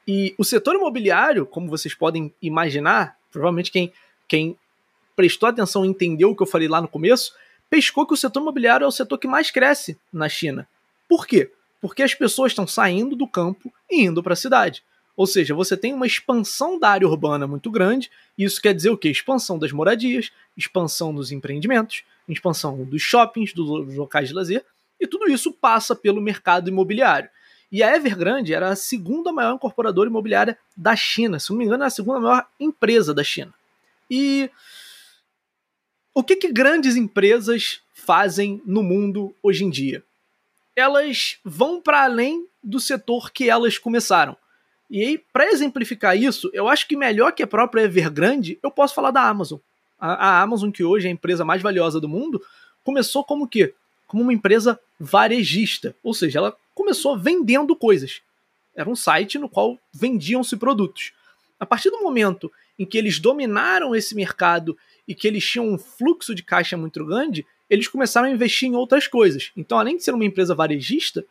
E 0.06 0.32
o 0.38 0.44
setor 0.44 0.76
imobiliário, 0.76 1.44
como 1.44 1.68
vocês 1.68 1.92
podem 1.92 2.32
imaginar, 2.40 3.18
provavelmente 3.32 3.72
quem, 3.72 3.92
quem 4.28 4.56
prestou 5.16 5.48
atenção 5.48 5.84
e 5.84 5.88
entendeu 5.88 6.30
o 6.30 6.36
que 6.36 6.44
eu 6.44 6.46
falei 6.46 6.68
lá 6.68 6.80
no 6.80 6.86
começo, 6.86 7.34
pescou 7.68 8.06
que 8.06 8.14
o 8.14 8.16
setor 8.16 8.42
imobiliário 8.42 8.84
é 8.84 8.86
o 8.86 8.92
setor 8.92 9.18
que 9.18 9.26
mais 9.26 9.50
cresce 9.50 9.98
na 10.12 10.28
China. 10.28 10.68
Por 11.08 11.26
quê? 11.26 11.50
Porque 11.80 12.04
as 12.04 12.14
pessoas 12.14 12.52
estão 12.52 12.64
saindo 12.64 13.16
do 13.16 13.26
campo 13.26 13.72
e 13.90 14.04
indo 14.04 14.22
para 14.22 14.34
a 14.34 14.36
cidade. 14.36 14.84
Ou 15.16 15.26
seja, 15.26 15.54
você 15.54 15.76
tem 15.76 15.92
uma 15.92 16.06
expansão 16.06 16.78
da 16.78 16.88
área 16.88 17.06
urbana 17.06 17.46
muito 17.46 17.70
grande, 17.70 18.10
isso 18.36 18.60
quer 18.60 18.74
dizer 18.74 18.90
o 18.90 18.96
quê? 18.96 19.10
Expansão 19.10 19.58
das 19.58 19.72
moradias, 19.72 20.30
expansão 20.56 21.14
dos 21.14 21.30
empreendimentos, 21.30 22.02
expansão 22.28 22.84
dos 22.84 23.02
shoppings, 23.02 23.52
dos 23.52 23.94
locais 23.94 24.28
de 24.28 24.34
lazer, 24.34 24.64
e 24.98 25.06
tudo 25.06 25.28
isso 25.28 25.52
passa 25.52 25.94
pelo 25.94 26.20
mercado 26.20 26.68
imobiliário. 26.68 27.28
E 27.70 27.82
a 27.82 27.94
Evergrande 27.96 28.52
era 28.52 28.68
a 28.68 28.76
segunda 28.76 29.32
maior 29.32 29.54
incorporadora 29.54 30.08
imobiliária 30.08 30.58
da 30.76 30.94
China, 30.94 31.38
se 31.38 31.50
não 31.50 31.58
me 31.58 31.64
engano, 31.64 31.84
é 31.84 31.86
a 31.86 31.90
segunda 31.90 32.20
maior 32.20 32.46
empresa 32.60 33.14
da 33.14 33.24
China. 33.24 33.52
E 34.10 34.50
o 36.14 36.22
que, 36.22 36.36
que 36.36 36.52
grandes 36.52 36.96
empresas 36.96 37.80
fazem 37.94 38.60
no 38.66 38.82
mundo 38.82 39.34
hoje 39.42 39.64
em 39.64 39.70
dia? 39.70 40.04
Elas 40.76 41.38
vão 41.42 41.80
para 41.80 42.04
além 42.04 42.46
do 42.62 42.78
setor 42.78 43.30
que 43.30 43.48
elas 43.48 43.78
começaram. 43.78 44.36
E 44.92 45.02
aí, 45.02 45.18
para 45.32 45.46
exemplificar 45.46 46.14
isso, 46.14 46.50
eu 46.52 46.68
acho 46.68 46.86
que 46.86 46.94
melhor 46.94 47.32
que 47.32 47.42
a 47.42 47.46
própria 47.46 47.80
Evergrande, 47.80 48.58
eu 48.62 48.70
posso 48.70 48.94
falar 48.94 49.10
da 49.10 49.26
Amazon. 49.26 49.58
A, 49.98 50.12
a 50.12 50.42
Amazon, 50.42 50.70
que 50.70 50.84
hoje 50.84 51.06
é 51.06 51.08
a 51.08 51.12
empresa 51.14 51.46
mais 51.46 51.62
valiosa 51.62 51.98
do 51.98 52.06
mundo, 52.06 52.44
começou 52.84 53.24
como 53.24 53.48
que? 53.48 53.72
Como 54.06 54.22
uma 54.22 54.34
empresa 54.34 54.78
varejista. 55.00 55.96
Ou 56.02 56.12
seja, 56.12 56.40
ela 56.40 56.54
começou 56.74 57.18
vendendo 57.18 57.74
coisas. 57.74 58.20
Era 58.76 58.90
um 58.90 58.94
site 58.94 59.38
no 59.38 59.48
qual 59.48 59.78
vendiam-se 59.94 60.58
produtos. 60.58 61.14
A 61.58 61.64
partir 61.64 61.88
do 61.88 62.02
momento 62.02 62.52
em 62.78 62.84
que 62.84 62.98
eles 62.98 63.18
dominaram 63.18 63.96
esse 63.96 64.14
mercado 64.14 64.76
e 65.08 65.14
que 65.14 65.26
eles 65.26 65.42
tinham 65.42 65.66
um 65.70 65.78
fluxo 65.78 66.34
de 66.34 66.42
caixa 66.42 66.76
muito 66.76 67.02
grande, 67.06 67.46
eles 67.70 67.88
começaram 67.88 68.28
a 68.28 68.30
investir 68.30 68.68
em 68.68 68.76
outras 68.76 69.08
coisas. 69.08 69.52
Então, 69.56 69.78
além 69.78 69.96
de 69.96 70.04
ser 70.04 70.12
uma 70.12 70.26
empresa 70.26 70.54
varejista, 70.54 71.24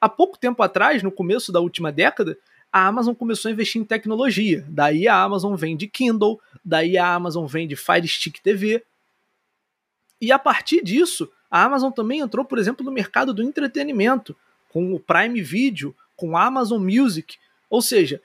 há 0.00 0.08
pouco 0.08 0.36
tempo 0.36 0.64
atrás, 0.64 1.00
no 1.00 1.12
começo 1.12 1.52
da 1.52 1.60
última 1.60 1.92
década, 1.92 2.36
a 2.72 2.86
Amazon 2.86 3.14
começou 3.14 3.48
a 3.48 3.52
investir 3.52 3.80
em 3.80 3.84
tecnologia. 3.84 4.64
Daí 4.68 5.08
a 5.08 5.22
Amazon 5.22 5.54
vende 5.54 5.86
Kindle, 5.86 6.40
daí 6.64 6.98
a 6.98 7.14
Amazon 7.14 7.46
vende 7.46 7.76
Fire 7.76 8.06
Stick 8.06 8.40
TV. 8.40 8.84
E 10.20 10.30
a 10.32 10.38
partir 10.38 10.82
disso, 10.82 11.30
a 11.50 11.64
Amazon 11.64 11.90
também 11.90 12.20
entrou, 12.20 12.44
por 12.44 12.58
exemplo, 12.58 12.84
no 12.84 12.92
mercado 12.92 13.32
do 13.32 13.42
entretenimento, 13.42 14.36
com 14.70 14.94
o 14.94 15.00
Prime 15.00 15.40
Video, 15.40 15.94
com 16.16 16.36
a 16.36 16.44
Amazon 16.44 16.82
Music. 16.82 17.36
Ou 17.70 17.80
seja, 17.80 18.20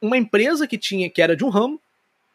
uma 0.00 0.16
empresa 0.16 0.66
que 0.66 0.78
tinha 0.78 1.10
que 1.10 1.20
era 1.20 1.36
de 1.36 1.44
um 1.44 1.48
ramo 1.48 1.80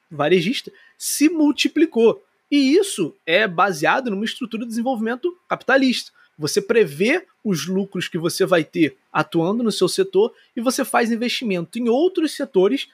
varejista 0.10 0.72
se 0.98 1.30
multiplicou. 1.30 2.24
E 2.50 2.76
isso 2.76 3.16
é 3.26 3.48
baseado 3.48 4.10
numa 4.10 4.26
estrutura 4.26 4.64
de 4.64 4.70
desenvolvimento 4.70 5.38
capitalista. 5.50 6.12
Você 6.38 6.62
prevê 6.62 7.26
os 7.44 7.66
lucros 7.66 8.08
que 8.08 8.18
você 8.18 8.46
vai 8.46 8.64
ter 8.64 8.98
atuando 9.12 9.64
no 9.64 9.72
seu 9.72 9.88
setor 9.88 10.34
e 10.56 10.62
você 10.62 10.86
faz 10.86 11.12
investimento 11.12 11.80
em 11.80 11.90
outros 11.90 12.34
setores 12.34 12.88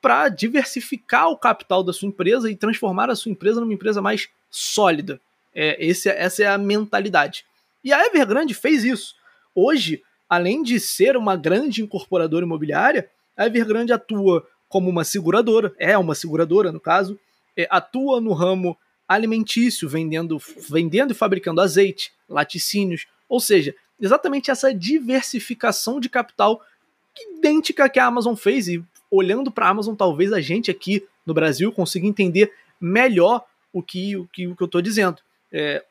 para 0.00 0.28
diversificar 0.28 1.28
o 1.28 1.36
capital 1.36 1.82
da 1.82 1.92
sua 1.92 2.08
empresa 2.08 2.50
e 2.50 2.56
transformar 2.56 3.10
a 3.10 3.16
sua 3.16 3.32
empresa 3.32 3.60
numa 3.60 3.72
empresa 3.72 4.00
mais 4.00 4.28
sólida. 4.50 5.20
É, 5.54 5.76
esse, 5.84 6.08
essa 6.08 6.42
é 6.42 6.46
a 6.46 6.58
mentalidade. 6.58 7.44
E 7.82 7.92
a 7.92 8.04
Evergrande 8.04 8.54
fez 8.54 8.84
isso. 8.84 9.14
Hoje, 9.54 10.02
além 10.28 10.62
de 10.62 10.78
ser 10.78 11.16
uma 11.16 11.36
grande 11.36 11.82
incorporadora 11.82 12.44
imobiliária, 12.44 13.10
a 13.36 13.46
Evergrande 13.46 13.92
atua 13.92 14.46
como 14.68 14.88
uma 14.88 15.04
seguradora, 15.04 15.74
é 15.78 15.96
uma 15.98 16.14
seguradora 16.14 16.70
no 16.70 16.80
caso, 16.80 17.18
é, 17.56 17.66
atua 17.70 18.20
no 18.20 18.32
ramo 18.32 18.76
alimentício, 19.10 19.88
vendendo, 19.88 20.40
vendendo 20.68 21.10
e 21.10 21.16
fabricando 21.16 21.60
azeite, 21.60 22.12
laticínios, 22.28 23.08
ou 23.28 23.40
seja, 23.40 23.74
exatamente 24.00 24.52
essa 24.52 24.72
diversificação 24.72 25.98
de 25.98 26.08
capital 26.08 26.62
idêntica 27.18 27.88
que 27.88 27.98
a 27.98 28.06
Amazon 28.06 28.36
fez 28.36 28.68
e 28.68 28.80
olhando 29.10 29.50
para 29.50 29.66
a 29.66 29.70
Amazon, 29.70 29.96
talvez 29.96 30.32
a 30.32 30.40
gente 30.40 30.70
aqui 30.70 31.04
no 31.26 31.34
Brasil 31.34 31.72
consiga 31.72 32.06
entender 32.06 32.52
melhor 32.80 33.44
o 33.72 33.82
que, 33.82 34.16
o 34.16 34.28
que, 34.28 34.46
o 34.46 34.54
que 34.54 34.62
eu 34.62 34.66
estou 34.66 34.80
dizendo. 34.80 35.18
É, 35.52 35.84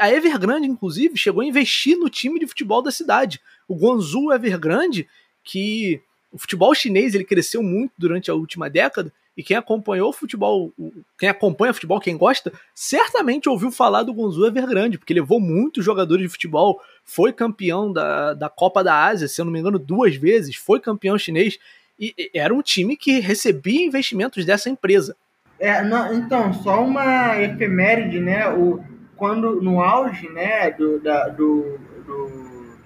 a 0.00 0.10
Evergrande, 0.10 0.66
inclusive, 0.66 1.14
chegou 1.14 1.42
a 1.42 1.44
investir 1.44 1.98
no 1.98 2.08
time 2.08 2.40
de 2.40 2.46
futebol 2.46 2.80
da 2.80 2.90
cidade. 2.90 3.38
O 3.68 3.74
Guangzhou 3.74 4.32
Evergrande, 4.32 5.06
que 5.44 6.00
o 6.32 6.38
futebol 6.38 6.74
chinês 6.74 7.14
ele 7.14 7.24
cresceu 7.24 7.62
muito 7.62 7.92
durante 7.98 8.30
a 8.30 8.34
última 8.34 8.70
década 8.70 9.12
e 9.36 9.42
quem 9.42 9.56
acompanhou 9.56 10.10
o 10.10 10.12
futebol, 10.12 10.72
quem 11.18 11.28
acompanha 11.28 11.72
futebol, 11.72 12.00
quem 12.00 12.16
gosta, 12.16 12.52
certamente 12.74 13.48
ouviu 13.48 13.70
falar 13.70 14.02
do 14.02 14.12
Gonzu 14.12 14.46
Evergrande, 14.46 14.98
porque 14.98 15.14
levou 15.14 15.40
muitos 15.40 15.84
jogadores 15.84 16.24
de 16.24 16.28
futebol, 16.28 16.80
foi 17.04 17.32
campeão 17.32 17.92
da, 17.92 18.34
da 18.34 18.48
Copa 18.48 18.84
da 18.84 19.04
Ásia, 19.06 19.28
se 19.28 19.40
eu 19.40 19.44
não 19.44 19.52
me 19.52 19.58
engano, 19.58 19.78
duas 19.78 20.16
vezes, 20.16 20.56
foi 20.56 20.80
campeão 20.80 21.16
chinês, 21.18 21.58
e, 21.98 22.14
e 22.18 22.38
era 22.38 22.52
um 22.52 22.62
time 22.62 22.96
que 22.96 23.20
recebia 23.20 23.86
investimentos 23.86 24.44
dessa 24.44 24.68
empresa. 24.68 25.16
É, 25.58 25.82
não, 25.82 26.12
então, 26.12 26.52
só 26.52 26.82
uma 26.82 27.40
efeméride, 27.40 28.18
né? 28.18 28.48
O, 28.48 28.82
quando 29.16 29.62
no 29.62 29.80
auge 29.80 30.28
né, 30.30 30.72
do, 30.72 30.98
da, 30.98 31.28
do, 31.28 31.78
do, 32.04 32.76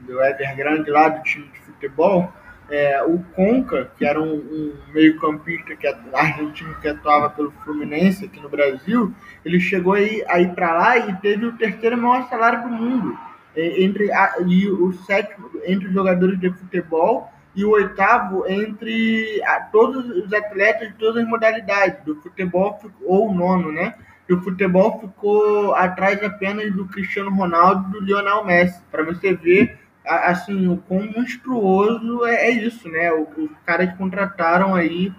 do 0.00 0.20
Evergrande 0.20 0.90
lá 0.90 1.08
do 1.08 1.22
time 1.22 1.46
de 1.46 1.60
futebol, 1.60 2.32
é, 2.70 3.02
o 3.02 3.18
Conca, 3.34 3.90
que 3.96 4.04
era 4.04 4.20
um, 4.20 4.34
um 4.34 4.72
meio-campista 4.92 5.76
que 5.76 5.86
argentino 6.12 6.74
que 6.80 6.88
atuava 6.88 7.30
pelo 7.30 7.50
Fluminense 7.64 8.24
aqui 8.24 8.40
no 8.40 8.48
Brasil, 8.48 9.12
ele 9.44 9.60
chegou 9.60 9.94
aí, 9.94 10.24
aí 10.28 10.48
para 10.48 10.72
lá 10.72 10.98
e 10.98 11.14
teve 11.16 11.46
o 11.46 11.56
terceiro 11.56 11.96
maior 11.96 12.28
salário 12.28 12.62
do 12.62 12.68
mundo. 12.68 13.16
Entre 13.56 14.10
a, 14.10 14.36
e 14.44 14.68
o 14.68 14.92
sétimo 15.04 15.48
entre 15.64 15.86
os 15.86 15.94
jogadores 15.94 16.40
de 16.40 16.50
futebol 16.50 17.30
e 17.54 17.64
o 17.64 17.70
oitavo 17.70 18.44
entre 18.48 19.40
a, 19.44 19.60
todos 19.60 20.04
os 20.08 20.32
atletas 20.32 20.88
de 20.88 20.94
todas 20.94 21.22
as 21.22 21.28
modalidades, 21.28 22.02
do 22.04 22.16
futebol 22.16 22.80
ou 23.04 23.30
o 23.30 23.34
nono, 23.34 23.70
né? 23.70 23.94
Do 24.28 24.40
futebol 24.42 25.00
ficou 25.00 25.72
atrás 25.74 26.20
apenas 26.24 26.72
do 26.74 26.86
Cristiano 26.86 27.30
Ronaldo 27.30 27.88
e 27.88 27.92
do 27.92 28.00
Lionel 28.00 28.44
Messi, 28.44 28.82
para 28.90 29.04
você 29.04 29.34
ver 29.34 29.78
assim, 30.04 30.68
o 30.68 30.76
quão 30.76 31.10
monstruoso 31.10 32.24
é, 32.24 32.48
é 32.48 32.50
isso, 32.50 32.88
né? 32.88 33.12
Os 33.12 33.50
caras 33.64 33.96
contrataram 33.96 34.74
aí 34.74 35.12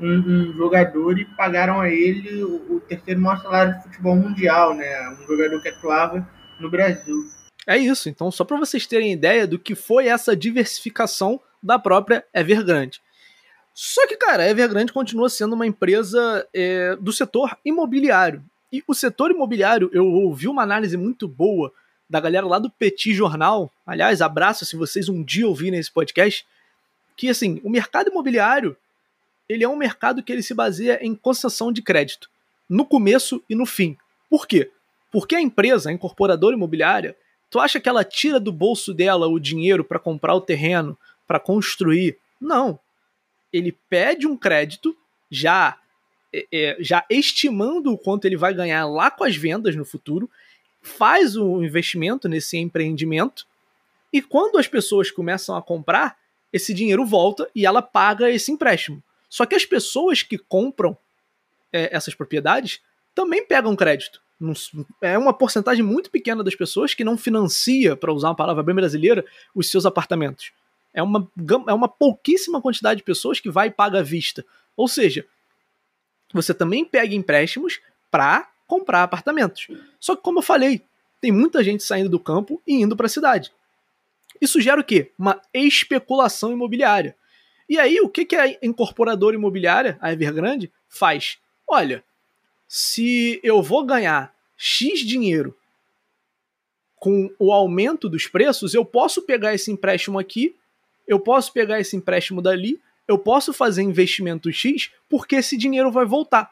um, 0.00 0.50
um, 0.50 0.52
jogador 0.54 1.18
e 1.18 1.24
pagaram 1.24 1.80
a 1.80 1.88
ele 1.88 2.42
o, 2.42 2.76
o, 2.76 2.80
terceiro 2.80 3.20
maior 3.20 3.40
salário 3.40 3.76
de 3.76 3.82
futebol 3.84 4.16
mundial, 4.16 4.74
né? 4.74 5.08
Um 5.10 5.26
jogador 5.26 5.62
que 5.62 5.68
atuava 5.68 6.28
no 6.58 6.70
Brasil. 6.70 7.16
É 7.66 7.76
isso. 7.76 8.08
Então, 8.08 8.30
só 8.30 8.44
para 8.44 8.58
vocês 8.58 8.86
terem 8.86 9.12
ideia 9.12 9.46
do 9.46 9.58
que 9.58 9.74
foi 9.74 10.08
essa 10.08 10.36
diversificação 10.36 11.40
da 11.62 11.78
própria 11.78 12.24
Evergrande. 12.34 13.00
Só 13.72 14.06
que, 14.06 14.16
cara, 14.16 14.42
a 14.42 14.50
Evergrande 14.50 14.92
continua 14.92 15.30
sendo 15.30 15.54
uma 15.54 15.66
empresa 15.66 16.46
é, 16.52 16.96
do 16.96 17.12
setor 17.12 17.56
imobiliário. 17.64 18.42
E 18.72 18.82
o 18.86 18.94
setor 18.94 19.30
imobiliário, 19.30 19.90
eu 19.92 20.04
ouvi 20.04 20.48
uma 20.48 20.62
análise 20.62 20.96
muito 20.96 21.28
boa 21.28 21.72
da 22.12 22.20
galera 22.20 22.46
lá 22.46 22.58
do 22.58 22.68
Petit 22.68 23.14
Jornal. 23.14 23.72
Aliás, 23.86 24.20
abraço 24.20 24.66
se 24.66 24.76
vocês 24.76 25.08
um 25.08 25.24
dia 25.24 25.48
ouvirem 25.48 25.80
esse 25.80 25.90
podcast. 25.90 26.46
Que 27.16 27.30
assim, 27.30 27.58
o 27.64 27.70
mercado 27.70 28.10
imobiliário 28.10 28.76
ele 29.48 29.64
é 29.64 29.68
um 29.68 29.76
mercado 29.76 30.22
que 30.22 30.30
ele 30.30 30.42
se 30.42 30.52
baseia 30.52 30.98
em 31.02 31.14
concessão 31.14 31.72
de 31.72 31.80
crédito, 31.80 32.28
no 32.68 32.84
começo 32.84 33.42
e 33.48 33.54
no 33.54 33.64
fim. 33.64 33.96
Por 34.28 34.46
quê? 34.46 34.70
Porque 35.10 35.34
a 35.34 35.40
empresa, 35.40 35.88
a 35.88 35.92
incorporadora 35.92 36.54
imobiliária, 36.54 37.16
tu 37.50 37.58
acha 37.58 37.80
que 37.80 37.88
ela 37.88 38.04
tira 38.04 38.38
do 38.38 38.52
bolso 38.52 38.92
dela 38.92 39.26
o 39.26 39.40
dinheiro 39.40 39.82
para 39.82 39.98
comprar 39.98 40.34
o 40.34 40.40
terreno, 40.40 40.98
para 41.26 41.40
construir? 41.40 42.18
Não. 42.38 42.78
Ele 43.50 43.72
pede 43.88 44.26
um 44.26 44.36
crédito 44.36 44.94
já 45.30 45.78
é, 46.30 46.46
é, 46.52 46.76
já 46.78 47.06
estimando 47.08 47.90
o 47.90 47.98
quanto 47.98 48.26
ele 48.26 48.36
vai 48.36 48.52
ganhar 48.52 48.86
lá 48.86 49.10
com 49.10 49.24
as 49.24 49.34
vendas 49.34 49.74
no 49.74 49.84
futuro, 49.84 50.30
faz 50.82 51.36
o 51.36 51.62
investimento 51.62 52.28
nesse 52.28 52.58
empreendimento 52.58 53.46
e 54.12 54.20
quando 54.20 54.58
as 54.58 54.66
pessoas 54.66 55.10
começam 55.10 55.56
a 55.56 55.62
comprar, 55.62 56.18
esse 56.52 56.74
dinheiro 56.74 57.06
volta 57.06 57.48
e 57.54 57.64
ela 57.64 57.80
paga 57.80 58.30
esse 58.30 58.52
empréstimo. 58.52 59.02
Só 59.28 59.46
que 59.46 59.54
as 59.54 59.64
pessoas 59.64 60.22
que 60.22 60.36
compram 60.36 60.96
é, 61.72 61.88
essas 61.96 62.14
propriedades 62.14 62.82
também 63.14 63.46
pegam 63.46 63.74
crédito. 63.74 64.20
É 65.00 65.16
uma 65.16 65.32
porcentagem 65.32 65.84
muito 65.84 66.10
pequena 66.10 66.42
das 66.42 66.54
pessoas 66.54 66.92
que 66.92 67.04
não 67.04 67.16
financia, 67.16 67.96
para 67.96 68.12
usar 68.12 68.28
uma 68.28 68.36
palavra 68.36 68.62
bem 68.62 68.74
brasileira, 68.74 69.24
os 69.54 69.70
seus 69.70 69.86
apartamentos. 69.86 70.52
É 70.92 71.02
uma, 71.02 71.30
é 71.68 71.72
uma 71.72 71.88
pouquíssima 71.88 72.60
quantidade 72.60 72.98
de 72.98 73.04
pessoas 73.04 73.40
que 73.40 73.48
vai 73.48 73.68
e 73.68 73.70
paga 73.70 74.00
à 74.00 74.02
vista. 74.02 74.44
Ou 74.76 74.88
seja, 74.88 75.24
você 76.34 76.52
também 76.52 76.84
pega 76.84 77.14
empréstimos 77.14 77.80
para 78.10 78.51
comprar 78.72 79.02
apartamentos. 79.02 79.68
Só 80.00 80.16
que, 80.16 80.22
como 80.22 80.38
eu 80.38 80.42
falei, 80.42 80.80
tem 81.20 81.30
muita 81.30 81.62
gente 81.62 81.82
saindo 81.82 82.08
do 82.08 82.18
campo 82.18 82.62
e 82.66 82.76
indo 82.80 82.96
para 82.96 83.04
a 83.04 83.10
cidade. 83.10 83.52
Isso 84.40 84.62
gera 84.62 84.80
o 84.80 84.84
quê? 84.84 85.12
Uma 85.18 85.42
especulação 85.52 86.50
imobiliária. 86.50 87.14
E 87.68 87.78
aí, 87.78 88.00
o 88.00 88.08
que, 88.08 88.24
que 88.24 88.34
a 88.34 88.48
incorporadora 88.62 89.36
imobiliária, 89.36 89.98
a 90.00 90.10
Evergrande, 90.10 90.72
faz? 90.88 91.38
Olha, 91.68 92.02
se 92.66 93.38
eu 93.42 93.62
vou 93.62 93.84
ganhar 93.84 94.34
X 94.56 95.00
dinheiro 95.00 95.54
com 96.96 97.30
o 97.38 97.52
aumento 97.52 98.08
dos 98.08 98.26
preços, 98.26 98.72
eu 98.72 98.86
posso 98.86 99.20
pegar 99.20 99.52
esse 99.52 99.70
empréstimo 99.70 100.18
aqui, 100.18 100.56
eu 101.06 101.20
posso 101.20 101.52
pegar 101.52 101.78
esse 101.78 101.94
empréstimo 101.94 102.40
dali, 102.40 102.80
eu 103.06 103.18
posso 103.18 103.52
fazer 103.52 103.82
investimento 103.82 104.50
X, 104.50 104.90
porque 105.10 105.36
esse 105.36 105.58
dinheiro 105.58 105.92
vai 105.92 106.06
voltar. 106.06 106.50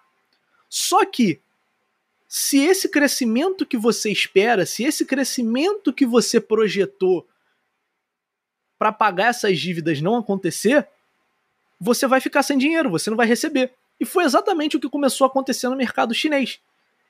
Só 0.68 1.02
que, 1.06 1.40
se 2.32 2.58
esse 2.58 2.88
crescimento 2.88 3.66
que 3.66 3.76
você 3.76 4.08
espera, 4.08 4.64
se 4.64 4.84
esse 4.84 5.04
crescimento 5.04 5.92
que 5.92 6.06
você 6.06 6.40
projetou 6.40 7.26
para 8.78 8.92
pagar 8.92 9.30
essas 9.30 9.58
dívidas 9.58 10.00
não 10.00 10.14
acontecer, 10.14 10.86
você 11.80 12.06
vai 12.06 12.20
ficar 12.20 12.44
sem 12.44 12.56
dinheiro, 12.56 12.88
você 12.88 13.10
não 13.10 13.16
vai 13.16 13.26
receber. 13.26 13.72
E 13.98 14.04
foi 14.04 14.22
exatamente 14.22 14.76
o 14.76 14.80
que 14.80 14.88
começou 14.88 15.24
a 15.24 15.28
acontecer 15.28 15.68
no 15.68 15.74
mercado 15.74 16.14
chinês. 16.14 16.60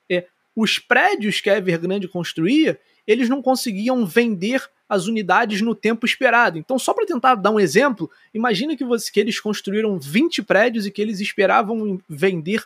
É, 0.08 0.26
os 0.56 0.78
prédios 0.78 1.38
que 1.38 1.50
a 1.50 1.58
Evergrande 1.58 2.08
construía, 2.08 2.80
eles 3.06 3.28
não 3.28 3.42
conseguiam 3.42 4.06
vender 4.06 4.66
as 4.88 5.06
unidades 5.06 5.60
no 5.60 5.74
tempo 5.74 6.06
esperado. 6.06 6.56
Então, 6.56 6.78
só 6.78 6.94
para 6.94 7.04
tentar 7.04 7.34
dar 7.34 7.50
um 7.50 7.60
exemplo, 7.60 8.10
imagine 8.32 8.74
que, 8.74 8.84
você, 8.84 9.12
que 9.12 9.20
eles 9.20 9.38
construíram 9.38 9.98
20 9.98 10.42
prédios 10.44 10.86
e 10.86 10.90
que 10.90 11.02
eles 11.02 11.20
esperavam 11.20 12.00
vender 12.08 12.64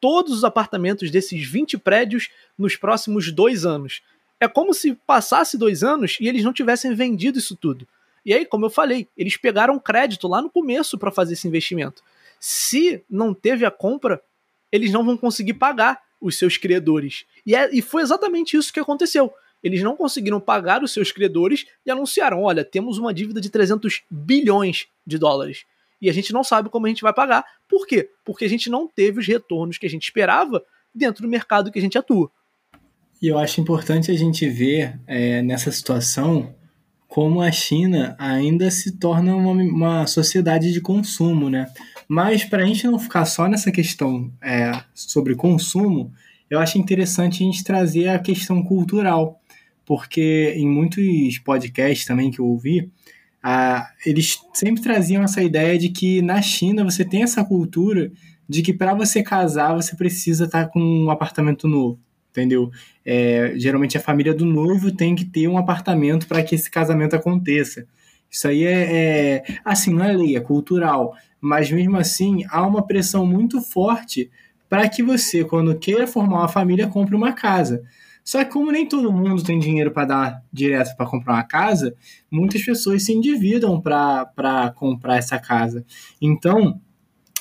todos 0.00 0.32
os 0.32 0.44
apartamentos 0.44 1.10
desses 1.10 1.46
20 1.46 1.78
prédios 1.78 2.30
nos 2.56 2.76
próximos 2.76 3.30
dois 3.30 3.66
anos. 3.66 4.02
É 4.40 4.48
como 4.48 4.72
se 4.72 4.94
passasse 5.06 5.58
dois 5.58 5.82
anos 5.82 6.16
e 6.20 6.26
eles 6.26 6.42
não 6.42 6.52
tivessem 6.52 6.94
vendido 6.94 7.38
isso 7.38 7.54
tudo. 7.54 7.86
E 8.24 8.32
aí, 8.32 8.44
como 8.44 8.66
eu 8.66 8.70
falei, 8.70 9.08
eles 9.16 9.36
pegaram 9.36 9.78
crédito 9.78 10.26
lá 10.28 10.42
no 10.42 10.50
começo 10.50 10.98
para 10.98 11.10
fazer 11.10 11.34
esse 11.34 11.46
investimento. 11.46 12.02
Se 12.38 13.02
não 13.08 13.34
teve 13.34 13.64
a 13.64 13.70
compra, 13.70 14.22
eles 14.72 14.90
não 14.90 15.04
vão 15.04 15.16
conseguir 15.16 15.54
pagar 15.54 16.00
os 16.20 16.38
seus 16.38 16.56
credores. 16.56 17.24
E, 17.46 17.54
é, 17.54 17.70
e 17.74 17.82
foi 17.82 18.02
exatamente 18.02 18.56
isso 18.56 18.72
que 18.72 18.80
aconteceu. 18.80 19.32
Eles 19.62 19.82
não 19.82 19.96
conseguiram 19.96 20.40
pagar 20.40 20.82
os 20.82 20.92
seus 20.92 21.12
credores 21.12 21.66
e 21.84 21.90
anunciaram: 21.90 22.42
olha, 22.42 22.64
temos 22.64 22.98
uma 22.98 23.12
dívida 23.12 23.40
de 23.40 23.50
300 23.50 24.02
bilhões 24.10 24.86
de 25.06 25.18
dólares. 25.18 25.64
E 26.00 26.08
a 26.08 26.12
gente 26.12 26.32
não 26.32 26.42
sabe 26.42 26.68
como 26.68 26.86
a 26.86 26.88
gente 26.88 27.02
vai 27.02 27.12
pagar. 27.12 27.44
Por 27.68 27.86
quê? 27.86 28.10
Porque 28.24 28.44
a 28.44 28.48
gente 28.48 28.70
não 28.70 28.88
teve 28.88 29.20
os 29.20 29.26
retornos 29.26 29.78
que 29.78 29.86
a 29.86 29.90
gente 29.90 30.04
esperava 30.04 30.62
dentro 30.94 31.22
do 31.22 31.28
mercado 31.28 31.70
que 31.70 31.78
a 31.78 31.82
gente 31.82 31.98
atua. 31.98 32.30
E 33.20 33.28
eu 33.28 33.38
acho 33.38 33.60
importante 33.60 34.10
a 34.10 34.16
gente 34.16 34.48
ver 34.48 34.98
é, 35.06 35.42
nessa 35.42 35.70
situação 35.70 36.54
como 37.06 37.42
a 37.42 37.50
China 37.50 38.16
ainda 38.18 38.70
se 38.70 38.92
torna 38.92 39.34
uma, 39.34 39.52
uma 39.52 40.06
sociedade 40.06 40.72
de 40.72 40.80
consumo, 40.80 41.50
né? 41.50 41.66
Mas 42.08 42.44
para 42.44 42.62
a 42.62 42.66
gente 42.66 42.86
não 42.86 42.98
ficar 42.98 43.24
só 43.24 43.48
nessa 43.48 43.70
questão 43.70 44.32
é, 44.40 44.72
sobre 44.94 45.34
consumo, 45.34 46.12
eu 46.48 46.58
acho 46.60 46.78
interessante 46.78 47.42
a 47.42 47.46
gente 47.46 47.64
trazer 47.64 48.08
a 48.08 48.18
questão 48.18 48.62
cultural, 48.62 49.40
porque 49.84 50.54
em 50.56 50.68
muitos 50.68 51.38
podcasts 51.38 52.06
também 52.06 52.30
que 52.30 52.38
eu 52.38 52.46
ouvi, 52.46 52.90
a, 53.42 53.88
eles 54.04 54.40
sempre 54.52 54.82
traziam 54.82 55.22
essa 55.22 55.42
ideia 55.42 55.78
de 55.78 55.88
que 55.88 56.20
na 56.22 56.40
China 56.42 56.84
você 56.84 57.04
tem 57.04 57.22
essa 57.22 57.44
cultura 57.44 58.10
de 58.48 58.62
que 58.62 58.72
para 58.72 58.94
você 58.94 59.22
casar 59.22 59.74
você 59.74 59.96
precisa 59.96 60.44
estar 60.44 60.64
tá 60.64 60.70
com 60.70 60.80
um 60.80 61.10
apartamento 61.10 61.68
novo 61.68 61.98
entendeu? 62.30 62.70
É, 63.04 63.54
geralmente 63.56 63.96
a 63.96 64.00
família 64.00 64.32
do 64.32 64.46
noivo 64.46 64.92
tem 64.92 65.14
que 65.14 65.24
ter 65.24 65.48
um 65.48 65.58
apartamento 65.58 66.26
para 66.26 66.42
que 66.42 66.54
esse 66.54 66.70
casamento 66.70 67.14
aconteça. 67.14 67.86
Isso 68.30 68.46
aí 68.46 68.64
é, 68.64 68.96
é, 68.96 69.44
assim, 69.64 69.92
não 69.92 70.04
é 70.04 70.12
lei, 70.12 70.36
é 70.36 70.40
cultural, 70.40 71.14
mas 71.40 71.70
mesmo 71.70 71.96
assim 71.96 72.44
há 72.48 72.64
uma 72.64 72.86
pressão 72.86 73.26
muito 73.26 73.60
forte 73.60 74.30
para 74.68 74.88
que 74.88 75.02
você, 75.02 75.44
quando 75.44 75.76
queira 75.76 76.06
formar 76.06 76.38
uma 76.38 76.48
família, 76.48 76.86
compre 76.86 77.16
uma 77.16 77.32
casa. 77.32 77.82
Só 78.24 78.44
que 78.44 78.50
como 78.50 78.70
nem 78.70 78.86
todo 78.86 79.12
mundo 79.12 79.42
tem 79.42 79.58
dinheiro 79.58 79.90
para 79.90 80.04
dar 80.06 80.42
direto 80.52 80.96
para 80.96 81.06
comprar 81.06 81.34
uma 81.34 81.42
casa, 81.42 81.94
muitas 82.30 82.62
pessoas 82.62 83.04
se 83.04 83.12
endividam 83.12 83.80
para 83.80 84.72
comprar 84.76 85.16
essa 85.16 85.38
casa. 85.38 85.84
Então, 86.20 86.80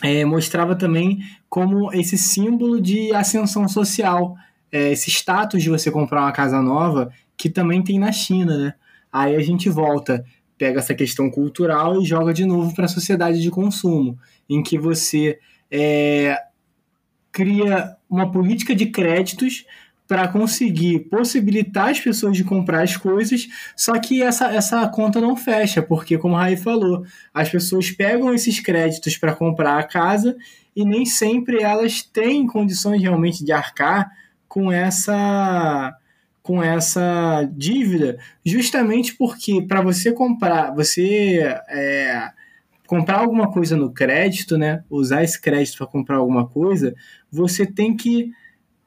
é, 0.02 0.24
mostrava 0.26 0.76
também 0.76 1.20
como 1.50 1.94
esse 1.94 2.18
símbolo 2.18 2.80
de 2.82 3.14
ascensão 3.14 3.68
social 3.68 4.36
é, 4.72 4.92
esse 4.92 5.10
status 5.10 5.62
de 5.62 5.70
você 5.70 5.90
comprar 5.90 6.22
uma 6.22 6.32
casa 6.32 6.62
nova 6.62 7.12
que 7.36 7.50
também 7.50 7.84
tem 7.84 8.00
na 8.00 8.12
China, 8.12 8.58
né? 8.58 8.74
Aí 9.12 9.36
a 9.36 9.40
gente 9.40 9.70
volta, 9.70 10.24
pega 10.58 10.80
essa 10.80 10.94
questão 10.94 11.30
cultural 11.30 12.02
e 12.02 12.06
joga 12.06 12.34
de 12.34 12.46
novo 12.46 12.76
para 12.76 12.86
a 12.86 12.90
sociedade 12.90 13.42
de 13.42 13.50
consumo, 13.50 14.18
em 14.48 14.62
que 14.62 14.78
você 14.78 15.40
é, 15.72 16.38
cria 17.32 17.96
uma 18.10 18.32
política 18.32 18.76
de 18.76 18.88
créditos 18.88 19.66
para 20.10 20.28
conseguir 20.28 21.02
possibilitar 21.02 21.90
as 21.90 22.00
pessoas 22.00 22.36
de 22.36 22.44
comprar 22.44 22.82
as 22.82 22.98
coisas, 22.98 23.48
só 23.76 23.94
que 24.00 24.24
essa, 24.24 24.52
essa 24.52 24.88
conta 24.88 25.22
não 25.22 25.38
fecha, 25.38 25.84
porque, 25.84 26.18
como 26.18 26.36
a 26.36 26.42
Raí 26.42 26.58
falou, 26.58 27.06
as 27.32 27.48
pessoas 27.48 27.92
pegam 27.92 28.34
esses 28.34 28.60
créditos 28.60 29.16
para 29.18 29.36
comprar 29.36 29.78
a 29.78 29.84
casa 29.84 30.36
e 30.76 30.84
nem 30.84 31.06
sempre 31.06 31.62
elas 31.62 32.02
têm 32.02 32.48
condições 32.48 33.00
realmente 33.00 33.46
de 33.46 33.52
arcar 33.52 34.10
com 34.48 34.72
essa 34.72 35.96
com 36.42 36.64
essa 36.64 37.48
dívida, 37.56 38.18
justamente 38.44 39.14
porque 39.16 39.62
para 39.62 39.84
você 39.84 40.12
comprar, 40.12 40.74
você 40.74 41.56
é, 41.70 42.30
comprar 42.88 43.20
alguma 43.20 43.52
coisa 43.52 43.78
no 43.78 43.94
crédito, 43.94 44.58
né, 44.58 44.84
usar 44.90 45.24
esse 45.24 45.40
crédito 45.40 45.78
para 45.78 45.86
comprar 45.86 46.18
alguma 46.18 46.48
coisa, 46.48 46.96
você 47.32 47.68
tem 47.68 47.96
que 47.96 48.32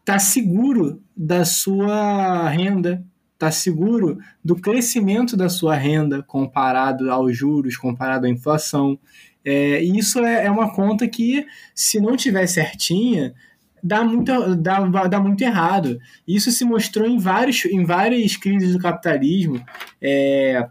estar 0.02 0.14
tá 0.14 0.18
seguro 0.18 1.00
da 1.16 1.44
sua 1.44 2.48
renda, 2.48 3.04
estar 3.34 3.46
tá 3.46 3.50
seguro 3.50 4.18
do 4.44 4.56
crescimento 4.56 5.36
da 5.36 5.48
sua 5.48 5.74
renda 5.74 6.22
comparado 6.22 7.10
aos 7.10 7.36
juros, 7.36 7.76
comparado 7.76 8.26
à 8.26 8.28
inflação. 8.28 8.98
É, 9.44 9.82
e 9.82 9.98
isso 9.98 10.20
é, 10.20 10.46
é 10.46 10.50
uma 10.50 10.72
conta 10.74 11.08
que, 11.08 11.46
se 11.74 12.00
não 12.00 12.16
tiver 12.16 12.46
certinha, 12.46 13.34
dá 13.82 14.04
muito, 14.04 14.56
dá, 14.56 14.80
dá 15.06 15.20
muito 15.20 15.42
errado. 15.42 15.98
Isso 16.26 16.50
se 16.50 16.64
mostrou 16.64 17.08
em, 17.08 17.18
vários, 17.18 17.64
em 17.64 17.84
várias 17.84 18.36
crises 18.36 18.72
do 18.72 18.78
capitalismo. 18.78 19.64
É, 20.00 20.68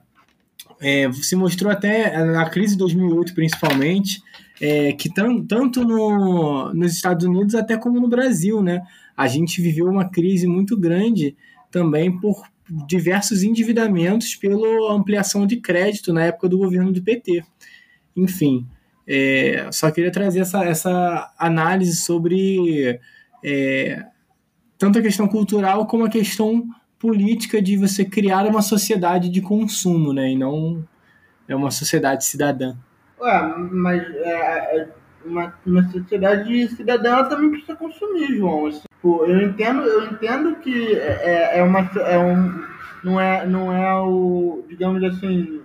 é, 0.81 1.11
se 1.11 1.35
mostrou 1.35 1.71
até 1.71 2.23
na 2.25 2.49
crise 2.49 2.73
de 2.73 2.79
2008, 2.79 3.33
principalmente, 3.33 4.21
é, 4.59 4.93
que 4.93 5.13
tam, 5.13 5.45
tanto 5.45 5.83
no, 5.83 6.73
nos 6.73 6.93
Estados 6.93 7.25
Unidos 7.25 7.55
até 7.55 7.77
como 7.77 7.99
no 7.99 8.07
Brasil, 8.07 8.61
né? 8.61 8.81
A 9.21 9.27
gente 9.27 9.61
viveu 9.61 9.87
uma 9.87 10.09
crise 10.09 10.47
muito 10.47 10.75
grande 10.75 11.37
também 11.69 12.19
por 12.19 12.41
diversos 12.87 13.43
endividamentos 13.43 14.35
pela 14.35 14.91
ampliação 14.93 15.45
de 15.45 15.57
crédito 15.57 16.11
na 16.11 16.23
época 16.23 16.49
do 16.49 16.57
governo 16.57 16.91
do 16.91 17.03
PT. 17.03 17.43
Enfim, 18.17 18.65
é, 19.07 19.69
só 19.71 19.91
queria 19.91 20.11
trazer 20.11 20.39
essa, 20.39 20.65
essa 20.65 21.31
análise 21.37 21.97
sobre 21.97 22.99
é, 23.43 24.03
tanto 24.75 24.97
a 24.97 25.03
questão 25.03 25.27
cultural 25.27 25.85
como 25.85 26.03
a 26.03 26.09
questão 26.09 26.67
política 26.97 27.61
de 27.61 27.77
você 27.77 28.03
criar 28.03 28.47
uma 28.47 28.63
sociedade 28.63 29.29
de 29.29 29.39
consumo, 29.39 30.13
né? 30.13 30.31
E 30.31 30.35
não 30.35 30.83
é 31.47 31.55
uma 31.55 31.69
sociedade 31.69 32.25
cidadã. 32.25 32.75
Ué, 33.19 33.55
mas 33.71 34.01
é, 34.01 34.79
é 34.79 34.89
uma, 35.23 35.53
uma 35.63 35.87
sociedade 35.91 36.69
cidadã 36.69 37.23
também 37.25 37.51
precisa 37.51 37.75
consumir, 37.75 38.35
João. 38.35 38.71
Eu 39.03 39.41
entendo, 39.41 39.81
eu 39.83 40.05
entendo 40.05 40.55
que 40.57 40.95
é, 40.95 41.59
é 41.59 41.63
uma 41.63 41.89
é 42.05 42.17
um, 42.17 42.63
não 43.03 43.19
é 43.19 43.45
não 43.45 43.75
é 43.75 43.99
o 43.99 44.63
digamos 44.69 45.03
assim 45.03 45.61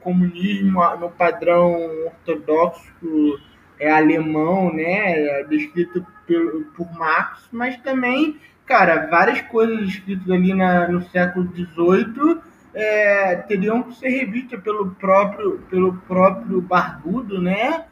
comunismo 0.00 0.80
no 1.00 1.10
padrão 1.10 1.74
ortodoxo 2.06 3.40
é 3.78 3.90
alemão, 3.90 4.72
né, 4.72 5.40
é 5.40 5.44
descrito 5.44 6.04
por, 6.26 6.64
por 6.76 6.98
Marx, 6.98 7.48
mas 7.52 7.76
também, 7.78 8.38
cara, 8.64 9.06
várias 9.08 9.40
coisas 9.42 9.88
escritas 9.88 10.30
ali 10.30 10.54
na, 10.54 10.88
no 10.88 11.02
século 11.10 11.50
XVIII 11.54 12.40
é, 12.74 13.36
teriam 13.36 13.82
que 13.82 13.94
ser 13.96 14.08
revistas 14.08 14.60
pelo 14.62 14.90
próprio, 14.92 15.58
pelo 15.70 15.94
próprio 16.08 16.60
Barbudo, 16.60 17.40
né, 17.40 17.84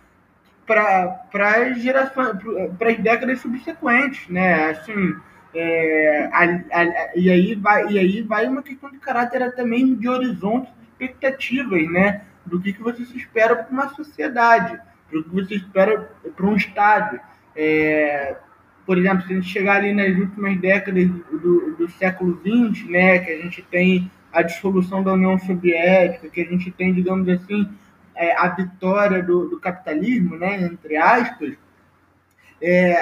para 0.67 1.27
as 1.33 1.83
gerações, 1.83 2.39
para 2.79 2.91
as 2.91 2.99
décadas 2.99 3.41
subsequentes, 3.41 4.29
né, 4.29 4.71
assim, 4.71 5.15
é, 5.55 6.29
a, 6.33 6.45
a, 6.45 7.13
e, 7.15 7.31
aí 7.31 7.55
vai, 7.55 7.87
e 7.93 7.99
aí 7.99 8.23
vai 8.23 8.47
uma 8.47 8.63
questão 8.63 8.91
de 8.91 8.99
caráter 8.99 9.53
mesmo 9.65 9.97
de 9.97 10.09
horizontes, 10.09 10.73
expectativas, 10.91 11.91
né? 11.91 12.23
Do 12.45 12.61
que, 12.61 12.73
que 12.73 12.83
você 12.83 13.05
se 13.05 13.17
espera 13.17 13.57
para 13.57 13.73
uma 13.73 13.89
sociedade, 13.95 14.79
do 15.11 15.23
que 15.23 15.31
você 15.31 15.55
espera 15.55 16.11
para 16.35 16.47
um 16.47 16.57
Estado. 16.57 17.21
É, 17.57 18.37
por 18.85 18.99
exemplo, 18.99 19.27
se 19.27 19.33
a 19.33 19.37
gente 19.37 19.49
chegar 19.49 19.77
ali 19.77 19.95
nas 19.95 20.17
últimas 20.19 20.59
décadas 20.59 21.09
do, 21.09 21.77
do 21.79 21.89
século 21.93 22.41
XX, 22.43 22.87
né, 22.89 23.19
que 23.21 23.31
a 23.31 23.39
gente 23.41 23.63
tem 23.63 24.11
a 24.33 24.43
dissolução 24.43 25.03
da 25.03 25.13
União 25.13 25.39
Soviética, 25.39 26.29
que 26.29 26.41
a 26.41 26.45
gente 26.45 26.71
tem, 26.73 26.93
digamos 26.93 27.29
assim, 27.29 27.69
é, 28.15 28.37
a 28.37 28.49
vitória 28.49 29.23
do, 29.23 29.49
do 29.49 29.61
capitalismo, 29.61 30.37
né, 30.37 30.63
entre 30.63 30.97
aspas, 30.97 31.55
é, 32.61 32.93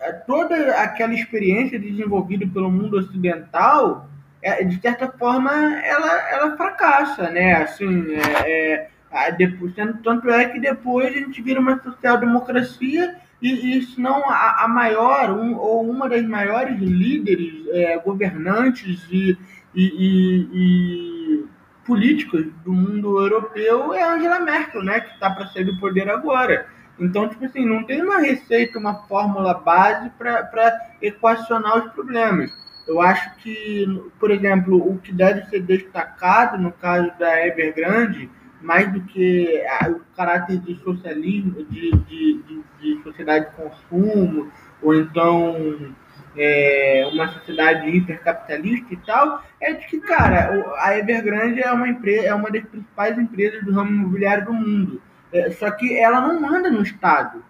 é, 0.00 0.12
toda 0.26 0.74
aquela 0.80 1.14
experiência 1.14 1.78
desenvolvida 1.78 2.46
pelo 2.46 2.70
mundo 2.70 2.98
ocidental, 2.98 4.08
é, 4.40 4.62
de 4.62 4.80
certa 4.80 5.08
forma, 5.08 5.52
ela, 5.52 6.30
ela 6.30 6.56
fracassa, 6.56 7.28
né? 7.30 7.54
Assim, 7.54 8.14
é, 8.14 8.88
é 9.10 9.32
depois, 9.32 9.74
tanto 9.74 10.30
é 10.30 10.48
que 10.48 10.60
depois 10.60 11.08
a 11.08 11.18
gente 11.18 11.42
vira 11.42 11.58
uma 11.58 11.82
social-democracia 11.82 13.16
e, 13.42 13.78
e 13.78 13.82
se 13.82 14.00
não 14.00 14.28
a, 14.28 14.64
a 14.64 14.68
maior, 14.68 15.30
um, 15.30 15.56
ou 15.56 15.88
uma 15.88 16.08
das 16.08 16.22
maiores 16.22 16.78
líderes, 16.78 17.66
é, 17.70 17.98
governantes 17.98 19.04
e, 19.10 19.36
e, 19.74 20.48
e, 20.52 21.44
políticos 21.88 22.44
do 22.62 22.72
mundo 22.72 23.18
europeu 23.18 23.94
é 23.94 24.04
Angela 24.04 24.40
Merkel, 24.40 24.84
né? 24.84 25.00
Que 25.00 25.14
está 25.14 25.30
para 25.30 25.46
sair 25.48 25.64
do 25.64 25.80
poder 25.80 26.08
agora. 26.10 26.66
Então, 27.00 27.28
tipo 27.28 27.44
assim, 27.46 27.64
não 27.64 27.84
tem 27.84 28.02
uma 28.02 28.18
receita, 28.18 28.78
uma 28.78 29.06
fórmula 29.06 29.54
base 29.54 30.10
para 30.18 30.92
equacionar 31.00 31.78
os 31.78 31.92
problemas. 31.92 32.52
Eu 32.86 33.00
acho 33.00 33.34
que, 33.36 33.86
por 34.20 34.30
exemplo, 34.30 34.76
o 34.76 34.98
que 34.98 35.12
deve 35.12 35.46
ser 35.46 35.60
destacado 35.60 36.58
no 36.58 36.72
caso 36.72 37.10
da 37.18 37.46
Evergrande, 37.46 38.28
mais 38.60 38.92
do 38.92 39.00
que 39.00 39.62
o 39.88 40.00
caráter 40.14 40.58
de 40.58 40.74
socialismo, 40.82 41.64
de, 41.64 41.90
de, 41.90 42.42
de, 42.42 42.62
de 42.80 43.02
sociedade 43.02 43.46
de 43.46 43.56
consumo, 43.56 44.50
ou 44.82 44.94
então 44.94 45.94
é, 46.38 47.08
uma 47.12 47.28
sociedade 47.28 47.88
hipercapitalista 47.90 48.94
e 48.94 48.96
tal, 48.98 49.42
é 49.60 49.72
de 49.72 49.86
que, 49.86 50.00
cara, 50.00 50.74
a 50.78 50.96
Evergrande 50.96 51.60
é 51.60 51.72
uma, 51.72 51.88
empresa, 51.88 52.28
é 52.28 52.34
uma 52.34 52.50
das 52.50 52.64
principais 52.64 53.18
empresas 53.18 53.64
do 53.64 53.72
ramo 53.72 53.90
imobiliário 53.90 54.46
do 54.46 54.54
mundo. 54.54 55.02
É, 55.32 55.50
só 55.50 55.70
que 55.70 55.98
ela 55.98 56.20
não 56.20 56.40
manda 56.40 56.70
no 56.70 56.82
Estado. 56.82 57.42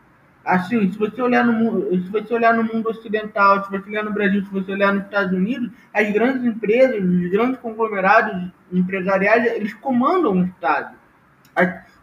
Assim, 0.44 0.90
se 0.90 0.98
você 0.98 1.20
olhar 1.20 1.44
no 1.44 1.90
se 1.90 2.10
você 2.10 2.32
olhar 2.32 2.54
no 2.54 2.64
mundo 2.64 2.88
ocidental, 2.88 3.64
se 3.64 3.70
você 3.70 3.90
olhar 3.90 4.02
no 4.02 4.12
Brasil, 4.12 4.42
se 4.42 4.50
você 4.50 4.72
olhar 4.72 4.94
nos 4.94 5.04
Estados 5.04 5.32
Unidos, 5.32 5.70
as 5.92 6.10
grandes 6.10 6.42
empresas, 6.42 7.04
os 7.04 7.30
grandes 7.30 7.60
conglomerados 7.60 8.50
empresariais, 8.72 9.44
eles 9.52 9.74
comandam 9.74 10.32
o 10.32 10.44
Estado. 10.46 10.96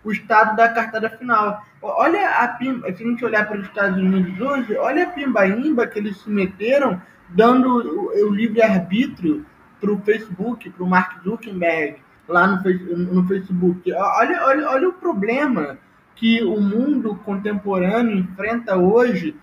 O 0.05 0.11
Estado 0.11 0.55
da 0.55 0.69
cartada 0.69 1.09
final. 1.09 1.65
Olha 1.81 2.29
a 2.37 2.47
pimba, 2.47 2.93
se 2.93 3.03
a 3.03 3.07
gente 3.07 3.25
olhar 3.25 3.47
para 3.47 3.57
os 3.57 3.67
Estados 3.67 3.97
Unidos 3.97 4.39
hoje, 4.39 4.77
olha 4.77 5.03
a 5.03 5.09
pimba-imba 5.09 5.87
que 5.87 5.99
eles 5.99 6.17
se 6.21 6.29
meteram 6.29 7.01
dando 7.29 7.67
o, 7.67 8.29
o 8.29 8.33
livre-arbítrio 8.33 9.45
para 9.81 9.91
o 9.91 9.99
Facebook, 10.01 10.69
para 10.69 10.83
o 10.83 10.87
Mark 10.87 11.23
Zuckerberg, 11.23 11.97
lá 12.27 12.47
no, 12.47 12.61
no 12.97 13.27
Facebook. 13.27 13.91
Olha, 13.91 14.45
olha, 14.45 14.69
olha 14.69 14.89
o 14.89 14.93
problema 14.93 15.77
que 16.15 16.43
o 16.43 16.59
mundo 16.61 17.15
contemporâneo 17.25 18.17
enfrenta 18.17 18.77
hoje 18.77 19.35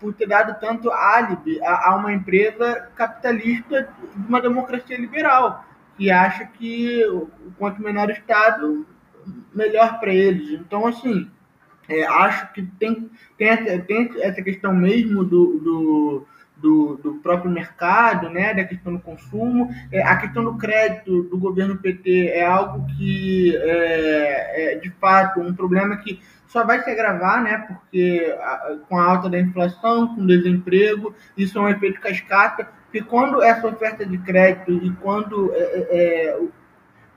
por 0.00 0.14
ter 0.14 0.26
dado 0.26 0.58
tanto 0.58 0.90
álibi 0.90 1.62
a, 1.62 1.90
a 1.90 1.96
uma 1.96 2.12
empresa 2.12 2.88
capitalista 2.96 3.88
de 4.14 4.28
uma 4.28 4.40
democracia 4.40 4.96
liberal, 4.96 5.64
que 5.96 6.10
acha 6.10 6.46
que 6.46 7.02
quanto 7.58 7.82
menor 7.82 8.08
o 8.08 8.12
Estado, 8.12 8.86
melhor 9.54 9.98
para 10.00 10.12
eles. 10.12 10.50
Então, 10.50 10.86
assim, 10.86 11.30
é, 11.88 12.04
acho 12.06 12.52
que 12.52 12.62
tem, 12.62 13.10
tem, 13.36 13.80
tem 13.82 14.10
essa 14.20 14.42
questão 14.42 14.74
mesmo 14.74 15.24
do, 15.24 15.58
do 15.58 16.26
do, 16.56 16.96
do 16.96 17.14
próprio 17.16 17.50
mercado, 17.50 18.30
né, 18.30 18.54
da 18.54 18.64
questão 18.64 18.94
do 18.94 19.00
consumo. 19.00 19.68
É, 19.92 20.02
a 20.02 20.16
questão 20.16 20.42
do 20.42 20.56
crédito 20.56 21.24
do 21.24 21.38
governo 21.38 21.76
PT 21.76 22.28
é 22.28 22.44
algo 22.44 22.86
que, 22.96 23.54
é, 23.56 24.74
é, 24.74 24.78
de 24.78 24.90
fato, 24.92 25.40
um 25.40 25.54
problema 25.54 25.96
que 25.98 26.20
só 26.46 26.64
vai 26.64 26.82
se 26.82 26.90
agravar, 26.90 27.42
né, 27.42 27.66
porque 27.68 28.34
a, 28.40 28.76
com 28.88 28.98
a 28.98 29.04
alta 29.04 29.28
da 29.28 29.38
inflação, 29.38 30.14
com 30.14 30.22
o 30.22 30.26
desemprego, 30.26 31.14
isso 31.36 31.58
é 31.58 31.60
um 31.60 31.68
efeito 31.68 32.00
cascata, 32.00 32.68
porque 32.84 33.02
quando 33.02 33.42
essa 33.42 33.66
oferta 33.66 34.06
de 34.06 34.16
crédito 34.18 34.72
e 34.72 34.90
quando 34.92 35.52
é, 35.54 35.58
é, 35.58 36.26
é 36.28 36.38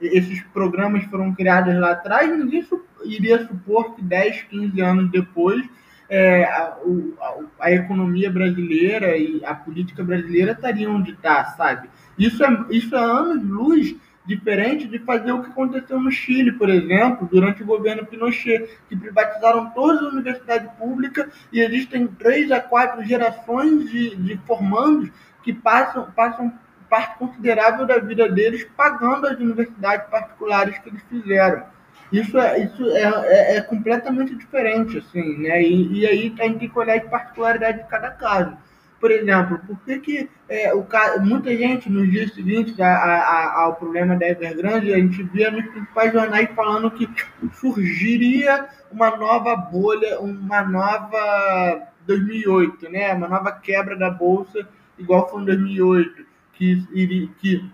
esses 0.02 0.42
programas 0.54 1.04
foram 1.06 1.34
criados 1.34 1.76
lá 1.76 1.92
atrás, 1.92 2.30
ninguém 2.38 2.66
iria 3.04 3.46
supor 3.48 3.96
que 3.96 4.02
10, 4.02 4.44
15 4.44 4.82
anos 4.82 5.12
depois 5.12 5.64
é, 6.10 6.44
a, 6.46 6.78
a, 7.22 7.36
a, 7.60 7.72
economia 7.72 8.32
brasileira 8.32 9.16
e 9.16 9.44
a 9.46 9.54
política 9.54 10.04
brasileira 10.04 10.54
estariam 10.54 10.96
onde 10.96 11.12
está, 11.12 11.46
sabe? 11.46 11.88
Isso 12.18 12.44
é, 12.44 12.66
isso 12.72 12.96
é 12.96 13.00
anos-luz 13.00 13.96
diferente 14.26 14.88
de 14.88 15.00
fazer 15.00 15.32
o 15.32 15.42
que 15.42 15.50
aconteceu 15.50 16.00
no 16.00 16.12
Chile, 16.12 16.52
por 16.52 16.70
exemplo, 16.70 17.28
durante 17.32 17.64
o 17.64 17.66
governo 17.66 18.06
Pinochet, 18.06 18.70
que 18.88 18.96
privatizaram 18.96 19.72
todas 19.72 20.04
as 20.04 20.14
universidades 20.14 20.70
públicas 20.74 21.28
e 21.52 21.60
existem 21.60 22.08
três 22.08 22.52
a 22.52 22.60
quatro 22.60 23.04
gerações 23.04 23.90
de, 23.90 24.16
de 24.16 24.38
formandos 24.46 25.10
que 25.44 25.54
passam, 25.54 26.12
passam 26.16 26.54
parte 26.90 27.18
considerável 27.18 27.86
da 27.86 28.00
vida 28.00 28.28
deles 28.30 28.68
pagando 28.76 29.28
as 29.28 29.38
universidades 29.38 30.08
particulares 30.10 30.78
que 30.80 30.90
eles 30.90 31.04
fizeram. 31.10 31.64
Isso 32.12 32.38
é, 32.40 32.60
isso 32.64 32.90
é, 32.90 33.04
é, 33.04 33.58
é 33.58 33.62
completamente 33.62 34.36
diferente, 34.36 34.98
assim, 34.98 35.38
né? 35.38 35.62
E, 35.62 36.00
e 36.00 36.08
aí 36.08 36.30
tem 36.32 36.58
que 36.58 36.72
olhar 36.76 36.98
a 36.98 37.02
particularidade 37.02 37.84
de 37.84 37.88
cada 37.88 38.10
caso. 38.10 38.58
Por 39.00 39.12
exemplo, 39.12 39.60
por 39.66 39.80
que, 39.86 40.00
que 40.00 40.30
é, 40.50 40.74
o, 40.74 40.86
muita 41.22 41.56
gente 41.56 41.90
nos 41.90 42.10
dias 42.10 42.34
seguintes 42.34 42.78
a, 42.80 42.88
a, 42.88 43.62
ao 43.62 43.76
problema 43.76 44.16
da 44.18 44.28
Evergrande, 44.28 44.94
a 44.94 44.98
gente 44.98 45.24
via 45.24 45.50
nos 45.50 45.66
principais 45.68 46.12
jornais 46.12 46.50
falando 46.54 46.92
que 46.92 47.08
surgiria 47.54 48.68
uma 48.92 49.16
nova 49.16 49.56
bolha, 49.56 50.20
uma 50.20 50.64
nova 50.64 51.88
2008, 52.06 52.90
né? 52.90 53.14
Uma 53.14 53.28
nova 53.28 53.52
quebra 53.52 53.96
da 53.96 54.10
bolsa, 54.10 54.68
igual 54.98 55.30
foi 55.30 55.44
em 55.44 55.46
2008, 55.46 56.29
que, 56.60 57.32
que 57.40 57.72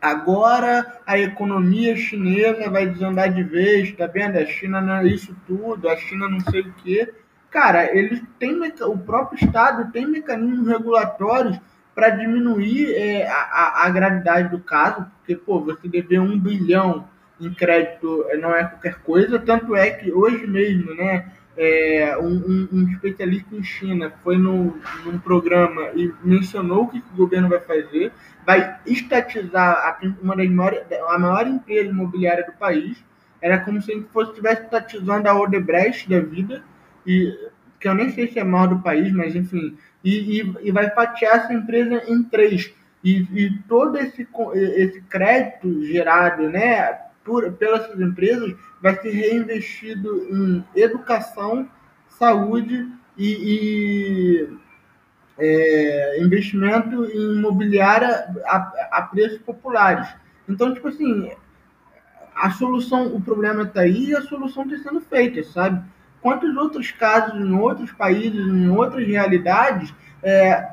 Agora 0.00 1.00
a 1.06 1.18
economia 1.18 1.96
chinesa 1.96 2.70
vai 2.70 2.86
desandar 2.86 3.32
de 3.32 3.42
vez, 3.42 3.92
tá 3.96 4.06
vendo? 4.06 4.36
A 4.36 4.46
China 4.46 4.80
não 4.80 4.94
é 4.96 5.06
isso 5.06 5.34
tudo, 5.46 5.88
a 5.88 5.96
China 5.96 6.28
não 6.28 6.38
sei 6.40 6.60
o 6.60 6.72
quê. 6.74 7.12
Cara, 7.50 7.96
eles 7.96 8.22
têm 8.38 8.60
o 8.82 8.98
próprio 8.98 9.42
Estado 9.44 9.90
tem 9.90 10.06
mecanismos 10.06 10.68
regulatórios 10.68 11.58
para 11.94 12.10
diminuir 12.10 12.94
é, 12.94 13.26
a, 13.26 13.86
a, 13.86 13.90
gravidade 13.90 14.50
do 14.50 14.60
caso, 14.60 15.06
porque 15.16 15.34
pô, 15.34 15.60
você 15.60 15.88
dever 15.88 16.20
um 16.20 16.38
bilhão 16.38 17.08
em 17.40 17.52
crédito 17.52 18.26
não 18.38 18.54
é 18.54 18.64
qualquer 18.64 19.00
coisa, 19.00 19.38
tanto 19.38 19.74
é 19.74 19.90
que 19.90 20.12
hoje 20.12 20.46
mesmo, 20.46 20.94
né, 20.94 21.32
é, 21.56 22.16
um, 22.18 22.68
um, 22.70 22.88
especialista 22.90 23.54
em 23.54 23.62
China 23.62 24.12
foi 24.22 24.36
no, 24.36 24.76
num 25.04 25.18
programa 25.18 25.90
e 25.94 26.12
mencionou 26.22 26.84
o 26.84 26.88
que 26.88 26.98
o 26.98 27.16
governo 27.16 27.48
vai 27.48 27.60
fazer, 27.60 28.12
vai 28.44 28.78
estatizar 28.86 29.72
a, 29.74 29.98
uma 30.22 30.36
das 30.36 30.48
maiores, 30.50 30.82
a 31.08 31.18
maior 31.18 31.46
empresa 31.46 31.90
imobiliária 31.90 32.44
do 32.44 32.52
país. 32.52 33.02
Era 33.40 33.58
como 33.58 33.80
se 33.80 33.90
a 33.90 33.94
gente 33.94 34.08
fosse 34.08 34.30
estivesse 34.30 34.62
estatizando 34.62 35.28
a 35.28 35.38
Odebrecht 35.38 36.08
da 36.08 36.20
vida, 36.20 36.62
e, 37.06 37.32
que 37.80 37.88
eu 37.88 37.94
nem 37.94 38.10
sei 38.10 38.28
se 38.28 38.38
é 38.38 38.44
maior 38.44 38.68
do 38.68 38.80
país, 38.80 39.12
mas 39.12 39.34
enfim, 39.34 39.76
e, 40.04 40.40
e, 40.40 40.54
e 40.62 40.72
vai 40.72 40.90
fatiar 40.90 41.36
essa 41.36 41.52
empresa 41.52 42.02
em 42.06 42.22
três. 42.22 42.72
E, 43.02 43.26
e 43.32 43.58
todo 43.68 43.96
esse, 43.98 44.26
esse 44.54 45.00
crédito 45.02 45.84
gerado 45.84 46.48
né, 46.48 47.05
por, 47.26 47.52
pelas 47.54 47.90
empresas 48.00 48.54
vai 48.80 48.96
ser 48.96 49.10
reinvestido 49.10 50.26
em 50.30 50.64
educação, 50.74 51.68
saúde 52.08 52.88
e, 53.18 53.28
e 53.28 54.58
é, 55.36 56.22
investimento 56.22 57.04
em 57.04 57.38
imobiliária 57.38 58.32
a, 58.46 58.72
a, 58.92 59.02
preços 59.02 59.38
populares. 59.38 60.08
Então, 60.48 60.72
tipo 60.72 60.88
assim, 60.88 61.30
a 62.34 62.50
solução, 62.50 63.14
o 63.14 63.20
problema 63.20 63.64
está 63.64 63.80
aí 63.80 64.10
e 64.10 64.16
a 64.16 64.22
solução 64.22 64.64
está 64.64 64.88
sendo 64.88 65.00
feita, 65.00 65.42
sabe? 65.42 65.84
quantos 66.26 66.56
outros 66.56 66.90
casos 66.90 67.40
em 67.40 67.54
outros 67.54 67.92
países, 67.92 68.34
em 68.34 68.68
outras 68.68 69.06
realidades, 69.06 69.94
é, 70.20 70.72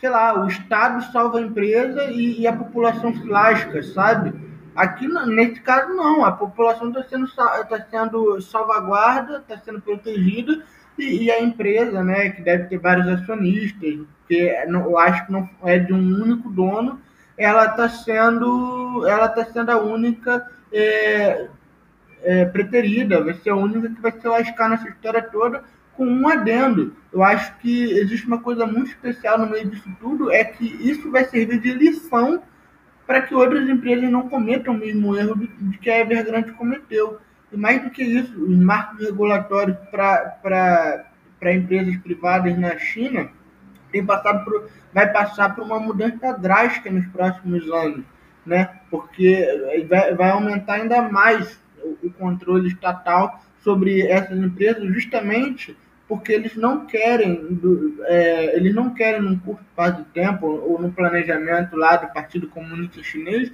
sei 0.00 0.10
lá, 0.10 0.42
o 0.44 0.48
Estado 0.48 1.00
salva 1.12 1.38
a 1.38 1.42
empresa 1.42 2.10
e, 2.10 2.40
e 2.40 2.46
a 2.46 2.52
população 2.52 3.14
se 3.14 3.24
lasca, 3.24 3.82
sabe? 3.84 4.32
Aqui, 4.74 5.06
nesse 5.26 5.60
caso, 5.60 5.92
não. 5.94 6.24
A 6.24 6.32
população 6.32 6.88
está 6.88 7.02
sendo, 7.04 7.26
tá 7.34 7.86
sendo 7.90 8.40
salvaguarda, 8.40 9.38
está 9.38 9.56
sendo 9.58 9.80
protegida 9.80 10.62
e, 10.98 11.24
e, 11.24 11.30
a 11.30 11.40
empresa, 11.42 12.02
né, 12.02 12.30
que 12.30 12.42
deve 12.42 12.64
ter 12.64 12.78
vários 12.78 13.08
acionistas, 13.08 14.00
que 14.28 14.66
não, 14.66 14.82
eu 14.82 14.98
acho 14.98 15.26
que 15.26 15.32
não 15.32 15.48
é 15.64 15.78
de 15.78 15.92
um 15.92 16.22
único 16.22 16.48
dono, 16.48 17.00
ela 17.36 17.66
está 17.66 17.88
sendo, 17.88 19.04
ela 19.06 19.28
tá 19.28 19.44
sendo 19.44 19.70
a 19.70 19.78
única 19.78 20.48
é, 20.72 21.48
é, 22.22 22.44
preterida, 22.46 23.22
vai 23.22 23.34
ser 23.34 23.50
a 23.50 23.56
única 23.56 23.88
que 23.88 24.00
vai 24.00 24.12
se 24.12 24.26
lascar 24.26 24.68
nessa 24.68 24.88
história 24.88 25.22
toda 25.22 25.64
com 25.96 26.06
um 26.06 26.28
adendo. 26.28 26.94
Eu 27.12 27.22
acho 27.22 27.56
que 27.58 27.84
existe 27.92 28.26
uma 28.26 28.40
coisa 28.40 28.66
muito 28.66 28.90
especial 28.90 29.38
no 29.38 29.48
meio 29.48 29.68
disso 29.68 29.88
tudo, 30.00 30.30
é 30.30 30.44
que 30.44 30.64
isso 30.64 31.10
vai 31.10 31.24
servir 31.24 31.60
de 31.60 31.72
lição 31.72 32.42
para 33.06 33.22
que 33.22 33.34
outras 33.34 33.68
empresas 33.68 34.10
não 34.10 34.28
cometam 34.28 34.74
o 34.74 34.78
mesmo 34.78 35.16
erro 35.16 35.36
de 35.36 35.78
que 35.78 35.90
a 35.90 36.00
Evergrande 36.00 36.52
cometeu. 36.52 37.18
E 37.52 37.56
mais 37.56 37.82
do 37.82 37.90
que 37.90 38.02
isso, 38.02 38.32
os 38.42 38.56
marcos 38.56 39.04
regulatórios 39.04 39.76
para 39.90 41.52
empresas 41.52 41.96
privadas 41.98 42.58
na 42.58 42.76
China 42.78 43.28
tem 43.92 44.04
passado 44.04 44.44
por, 44.44 44.68
vai 44.92 45.12
passar 45.12 45.54
por 45.54 45.64
uma 45.64 45.78
mudança 45.78 46.32
drástica 46.36 46.90
nos 46.90 47.06
próximos 47.06 47.70
anos, 47.70 48.04
né? 48.44 48.80
porque 48.90 49.46
vai, 49.88 50.14
vai 50.14 50.30
aumentar 50.30 50.74
ainda 50.74 51.02
mais 51.02 51.60
o, 51.80 52.08
o 52.08 52.12
controle 52.12 52.68
estatal 52.68 53.40
sobre 53.60 54.02
essas 54.02 54.36
empresas, 54.36 54.82
justamente 54.92 55.76
porque 56.08 56.32
eles 56.32 56.54
não 56.54 56.86
querem, 56.86 57.58
é, 58.04 58.56
eles 58.56 58.74
não 58.74 58.92
querem 58.92 59.22
num 59.22 59.38
curto 59.38 59.62
espaço 59.62 60.02
de 60.02 60.08
tempo 60.10 60.46
ou 60.46 60.80
no 60.80 60.92
planejamento 60.92 61.76
lá 61.76 61.96
do 61.96 62.12
Partido 62.12 62.48
Comunista 62.48 63.02
Chinês 63.02 63.50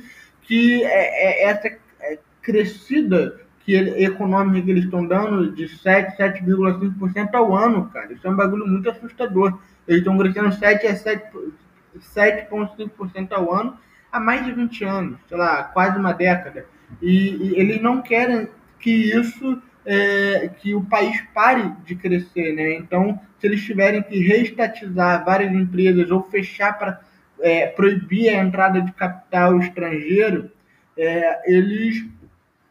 que 0.51 0.83
é, 0.83 1.45
é 1.45 1.47
essa 1.51 1.69
é, 2.01 2.19
crescida 2.43 3.41
que 3.61 3.73
ele, 3.73 4.05
econômica 4.05 4.65
que 4.65 4.71
eles 4.73 4.85
estão 4.85 5.07
dando 5.07 5.53
de 5.53 5.69
7, 5.69 6.17
7,5% 6.17 7.33
ao 7.35 7.57
ano, 7.57 7.89
cara. 7.91 8.13
Isso 8.13 8.27
é 8.27 8.31
um 8.31 8.35
bagulho 8.35 8.67
muito 8.67 8.91
assustador. 8.91 9.61
Eles 9.87 10.01
estão 10.01 10.19
crescendo 10.19 10.53
7 10.53 10.89
a 10.89 10.95
7,5% 10.95 13.31
ao 13.31 13.55
ano 13.55 13.79
há 14.11 14.19
mais 14.19 14.45
de 14.45 14.51
20 14.51 14.85
anos, 14.85 15.21
sei 15.29 15.39
lá, 15.39 15.63
quase 15.63 15.97
uma 15.99 16.13
década. 16.13 16.67
E, 17.01 17.37
e 17.37 17.55
eles 17.61 17.81
não 17.81 18.03
querem 18.03 18.49
que 18.81 18.91
isso, 18.91 19.63
é, 19.93 20.49
que 20.61 20.73
o 20.73 20.85
país 20.85 21.21
pare 21.35 21.69
de 21.85 21.97
crescer, 21.97 22.55
né? 22.55 22.75
Então, 22.75 23.19
se 23.41 23.47
eles 23.49 23.65
tiverem 23.65 24.01
que 24.01 24.21
reestatizar 24.21 25.25
várias 25.25 25.53
empresas 25.53 26.09
ou 26.13 26.23
fechar 26.23 26.79
para 26.79 27.01
é, 27.41 27.67
proibir 27.67 28.29
a 28.29 28.41
entrada 28.41 28.81
de 28.81 28.93
capital 28.93 29.59
estrangeiro, 29.59 30.49
é, 30.97 31.53
eles 31.53 32.05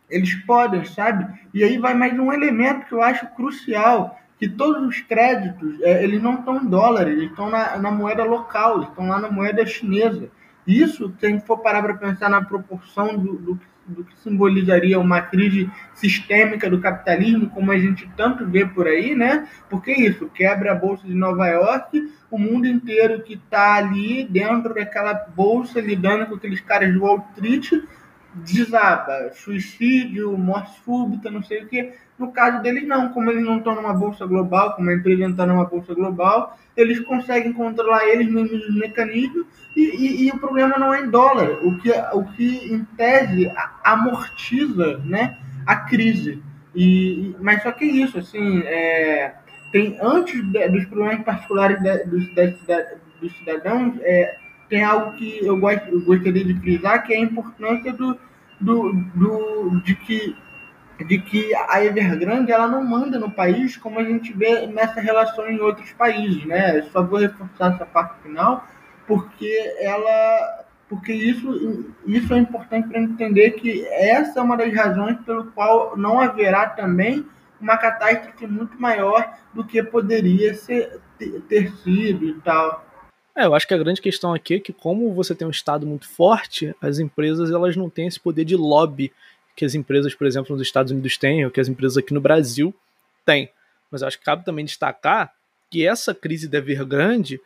eles 0.09 0.33
podem, 0.45 0.85
sabe? 0.85 1.27
E 1.53 1.61
aí 1.61 1.77
vai 1.77 1.93
mais 1.93 2.17
um 2.17 2.31
elemento 2.31 2.85
que 2.85 2.93
eu 2.93 3.03
acho 3.03 3.27
crucial, 3.35 4.17
que 4.39 4.47
todos 4.47 4.87
os 4.87 5.01
créditos, 5.01 5.79
é, 5.81 6.01
eles 6.01 6.21
não 6.23 6.35
estão 6.35 6.55
em 6.55 6.67
dólar, 6.67 7.09
eles 7.09 7.29
estão 7.29 7.49
na, 7.49 7.77
na 7.77 7.91
moeda 7.91 8.23
local, 8.23 8.81
estão 8.81 9.09
lá 9.09 9.19
na 9.19 9.29
moeda 9.29 9.65
chinesa. 9.65 10.31
Isso, 10.65 11.13
se 11.19 11.25
a 11.25 11.29
gente 11.29 11.45
for 11.45 11.57
parar 11.57 11.83
para 11.83 11.95
pensar 11.95 12.29
na 12.29 12.41
proporção 12.41 13.17
do, 13.17 13.33
do, 13.33 13.59
do, 13.89 14.03
que 14.03 14.17
simbolizaria 14.19 14.99
uma 14.99 15.21
crise 15.21 15.69
sistêmica 15.93 16.69
do 16.69 16.79
capitalismo, 16.79 17.49
como 17.49 17.71
a 17.71 17.77
gente 17.77 18.09
tanto 18.15 18.45
vê 18.45 18.65
por 18.65 18.87
aí, 18.87 19.15
né? 19.15 19.47
Porque 19.69 19.91
isso 19.91 20.29
quebra 20.29 20.71
a 20.71 20.75
bolsa 20.75 21.05
de 21.05 21.13
Nova 21.13 21.47
York, 21.47 22.11
o 22.31 22.37
mundo 22.37 22.67
inteiro 22.67 23.21
que 23.21 23.33
está 23.33 23.75
ali 23.75 24.23
dentro 24.23 24.73
daquela 24.73 25.13
bolsa 25.13 25.81
lidando 25.81 26.27
com 26.27 26.35
aqueles 26.35 26.61
caras 26.61 26.91
de 26.91 26.97
Wall 26.97 27.25
Street 27.31 27.71
desaba, 28.33 29.31
suicídio, 29.33 30.37
morte 30.37 30.79
súbita, 30.83 31.31
não 31.31 31.43
sei 31.43 31.63
o 31.63 31.67
que. 31.67 31.93
No 32.17 32.31
caso 32.31 32.61
deles, 32.61 32.87
não. 32.87 33.09
Como 33.09 33.29
eles 33.31 33.43
não 33.43 33.57
estão 33.57 33.75
numa 33.75 33.93
bolsa 33.93 34.25
global, 34.25 34.75
como 34.75 34.89
a 34.89 34.93
empresa 34.93 35.23
não 35.23 35.31
está 35.31 35.45
numa 35.45 35.65
bolsa 35.65 35.93
global, 35.93 36.57
eles 36.75 36.99
conseguem 36.99 37.53
controlar 37.53 38.05
eles 38.07 38.29
mesmos 38.29 38.63
os 38.67 38.75
mecanismos 38.75 39.45
e, 39.75 39.81
e, 39.81 40.27
e, 40.27 40.31
o 40.31 40.37
problema 40.37 40.77
não 40.77 40.93
é 40.93 41.01
em 41.01 41.09
dólar, 41.09 41.59
o 41.63 41.77
que, 41.77 41.91
o 42.13 42.23
que 42.33 42.73
em 42.73 42.83
tese 42.97 43.51
amortiza 43.83 44.97
né, 45.05 45.37
a 45.65 45.75
crise. 45.75 46.41
E, 46.75 47.35
mas 47.39 47.63
só 47.63 47.71
que 47.71 47.85
isso, 47.85 48.19
assim, 48.19 48.61
é, 48.65 49.33
tem 49.71 49.97
antes 50.01 50.43
de, 50.51 50.67
dos 50.69 50.85
problemas 50.85 51.23
particulares 51.23 51.81
dos, 52.07 52.25
dos 53.21 53.37
cidadãos, 53.37 53.95
é, 54.01 54.37
tem 54.69 54.83
algo 54.83 55.13
que 55.13 55.45
eu, 55.45 55.57
gost, 55.57 55.87
eu 55.89 56.01
gostaria 56.01 56.45
de 56.45 56.53
frisar, 56.59 57.03
que 57.03 57.13
é 57.13 57.17
a 57.17 57.21
importância 57.21 57.91
do, 57.91 58.17
do, 58.61 58.93
do, 59.15 59.81
de, 59.83 59.95
que, 59.95 60.35
de 61.05 61.19
que 61.19 61.53
a 61.55 61.83
Evergrande 61.83 62.51
ela 62.51 62.67
não 62.67 62.85
manda 62.85 63.19
no 63.19 63.31
país 63.31 63.75
como 63.75 63.99
a 63.99 64.03
gente 64.03 64.31
vê 64.31 64.67
nessa 64.67 65.01
relação 65.01 65.49
em 65.49 65.59
outros 65.59 65.91
países. 65.93 66.45
Né? 66.45 66.83
só 66.91 67.03
vou 67.03 67.19
reforçar 67.19 67.73
essa 67.73 67.85
parte 67.85 68.21
final, 68.21 68.65
porque 69.07 69.75
ela 69.79 70.65
porque 70.87 71.13
isso, 71.13 71.93
isso 72.07 72.33
é 72.33 72.39
importante 72.39 72.89
para 72.89 72.99
entender 72.99 73.51
que 73.51 73.85
essa 73.87 74.39
é 74.39 74.41
uma 74.41 74.57
das 74.57 74.73
razões 74.73 75.19
pelo 75.19 75.45
qual 75.51 75.95
não 75.95 76.19
haverá 76.19 76.67
também 76.67 77.27
uma 77.61 77.77
catástrofe 77.77 78.47
muito 78.47 78.81
maior 78.81 79.37
do 79.53 79.63
que 79.63 79.83
poderia 79.83 80.55
ser, 80.55 80.99
ter 81.47 81.71
sido 81.77 82.25
e 82.25 82.33
tal. 82.41 82.88
É, 83.39 83.45
eu 83.45 83.55
acho 83.55 83.65
que 83.65 83.73
a 83.73 83.77
grande 83.77 84.01
questão 84.01 84.33
aqui 84.33 84.55
é 84.55 84.59
que 84.59 84.73
como 84.73 85.13
você 85.13 85.33
tem 85.33 85.47
um 85.47 85.51
estado 85.51 85.87
muito 85.87 86.09
forte, 86.09 86.75
as 86.81 86.99
empresas 86.99 87.49
elas 87.49 87.73
não 87.77 87.89
têm 87.89 88.05
esse 88.05 88.19
poder 88.19 88.43
de 88.43 88.57
lobby 88.57 89.13
que 89.55 89.63
as 89.63 89.73
empresas, 89.73 90.13
por 90.13 90.27
exemplo, 90.27 90.53
nos 90.53 90.61
Estados 90.61 90.91
Unidos 90.91 91.17
têm, 91.17 91.45
ou 91.45 91.51
que 91.51 91.61
as 91.61 91.69
empresas 91.69 91.95
aqui 91.95 92.13
no 92.13 92.19
Brasil 92.19 92.75
têm. 93.25 93.49
Mas 93.89 94.01
eu 94.01 94.09
acho 94.09 94.19
que 94.19 94.25
cabe 94.25 94.43
também 94.43 94.65
destacar 94.65 95.33
que 95.71 95.87
essa 95.87 96.13
crise 96.13 96.49
da 96.49 96.57
Evergrande 96.57 97.39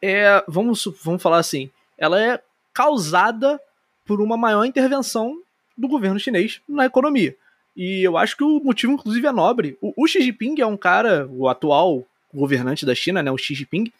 é, 0.00 0.44
vamos, 0.46 0.86
vamos 1.02 1.20
falar 1.20 1.38
assim, 1.38 1.72
ela 1.98 2.22
é 2.22 2.40
causada 2.72 3.60
por 4.06 4.20
uma 4.20 4.36
maior 4.36 4.64
intervenção 4.64 5.42
do 5.76 5.88
governo 5.88 6.20
chinês 6.20 6.60
na 6.68 6.86
economia. 6.86 7.34
E 7.76 8.06
eu 8.06 8.16
acho 8.16 8.36
que 8.36 8.44
o 8.44 8.60
motivo, 8.60 8.92
inclusive, 8.92 9.26
é 9.26 9.32
nobre. 9.32 9.76
O, 9.80 10.04
o 10.04 10.06
Xi 10.06 10.22
Jinping 10.22 10.60
é 10.60 10.66
um 10.66 10.76
cara, 10.76 11.26
o 11.28 11.48
atual 11.48 12.06
governante 12.32 12.86
da 12.86 12.94
China, 12.94 13.24
né, 13.24 13.32
o 13.32 13.36
Xi 13.36 13.56
Jinping, 13.56 13.92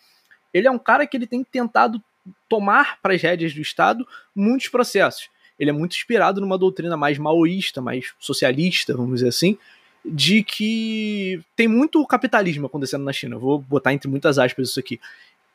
ele 0.52 0.66
é 0.66 0.70
um 0.70 0.78
cara 0.78 1.06
que 1.06 1.16
ele 1.16 1.26
tem 1.26 1.42
tentado 1.44 2.02
tomar 2.48 2.98
para 3.00 3.14
as 3.14 3.22
rédeas 3.22 3.54
do 3.54 3.60
Estado 3.60 4.06
muitos 4.34 4.68
processos. 4.68 5.28
Ele 5.58 5.70
é 5.70 5.72
muito 5.72 5.94
inspirado 5.94 6.40
numa 6.40 6.56
doutrina 6.56 6.96
mais 6.96 7.18
maoísta, 7.18 7.80
mais 7.80 8.14
socialista, 8.18 8.96
vamos 8.96 9.16
dizer 9.16 9.28
assim, 9.28 9.58
de 10.04 10.42
que 10.42 11.40
tem 11.54 11.68
muito 11.68 12.04
capitalismo 12.06 12.66
acontecendo 12.66 13.04
na 13.04 13.12
China. 13.12 13.38
vou 13.38 13.58
botar 13.58 13.92
entre 13.92 14.08
muitas 14.08 14.38
aspas 14.38 14.70
isso 14.70 14.80
aqui. 14.80 14.98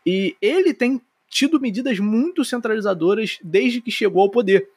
E 0.06 0.36
ele 0.42 0.74
tem 0.74 1.02
tido 1.28 1.60
medidas 1.60 2.00
muito 2.00 2.46
centralizadoras 2.46 3.40
desde 3.44 3.82
que 3.82 3.92
chegou 3.92 4.22
ao 4.22 4.30
poder. 4.30 4.70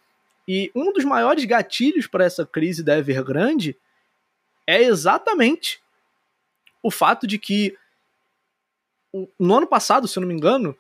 E 0.46 0.70
um 0.74 0.92
dos 0.92 1.04
maiores 1.04 1.44
gatilhos 1.44 2.06
para 2.06 2.24
essa 2.24 2.46
crise 2.46 2.82
da 2.82 2.96
Evergrande 2.96 3.76
é 4.66 4.82
exatamente 4.82 5.80
o 6.82 6.90
fato 6.90 7.26
de 7.26 7.38
que 7.38 7.76
no 9.38 9.56
ano 9.56 9.66
passado, 9.66 10.06
se 10.06 10.18
eu 10.18 10.20
não 10.20 10.28
me 10.28 10.34
engano, 10.34 10.76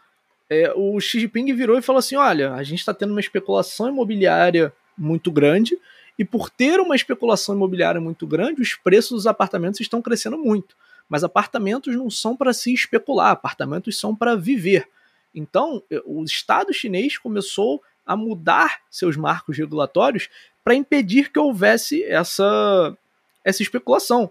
é, 0.50 0.72
o 0.74 1.00
Xi 1.00 1.20
Jinping 1.20 1.54
virou 1.54 1.78
e 1.78 1.82
falou 1.82 1.98
assim: 1.98 2.16
olha, 2.16 2.52
a 2.52 2.62
gente 2.62 2.80
está 2.80 2.92
tendo 2.92 3.10
uma 3.10 3.20
especulação 3.20 3.88
imobiliária 3.88 4.72
muito 4.96 5.30
grande, 5.30 5.78
e 6.18 6.24
por 6.24 6.50
ter 6.50 6.80
uma 6.80 6.96
especulação 6.96 7.54
imobiliária 7.54 8.00
muito 8.00 8.26
grande, 8.26 8.60
os 8.60 8.74
preços 8.74 9.10
dos 9.10 9.26
apartamentos 9.26 9.80
estão 9.80 10.02
crescendo 10.02 10.36
muito. 10.36 10.76
Mas 11.08 11.24
apartamentos 11.24 11.94
não 11.94 12.10
são 12.10 12.36
para 12.36 12.52
se 12.52 12.72
especular, 12.72 13.30
apartamentos 13.30 13.98
são 13.98 14.14
para 14.14 14.34
viver. 14.34 14.88
Então, 15.34 15.82
o 16.04 16.24
Estado 16.24 16.72
chinês 16.72 17.16
começou 17.16 17.82
a 18.04 18.16
mudar 18.16 18.80
seus 18.90 19.16
marcos 19.16 19.56
regulatórios 19.56 20.28
para 20.64 20.74
impedir 20.74 21.30
que 21.30 21.38
houvesse 21.38 22.02
essa, 22.02 22.96
essa 23.44 23.62
especulação. 23.62 24.30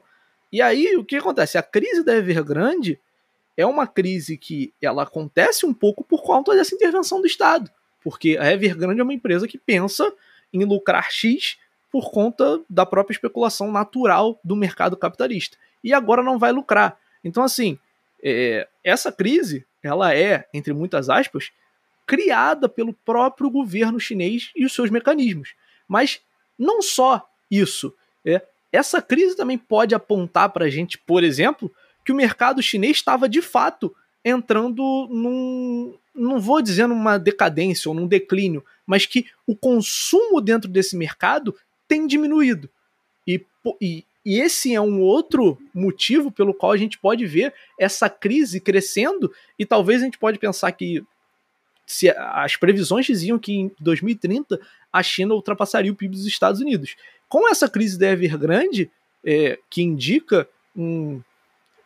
E 0.51 0.62
aí, 0.62 0.95
o 0.97 1.05
que 1.05 1.16
acontece? 1.16 1.58
A 1.58 1.64
crise 1.64 2.03
da 2.03 2.16
Evergrande 2.16 2.99
é 3.58 3.66
uma 3.66 3.88
crise 3.88 4.38
que 4.38 4.72
ela 4.80 5.03
acontece 5.03 5.66
um 5.66 5.74
pouco 5.74 6.03
por 6.03 6.22
conta 6.22 6.55
dessa 6.55 6.76
intervenção 6.76 7.20
do 7.20 7.28
Estado, 7.28 7.70
porque 8.03 8.38
a 8.39 8.53
Evergrande 8.53 9.01
é 9.01 9.03
uma 9.03 9.14
empresa 9.14 9.47
que 9.47 9.58
pensa 9.58 10.14
em 10.53 10.64
lucrar 10.64 11.12
X 11.12 11.58
por 11.91 12.12
conta 12.12 12.62
da 12.70 12.86
própria 12.86 13.16
especulação 13.16 13.72
natural 13.72 14.39
do 14.43 14.55
mercado 14.55 14.95
capitalista. 14.95 15.58
E 15.84 15.93
agora 15.93 16.22
não 16.22 16.38
vai 16.38 16.51
lucrar. 16.51 16.99
Então, 17.24 17.43
assim, 17.43 17.80
é, 18.24 18.68
essa 18.84 19.12
crise, 19.12 19.66
ela 19.82 20.14
é, 20.14 20.47
entre 20.53 20.74
muitas 20.74 21.10
aspas, 21.10 21.51
criada 22.05 22.70
pelo 22.70 22.93
próprio 22.93 23.49
governo 23.49 23.99
chinês 23.99 24.51
e 24.55 24.66
os 24.66 24.74
seus 24.74 24.89
mecanismos. 24.89 25.55
Mas 25.88 26.22
não 26.58 26.82
só 26.82 27.28
isso. 27.49 27.93
É, 28.26 28.41
essa 28.72 29.01
crise 29.01 29.36
também 29.36 29.58
pode 29.58 29.95
apontar 29.95 30.49
para 30.49 30.66
a 30.66 30.70
gente, 30.70 30.97
por 30.97 31.24
exemplo, 31.24 31.74
que 32.08 32.12
o 32.14 32.16
mercado 32.16 32.64
chinês 32.64 32.95
estava 32.95 33.28
de 33.28 33.41
fato 33.41 33.93
entrando 34.24 34.82
num, 35.12 35.93
não 36.16 36.39
vou 36.39 36.62
dizer 36.62 36.88
numa 36.88 37.18
decadência 37.18 37.89
ou 37.89 37.95
num 37.95 38.08
declínio, 38.08 38.64
mas 38.86 39.05
que 39.05 39.26
o 39.45 39.53
consumo 39.53 40.39
dentro 40.39 40.72
desse 40.72 40.95
mercado 40.95 41.53
tem 41.86 42.08
diminuído. 42.08 42.70
E, 43.28 43.45
e, 43.82 44.05
e 44.26 44.39
esse 44.39 44.74
é 44.74 44.80
um 44.80 45.01
outro 45.01 45.58
motivo 45.74 46.32
pelo 46.32 46.53
qual 46.53 46.72
a 46.72 46.78
gente 46.78 46.97
pode 46.97 47.26
ver 47.26 47.53
essa 47.78 48.10
crise 48.10 48.62
crescendo 48.62 49.30
e 49.60 49.66
talvez 49.66 50.01
a 50.01 50.05
gente 50.05 50.18
pode 50.18 50.39
pensar 50.39 50.72
que 50.72 51.03
se 51.86 52.10
as 52.10 52.55
previsões 52.55 53.05
diziam 53.05 53.38
que 53.38 53.51
em 53.51 53.72
2030 53.82 54.58
a 54.93 55.03
China 55.03 55.34
ultrapassaria 55.34 55.91
o 55.91 55.95
PIB 55.95 56.16
dos 56.16 56.26
Estados 56.26 56.62
Unidos. 56.62 56.95
Com 57.28 57.49
essa 57.49 57.68
crise 57.68 57.99
da 57.99 58.08
Evergrande, 58.08 58.89
é, 59.26 59.60
que 59.70 59.82
indica 59.82 60.47
um, 60.74 61.22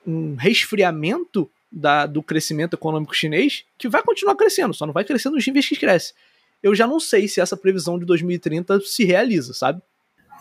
um 0.06 0.36
resfriamento 0.36 1.50
da, 1.72 2.06
do 2.06 2.22
crescimento 2.22 2.76
econômico 2.76 3.16
chinês, 3.16 3.64
que 3.78 3.88
vai 3.88 4.04
continuar 4.04 4.36
crescendo, 4.36 4.74
só 4.74 4.86
não 4.86 4.94
vai 4.94 5.06
crescer 5.06 5.30
nos 5.30 5.46
níveis 5.46 5.68
que 5.68 5.76
cresce. 5.76 6.14
Eu 6.62 6.76
já 6.76 6.86
não 6.86 7.00
sei 7.00 7.28
se 7.28 7.40
essa 7.40 7.58
previsão 7.58 7.98
de 7.98 8.06
2030 8.06 8.82
se 8.82 9.06
realiza, 9.06 9.54
sabe? 9.54 9.82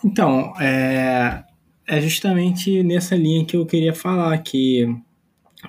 Então, 0.03 0.53
é, 0.59 1.43
é 1.87 2.01
justamente 2.01 2.83
nessa 2.83 3.15
linha 3.15 3.45
que 3.45 3.55
eu 3.55 3.65
queria 3.65 3.93
falar, 3.93 4.37
que 4.39 4.87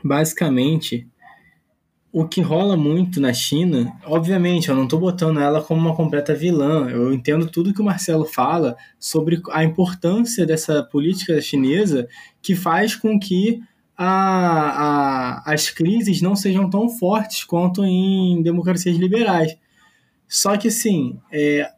basicamente 0.02 1.06
o 2.12 2.28
que 2.28 2.42
rola 2.42 2.76
muito 2.76 3.18
na 3.20 3.32
China, 3.32 3.90
obviamente, 4.04 4.68
eu 4.68 4.74
não 4.74 4.84
estou 4.84 5.00
botando 5.00 5.40
ela 5.40 5.62
como 5.62 5.80
uma 5.80 5.96
completa 5.96 6.34
vilã. 6.34 6.90
Eu 6.90 7.12
entendo 7.12 7.46
tudo 7.46 7.72
que 7.72 7.80
o 7.80 7.84
Marcelo 7.84 8.26
fala 8.26 8.76
sobre 9.00 9.40
a 9.50 9.64
importância 9.64 10.44
dessa 10.44 10.82
política 10.82 11.40
chinesa 11.40 12.06
que 12.42 12.54
faz 12.54 12.94
com 12.94 13.18
que 13.18 13.62
a, 13.96 15.42
a, 15.44 15.52
as 15.52 15.70
crises 15.70 16.20
não 16.20 16.34
sejam 16.34 16.68
tão 16.68 16.88
fortes 16.88 17.44
quanto 17.44 17.84
em 17.84 18.42
democracias 18.42 18.96
liberais. 18.96 19.56
Só 20.28 20.56
que, 20.56 20.68
assim, 20.68 21.18
é, 21.30 21.70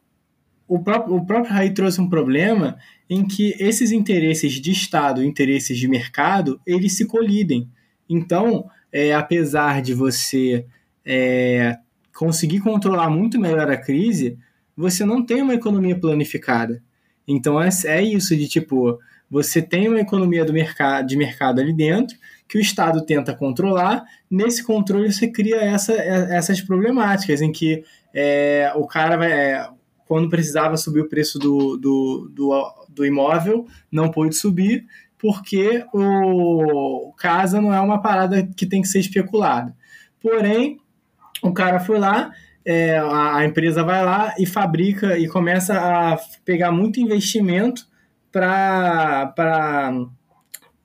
o, 0.68 0.78
próprio, 0.78 1.16
o 1.16 1.26
próprio 1.26 1.74
trouxe 1.74 2.00
um 2.00 2.08
problema 2.08 2.76
em 3.08 3.26
que 3.26 3.54
esses 3.58 3.92
interesses 3.92 4.52
de 4.52 4.70
Estado 4.70 5.24
interesses 5.24 5.78
de 5.78 5.88
mercado, 5.88 6.60
eles 6.66 6.96
se 6.96 7.06
colidem. 7.06 7.68
Então, 8.08 8.70
é, 8.92 9.12
apesar 9.12 9.82
de 9.82 9.92
você 9.92 10.66
é, 11.04 11.76
conseguir 12.14 12.60
controlar 12.60 13.10
muito 13.10 13.38
melhor 13.38 13.70
a 13.70 13.76
crise, 13.76 14.38
você 14.76 15.04
não 15.04 15.24
tem 15.24 15.42
uma 15.42 15.54
economia 15.54 15.98
planificada. 15.98 16.82
Então 17.26 17.60
é, 17.60 17.68
é 17.86 18.02
isso 18.02 18.36
de 18.36 18.48
tipo, 18.48 18.98
você 19.30 19.60
tem 19.60 19.88
uma 19.88 20.00
economia 20.00 20.44
do 20.44 20.52
mercado, 20.52 21.06
de 21.06 21.16
mercado 21.16 21.60
ali 21.60 21.72
dentro, 21.72 22.16
que 22.48 22.58
o 22.58 22.60
Estado 22.60 23.04
tenta 23.04 23.34
controlar, 23.34 24.04
nesse 24.30 24.62
controle 24.62 25.12
você 25.12 25.28
cria 25.28 25.56
essa, 25.56 25.92
é, 25.92 26.36
essas 26.36 26.60
problemáticas 26.60 27.40
em 27.40 27.50
que 27.50 27.84
é, 28.12 28.72
o 28.76 28.86
cara 28.86 29.16
vai. 29.16 29.32
É, 29.32 29.68
quando 30.06 30.28
precisava 30.28 30.76
subir 30.76 31.00
o 31.00 31.08
preço 31.08 31.38
do, 31.38 31.78
do, 31.78 32.30
do, 32.30 32.74
do 32.90 33.06
imóvel, 33.06 33.66
não 33.90 34.10
pôde 34.10 34.36
subir, 34.36 34.86
porque 35.18 35.82
o 35.94 37.12
casa 37.16 37.58
não 37.58 37.72
é 37.72 37.80
uma 37.80 38.02
parada 38.02 38.46
que 38.54 38.66
tem 38.66 38.82
que 38.82 38.88
ser 38.88 39.00
especulada. 39.00 39.74
Porém, 40.20 40.78
o 41.42 41.52
cara 41.52 41.80
foi 41.80 41.98
lá, 41.98 42.32
é, 42.64 42.98
a, 42.98 43.44
empresa 43.44 43.82
vai 43.82 44.04
lá 44.04 44.34
e 44.38 44.46
fabrica 44.46 45.18
e 45.18 45.26
começa 45.26 45.74
a 45.74 46.18
pegar 46.44 46.70
muito 46.70 47.00
investimento 47.00 47.86
para 48.34 49.92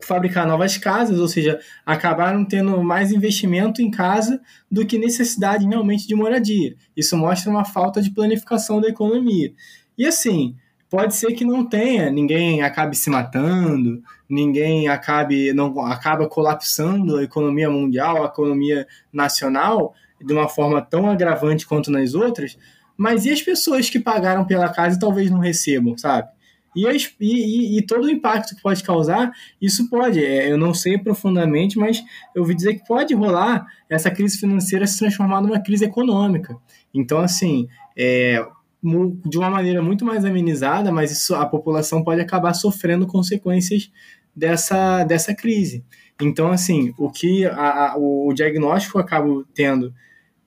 fabricar 0.01 0.47
novas 0.47 0.77
casas, 0.77 1.19
ou 1.19 1.27
seja, 1.27 1.59
acabaram 1.83 2.45
tendo 2.45 2.83
mais 2.83 3.11
investimento 3.11 3.81
em 3.81 3.89
casa 3.89 4.39
do 4.71 4.85
que 4.85 4.99
necessidade 4.99 5.65
realmente 5.65 6.07
de 6.07 6.13
moradia. 6.13 6.75
Isso 6.95 7.17
mostra 7.17 7.49
uma 7.49 7.65
falta 7.65 8.01
de 8.01 8.11
planificação 8.11 8.79
da 8.79 8.87
economia. 8.87 9.51
E 9.97 10.05
assim, 10.05 10.55
pode 10.91 11.15
ser 11.15 11.33
que 11.33 11.43
não 11.43 11.65
tenha, 11.65 12.11
ninguém 12.11 12.61
acabe 12.61 12.95
se 12.95 13.09
matando, 13.09 14.01
ninguém 14.29 14.87
acabe 14.87 15.51
não 15.51 15.81
acaba 15.81 16.29
colapsando 16.29 17.17
a 17.17 17.23
economia 17.23 17.69
mundial, 17.69 18.23
a 18.23 18.27
economia 18.27 18.87
nacional 19.11 19.95
de 20.23 20.31
uma 20.31 20.47
forma 20.47 20.81
tão 20.83 21.09
agravante 21.09 21.65
quanto 21.65 21.89
nas 21.89 22.13
outras, 22.13 22.57
mas 22.95 23.25
e 23.25 23.31
as 23.31 23.41
pessoas 23.41 23.89
que 23.89 23.99
pagaram 23.99 24.45
pela 24.45 24.69
casa 24.69 24.97
e 24.97 24.99
talvez 24.99 25.31
não 25.31 25.39
recebam, 25.39 25.97
sabe? 25.97 26.29
E, 26.75 26.85
e, 27.19 27.77
e, 27.77 27.81
todo 27.81 28.05
o 28.05 28.09
impacto 28.09 28.55
que 28.55 28.61
pode 28.61 28.83
causar, 28.83 29.31
isso 29.61 29.89
pode, 29.89 30.23
é, 30.23 30.51
eu 30.51 30.57
não 30.57 30.73
sei 30.73 30.97
profundamente, 30.97 31.77
mas 31.77 32.03
eu 32.35 32.43
ouvi 32.43 32.53
dizer 32.53 32.75
que 32.75 32.87
pode 32.87 33.13
rolar 33.13 33.65
essa 33.89 34.11
crise 34.11 34.37
financeira 34.37 34.85
se 34.85 34.99
transformar 34.99 35.41
numa 35.41 35.59
crise 35.59 35.85
econômica. 35.85 36.55
Então, 36.93 37.19
assim, 37.19 37.67
é, 37.97 38.45
de 38.81 39.37
uma 39.37 39.49
maneira 39.49 39.81
muito 39.81 40.05
mais 40.05 40.23
amenizada, 40.23 40.91
mas 40.91 41.11
isso, 41.11 41.35
a 41.35 41.45
população 41.45 42.03
pode 42.03 42.21
acabar 42.21 42.53
sofrendo 42.53 43.07
consequências 43.07 43.91
dessa, 44.35 45.03
dessa 45.03 45.33
crise. 45.33 45.83
Então, 46.21 46.51
assim, 46.51 46.93
o 46.97 47.09
que 47.09 47.45
a, 47.45 47.91
a, 47.91 47.95
o 47.97 48.33
diagnóstico 48.33 48.97
eu 48.97 49.01
acabo 49.01 49.45
tendo 49.53 49.93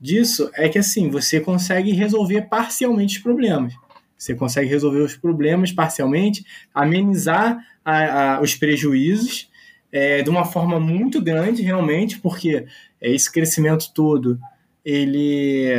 disso 0.01 0.51
é 0.55 0.69
que, 0.69 0.79
assim, 0.79 1.11
você 1.11 1.41
consegue 1.41 1.93
resolver 1.93 2.43
parcialmente 2.43 3.17
os 3.17 3.23
problemas. 3.23 3.75
Você 4.23 4.37
consegue 4.37 4.69
resolver 4.69 5.01
os 5.01 5.17
problemas 5.17 5.73
parcialmente, 5.73 6.47
amenizar 6.73 7.59
a, 7.85 8.39
os 8.41 8.55
prejuízos 8.55 9.51
é, 9.91 10.23
de 10.23 10.31
uma 10.31 10.45
forma 10.45 10.79
muito 10.79 11.21
grande, 11.21 11.61
realmente, 11.61 12.21
porque 12.21 12.65
esse 13.01 13.31
crescimento 13.33 13.93
todo, 13.93 14.39
ele, 14.85 15.75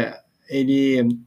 ele 0.50 1.18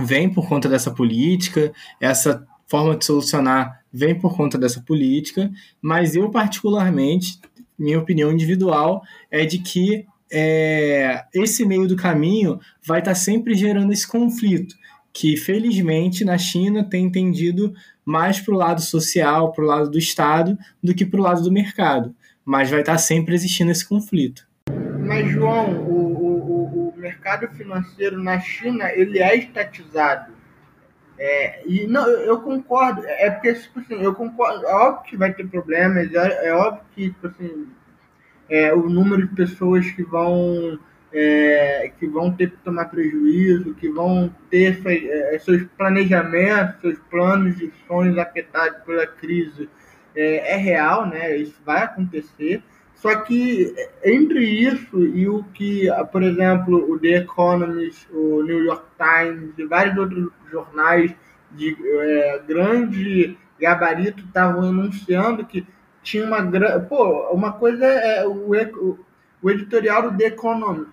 vem 0.00 0.28
por 0.28 0.46
conta 0.46 0.68
dessa 0.68 0.90
política, 0.90 1.72
essa 1.98 2.46
forma 2.66 2.94
de 2.94 3.06
solucionar 3.06 3.80
vem 3.90 4.14
por 4.14 4.36
conta 4.36 4.58
dessa 4.58 4.82
política, 4.82 5.50
mas 5.80 6.14
eu, 6.14 6.30
particularmente, 6.30 7.40
minha 7.78 7.98
opinião 7.98 8.30
individual 8.30 9.02
é 9.30 9.46
de 9.46 9.60
que 9.60 10.04
é, 10.30 11.24
esse 11.32 11.64
meio 11.64 11.88
do 11.88 11.96
caminho 11.96 12.60
vai 12.86 12.98
estar 12.98 13.14
sempre 13.14 13.54
gerando 13.54 13.94
esse 13.94 14.06
conflito, 14.06 14.76
que 15.12 15.36
felizmente 15.36 16.24
na 16.24 16.38
China 16.38 16.84
tem 16.84 17.04
entendido 17.04 17.74
mais 18.04 18.40
para 18.40 18.54
o 18.54 18.56
lado 18.56 18.80
social, 18.80 19.52
para 19.52 19.64
o 19.64 19.66
lado 19.66 19.90
do 19.90 19.98
Estado, 19.98 20.56
do 20.82 20.94
que 20.94 21.04
para 21.04 21.20
o 21.20 21.22
lado 21.22 21.42
do 21.42 21.52
mercado. 21.52 22.14
Mas 22.44 22.70
vai 22.70 22.80
estar 22.80 22.92
tá 22.92 22.98
sempre 22.98 23.34
existindo 23.34 23.70
esse 23.70 23.86
conflito. 23.86 24.48
Mas, 25.06 25.30
João, 25.30 25.82
o, 25.82 26.16
o, 26.16 26.88
o 26.88 26.94
mercado 26.96 27.48
financeiro 27.48 28.22
na 28.22 28.40
China 28.40 28.90
ele 28.92 29.18
é 29.18 29.36
estatizado. 29.36 30.32
É, 31.18 31.62
e 31.66 31.86
não, 31.86 32.08
eu 32.08 32.40
concordo, 32.40 33.02
é 33.04 33.30
porque, 33.30 33.52
tipo 33.52 33.80
assim, 33.80 34.02
eu 34.02 34.14
concordo, 34.14 34.64
é 34.64 34.74
óbvio 34.74 35.02
que 35.04 35.16
vai 35.18 35.30
ter 35.30 35.46
problemas, 35.46 36.10
é, 36.14 36.48
é 36.48 36.54
óbvio 36.54 36.82
que, 36.94 37.10
tipo 37.10 37.26
assim, 37.26 37.68
é, 38.48 38.72
o 38.72 38.88
número 38.88 39.28
de 39.28 39.34
pessoas 39.34 39.90
que 39.90 40.02
vão, 40.02 40.78
é, 41.12 41.92
que 41.98 42.06
vão 42.06 42.30
ter 42.32 42.50
que 42.50 42.56
tomar 42.58 42.86
prejuízo, 42.86 43.74
que 43.74 43.88
vão 43.88 44.34
ter 44.48 44.80
é, 44.86 45.38
seus 45.38 45.64
planejamentos, 45.76 46.80
seus 46.80 46.98
planos 47.10 47.56
de 47.56 47.72
sonhos 47.86 48.16
afetados 48.18 48.82
pela 48.84 49.06
crise, 49.06 49.68
é, 50.14 50.54
é 50.54 50.56
real, 50.56 51.06
né? 51.06 51.36
Isso 51.36 51.60
vai 51.64 51.82
acontecer. 51.82 52.62
Só 52.94 53.16
que 53.16 53.74
entre 54.04 54.44
isso 54.44 54.98
e 54.98 55.26
o 55.26 55.42
que, 55.54 55.88
por 56.12 56.22
exemplo, 56.22 56.92
o 56.92 56.98
The 56.98 57.20
Economist, 57.20 58.06
o 58.12 58.42
New 58.42 58.62
York 58.64 58.84
Times 58.98 59.54
e 59.56 59.64
vários 59.64 59.96
outros 59.96 60.28
jornais 60.50 61.14
de 61.50 61.76
é, 61.82 62.42
grande 62.46 63.38
gabarito 63.58 64.22
estavam 64.24 64.68
anunciando 64.68 65.44
que 65.46 65.66
tinha 66.02 66.24
uma 66.24 66.42
grande. 66.42 66.86
Pô, 66.86 67.30
uma 67.32 67.52
coisa 67.52 67.86
é 67.86 68.26
o, 68.26 68.52
o, 68.52 68.98
o 69.42 69.50
editorial 69.50 70.10
do 70.10 70.18
The 70.18 70.26
Economist, 70.26 70.90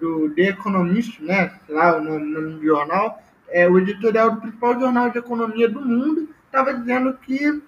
do 0.00 0.30
The 0.30 0.42
Economist, 0.42 1.22
né? 1.22 1.52
Lá 1.68 2.00
no, 2.00 2.18
no 2.18 2.62
jornal, 2.62 3.22
é, 3.48 3.68
o 3.68 3.78
editorial 3.78 4.32
do 4.32 4.40
principal 4.40 4.78
jornal 4.80 5.10
de 5.10 5.18
economia 5.18 5.68
do 5.68 5.80
mundo 5.80 6.28
estava 6.46 6.74
dizendo 6.74 7.14
que 7.14 7.62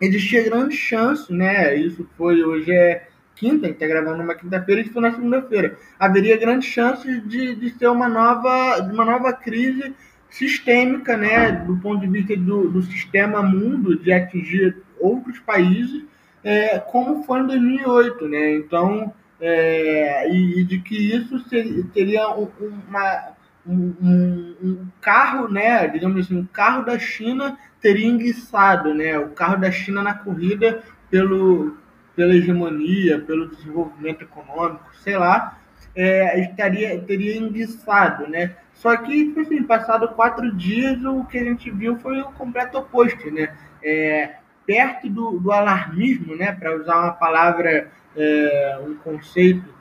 existia 0.00 0.44
grande 0.44 0.76
chance, 0.76 1.32
né? 1.32 1.74
Isso 1.74 2.08
foi 2.16 2.42
hoje 2.42 2.72
é 2.72 3.08
quinta, 3.34 3.66
a 3.66 3.68
gente 3.68 3.82
está 3.82 3.86
gravando 3.86 4.18
numa 4.18 4.34
quinta-feira, 4.34 4.80
isso 4.80 4.92
foi 4.92 5.02
na 5.02 5.12
segunda-feira. 5.12 5.78
Haveria 5.98 6.36
grande 6.36 6.66
chance 6.66 7.20
de, 7.20 7.54
de 7.54 7.70
ser 7.70 7.88
uma 7.88 8.08
nova, 8.08 8.80
de 8.80 8.92
uma 8.92 9.04
nova 9.04 9.32
crise 9.32 9.94
sistêmica, 10.30 11.16
né? 11.16 11.52
Do 11.52 11.76
ponto 11.76 12.00
de 12.00 12.08
vista 12.08 12.36
do, 12.36 12.68
do 12.68 12.82
sistema 12.82 13.42
mundo, 13.42 13.96
de 13.96 14.12
atingir 14.12 14.76
outros 14.98 15.38
países, 15.40 16.04
é, 16.42 16.78
como 16.78 17.22
foi 17.24 17.40
em 17.40 17.46
2008, 17.46 18.28
né? 18.28 18.54
Então, 18.54 19.12
é, 19.40 20.30
e, 20.30 20.60
e, 20.60 20.64
de 20.64 20.80
que 20.80 21.14
isso 21.14 21.38
seria, 21.48 21.84
teria 21.92 22.28
uma, 22.28 23.32
um, 23.66 23.94
um, 24.00 24.56
um 24.62 24.86
carro, 25.00 25.48
né? 25.48 25.86
Digamos 25.88 26.24
assim, 26.24 26.38
um 26.38 26.46
carro 26.46 26.84
da 26.84 26.98
China 26.98 27.58
teria 27.80 28.06
enguiçado 28.06 28.94
né, 28.94 29.18
o 29.18 29.28
carro 29.28 29.58
da 29.58 29.70
China 29.70 30.02
na 30.02 30.14
corrida 30.14 30.82
pelo, 31.10 31.76
pela 32.16 32.34
hegemonia, 32.34 33.20
pelo 33.20 33.48
desenvolvimento 33.48 34.22
econômico, 34.22 34.84
sei 35.02 35.16
lá, 35.16 35.58
é, 35.94 36.40
estaria, 36.40 37.00
teria 37.02 37.36
enguiçado, 37.36 38.28
né? 38.28 38.56
Só 38.74 38.96
que, 38.96 39.26
tipo 39.26 39.40
assim, 39.40 39.62
passado 39.62 40.08
quatro 40.08 40.54
dias, 40.54 41.02
o 41.04 41.24
que 41.24 41.38
a 41.38 41.44
gente 41.44 41.70
viu 41.70 41.96
foi 41.98 42.20
o 42.20 42.32
completo 42.32 42.78
oposto, 42.78 43.30
né? 43.30 43.54
É, 43.82 44.34
perto 44.66 45.08
do, 45.08 45.38
do 45.38 45.52
alarmismo, 45.52 46.36
né? 46.36 46.52
Para 46.52 46.76
usar 46.76 46.96
uma 46.96 47.12
palavra, 47.12 47.90
é, 48.16 48.80
um 48.86 48.94
conceito 48.96 49.74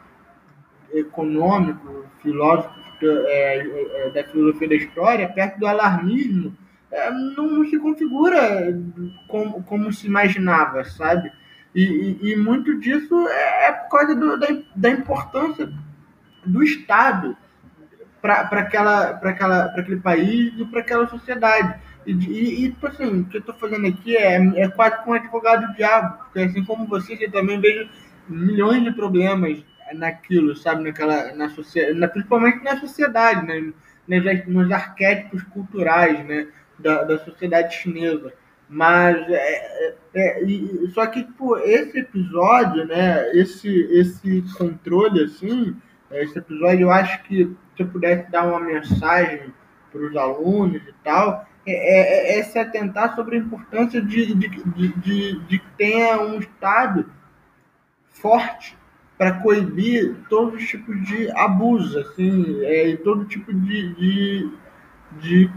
econômico, 0.92 2.06
filósofo 2.22 2.74
é, 3.04 4.08
é, 4.08 4.10
da 4.12 4.24
filosofia 4.24 4.70
da 4.70 4.76
história, 4.76 5.30
perto 5.30 5.60
do 5.60 5.68
alarmismo, 5.68 6.56
é, 6.92 7.12
não, 7.12 7.50
não, 7.50 7.66
se 7.66 7.78
configura 7.78 8.74
como, 9.28 9.64
como 9.64 9.92
se 9.92 10.08
imaginava, 10.08 10.84
sabe? 10.86 11.32
E, 11.74 11.84
e, 12.22 12.32
e 12.32 12.36
muito 12.38 12.80
disso 12.80 13.28
é, 13.28 13.68
é 13.68 13.72
por 13.74 13.90
causa 13.90 14.16
do, 14.16 14.40
da, 14.40 14.48
da 14.76 14.90
importância 14.90 15.70
do 16.46 16.64
Estado 16.64 17.36
para 18.22 18.60
aquela, 18.60 19.10
aquela, 19.10 19.66
aquele 19.66 20.00
país 20.00 20.54
e 20.58 20.66
para 20.66 20.80
aquela 20.80 21.08
sociedade. 21.08 21.80
E, 22.06 22.12
e, 22.12 22.66
e, 22.66 22.72
tipo 22.72 22.88
assim, 22.88 23.22
o 23.22 23.26
que 23.26 23.38
eu 23.38 23.40
estou 23.40 23.56
fazendo 23.56 23.88
aqui 23.88 24.16
é, 24.16 24.36
é 24.62 24.68
quase 24.70 25.04
com 25.04 25.12
um 25.12 25.16
advogado 25.16 25.76
diabo, 25.76 26.18
porque 26.18 26.40
assim 26.40 26.64
como 26.64 26.88
você, 26.88 27.18
você 27.18 27.30
também 27.30 27.60
vejo 27.60 27.90
milhões 28.28 28.84
de 28.84 28.92
problemas 28.92 29.64
naquilo, 29.94 30.56
sabe, 30.56 30.84
naquela, 30.84 31.34
na 31.34 31.50
sociedade, 31.50 32.14
principalmente 32.14 32.64
na 32.64 32.80
sociedade, 32.80 33.46
né, 33.46 33.72
nos, 34.08 34.48
nos 34.48 34.72
arquétipos 34.72 35.44
culturais, 35.44 36.26
né, 36.26 36.48
da, 36.80 37.04
da 37.04 37.20
sociedade 37.20 37.76
chinesa. 37.76 38.34
Mas 38.68 39.16
é, 39.30 39.96
é, 40.16 40.44
é, 40.44 40.90
só 40.94 41.06
que 41.06 41.24
tipo, 41.24 41.56
esse 41.58 42.00
episódio, 42.00 42.86
né, 42.86 43.32
esse, 43.34 43.70
esse 43.92 44.44
controle 44.58 45.24
assim, 45.24 45.76
esse 46.12 46.38
episódio 46.40 46.82
eu 46.82 46.92
acho 46.92 47.22
que 47.24 47.56
se 47.76 47.84
eu 47.84 47.88
pudesse 47.88 48.32
dar 48.32 48.48
uma 48.48 48.60
mensagem 48.60 49.54
para 49.92 50.02
os 50.02 50.16
alunos 50.16 50.82
e 50.82 50.94
tal, 51.04 51.48
é, 51.68 52.38
é, 52.38 52.40
é, 52.40 52.44
se 52.44 52.58
atentar 52.58 53.16
sobre 53.16 53.38
a 53.38 53.40
importância 53.40 54.02
de, 54.02 54.34
de, 54.34 54.48
de, 54.48 54.88
de, 54.98 55.40
de 55.42 55.60
que 55.60 55.72
tenha 55.78 56.22
um 56.22 56.40
Estado 56.40 57.10
forte 58.26 58.76
para 59.20 59.34
coibir 59.34 60.16
todos 60.28 60.56
os 60.56 60.68
tipos 60.68 61.00
de 61.08 61.30
abuso, 61.32 62.00
assim, 62.00 62.66
é, 62.66 62.98
todo 62.98 63.26
tipo 63.26 63.54
de, 63.54 63.94
de, 63.94 64.52
de, 65.22 65.50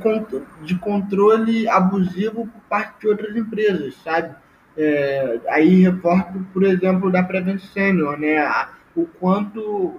de 0.62 0.74
controle 0.76 1.66
abusivo 1.66 2.46
por 2.46 2.60
parte 2.68 3.00
de 3.00 3.08
outras 3.08 3.34
empresas, 3.34 3.94
sabe? 4.04 4.34
É, 4.76 5.40
aí 5.48 5.80
reporto, 5.80 6.46
por 6.52 6.62
exemplo, 6.62 7.10
da 7.10 7.22
Prevent 7.22 7.60
Senior, 7.60 8.18
né? 8.18 8.68
O 8.94 9.06
quanto 9.06 9.98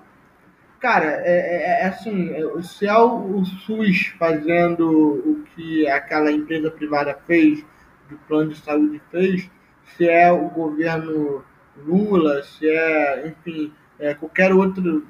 Cara, 0.79 1.21
é, 1.25 1.81
é, 1.81 1.81
é 1.81 1.87
assim, 1.87 2.29
é, 2.29 2.61
se 2.61 2.87
é 2.87 2.97
o, 2.97 3.39
o 3.39 3.45
SUS 3.45 4.13
fazendo 4.17 4.87
o 4.89 5.43
que 5.53 5.85
aquela 5.89 6.31
empresa 6.31 6.71
privada 6.71 7.19
fez, 7.27 7.65
do 8.09 8.15
plano 8.19 8.51
de 8.51 8.59
saúde 8.61 9.01
fez, 9.11 9.49
se 9.97 10.07
é 10.07 10.31
o 10.31 10.47
governo 10.47 11.43
Lula, 11.85 12.43
se 12.43 12.67
é, 12.67 13.27
enfim, 13.27 13.73
é, 13.99 14.13
qualquer 14.13 14.53
outro, 14.53 15.07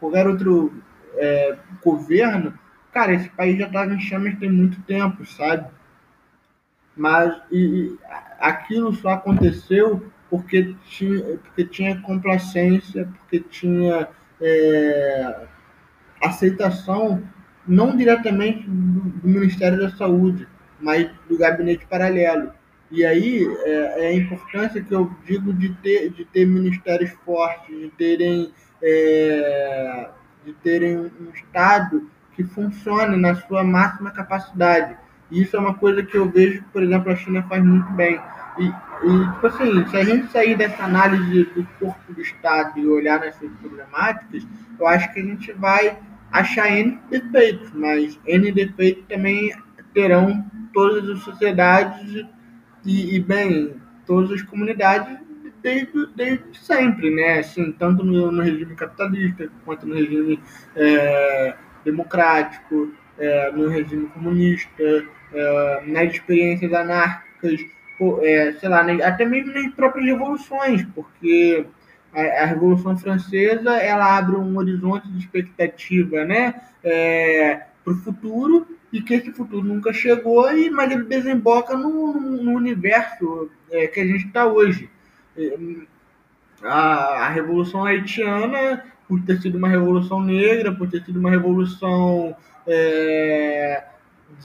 qualquer 0.00 0.26
outro 0.26 0.72
é, 1.16 1.56
governo, 1.82 2.58
cara, 2.92 3.14
esse 3.14 3.28
país 3.30 3.58
já 3.58 3.66
estava 3.66 3.92
em 3.92 4.00
chamas 4.00 4.38
tem 4.38 4.50
muito 4.50 4.80
tempo, 4.82 5.24
sabe? 5.26 5.68
Mas 6.96 7.34
e, 7.50 7.58
e, 7.58 7.98
aquilo 8.38 8.94
só 8.94 9.10
aconteceu 9.10 10.10
porque 10.30 10.74
tinha, 10.86 11.38
porque 11.38 11.64
tinha 11.64 12.00
complacência, 12.00 13.08
porque 13.18 13.40
tinha 13.40 14.08
é, 14.40 15.46
aceitação 16.22 17.22
não 17.66 17.96
diretamente 17.96 18.68
do, 18.68 19.00
do, 19.00 19.28
Ministério 19.28 19.78
da 19.78 19.90
Saúde, 19.90 20.46
mas 20.80 21.10
do 21.28 21.38
gabinete 21.38 21.86
paralelo. 21.86 22.52
E 22.94 23.04
aí 23.04 23.44
é, 23.64 24.04
é, 24.04 24.06
a 24.06 24.14
importância 24.14 24.80
que 24.80 24.94
eu 24.94 25.10
digo 25.24 25.52
de 25.52 25.70
ter, 25.82 26.10
de 26.10 26.24
ter 26.26 26.46
ministérios 26.46 27.10
fortes, 27.24 27.76
de 27.76 27.88
terem, 27.98 28.52
é, 28.80 30.10
de 30.46 30.52
terem 30.52 30.98
um 30.98 31.30
Estado 31.34 32.08
que 32.36 32.44
funcione 32.44 33.16
na 33.16 33.34
sua 33.34 33.64
máxima 33.64 34.12
capacidade. 34.12 34.96
E 35.28 35.42
isso 35.42 35.56
é 35.56 35.58
uma 35.58 35.74
coisa 35.74 36.04
que 36.04 36.16
eu 36.16 36.30
vejo, 36.30 36.62
por 36.72 36.84
exemplo, 36.84 37.10
a 37.10 37.16
China 37.16 37.42
faz 37.48 37.64
muito 37.64 37.90
bem. 37.94 38.20
E, 38.58 38.66
e, 38.68 39.32
tipo 39.32 39.46
assim, 39.48 39.88
se 39.88 39.96
a 39.96 40.04
gente 40.04 40.30
sair 40.30 40.56
dessa 40.56 40.84
análise 40.84 41.46
do 41.46 41.66
corpo 41.80 42.12
do 42.12 42.20
Estado 42.20 42.78
e 42.78 42.86
olhar 42.86 43.18
nessas 43.18 43.50
problemáticas, 43.60 44.46
eu 44.78 44.86
acho 44.86 45.12
que 45.12 45.18
a 45.18 45.24
gente 45.24 45.52
vai 45.54 45.98
achar 46.30 46.70
N 46.70 47.00
defeitos, 47.10 47.72
mas 47.72 48.20
N 48.24 48.52
defeitos 48.52 49.04
também 49.08 49.52
terão 49.92 50.44
todas 50.72 51.08
as 51.08 51.18
sociedades 51.24 52.24
e, 52.84 53.16
e 53.16 53.20
bem, 53.20 53.74
todas 54.06 54.30
as 54.30 54.42
comunidades 54.42 55.18
desde, 55.62 56.06
desde 56.14 56.58
sempre, 56.58 57.10
né? 57.10 57.38
Assim, 57.38 57.72
tanto 57.72 58.04
no, 58.04 58.30
no 58.30 58.42
regime 58.42 58.74
capitalista 58.74 59.50
quanto 59.64 59.86
no 59.86 59.94
regime 59.94 60.38
é, 60.76 61.54
democrático, 61.84 62.92
é, 63.18 63.50
no 63.52 63.68
regime 63.68 64.06
comunista, 64.08 65.04
é, 65.32 65.82
nas 65.86 66.12
experiências 66.12 66.72
anárquicas 66.72 67.60
é, 68.22 68.52
sei 68.58 68.68
lá, 68.68 68.84
até 69.04 69.24
mesmo 69.24 69.52
nas 69.52 69.72
próprias 69.72 70.06
revoluções, 70.06 70.84
porque 70.94 71.64
a, 72.12 72.42
a, 72.42 72.46
Revolução 72.46 72.96
Francesa 72.96 73.76
ela 73.76 74.16
abre 74.16 74.36
um 74.36 74.56
horizonte 74.56 75.08
de 75.10 75.18
expectativa 75.18 76.24
né, 76.24 76.54
é, 76.82 77.62
para 77.84 77.92
o 77.92 77.96
futuro 77.98 78.66
e 78.94 79.02
que 79.02 79.14
esse 79.14 79.32
futuro 79.32 79.66
nunca 79.66 79.92
chegou, 79.92 80.48
e, 80.56 80.70
mas 80.70 80.92
ele 80.92 81.02
desemboca 81.02 81.76
no, 81.76 82.12
no 82.14 82.52
universo 82.52 83.50
é, 83.68 83.88
que 83.88 83.98
a 83.98 84.06
gente 84.06 84.26
está 84.26 84.46
hoje. 84.46 84.88
É, 85.36 85.58
a, 86.62 87.24
a 87.24 87.28
Revolução 87.28 87.84
Haitiana, 87.84 88.84
por 89.08 89.20
ter 89.22 89.40
sido 89.40 89.58
uma 89.58 89.68
revolução 89.68 90.22
negra, 90.22 90.70
por 90.70 90.88
ter 90.88 91.04
sido 91.04 91.18
uma 91.18 91.28
revolução 91.28 92.36
é, 92.68 93.82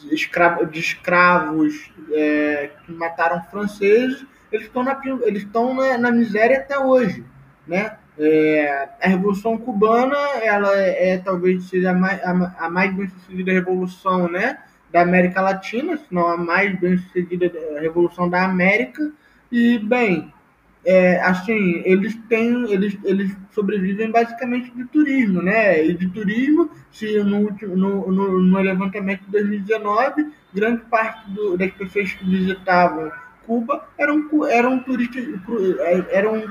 de, 0.01 0.15
escravo, 0.15 0.65
de 0.65 0.79
escravos 0.79 1.93
é, 2.11 2.71
que 2.83 2.91
mataram 2.91 3.43
franceses, 3.43 4.25
eles 4.51 4.65
estão 4.65 4.83
na, 4.83 4.99
eles 5.27 5.47
na 5.99 6.11
miséria 6.11 6.57
até 6.57 6.79
hoje, 6.79 7.23
né? 7.67 7.99
É, 8.19 8.89
a 9.01 9.07
Revolução 9.07 9.57
Cubana, 9.57 10.17
ela 10.43 10.77
é, 10.77 11.11
é 11.11 11.17
talvez 11.17 11.63
seja 11.69 11.91
a 11.91 11.93
mais, 11.93 12.21
a, 12.21 12.65
a 12.65 12.69
mais 12.69 12.93
bem-sucedida 12.93 13.53
revolução, 13.53 14.29
né, 14.29 14.57
da 14.91 15.01
América 15.01 15.41
Latina, 15.41 15.95
se 15.95 16.05
não 16.11 16.27
a 16.27 16.35
mais 16.35 16.77
bem-sucedida 16.79 17.51
revolução 17.79 18.29
da 18.29 18.43
América. 18.43 19.09
E 19.51 19.79
bem, 19.79 20.33
é, 20.85 21.21
assim, 21.21 21.81
eles 21.85 22.15
têm, 22.27 22.71
eles, 22.71 22.97
eles 23.03 23.35
sobrevivem 23.51 24.11
basicamente 24.11 24.71
de 24.71 24.85
turismo, 24.85 25.41
né? 25.41 25.85
E 25.85 25.93
de 25.93 26.07
turismo, 26.09 26.69
se 26.91 27.21
no, 27.23 27.39
último, 27.39 27.75
no, 27.75 28.11
no, 28.11 28.41
no 28.41 28.59
levantamento 28.59 29.21
de 29.21 29.31
2019, 29.31 30.27
grande 30.53 30.81
parte 30.89 31.29
do, 31.31 31.57
das 31.57 31.71
pessoas 31.71 32.13
que 32.13 32.25
visitavam 32.25 33.11
Cuba 33.49 33.83
eram, 33.97 34.29
eram 34.47 34.79
turistas, 34.79 35.25
eram 36.11 36.43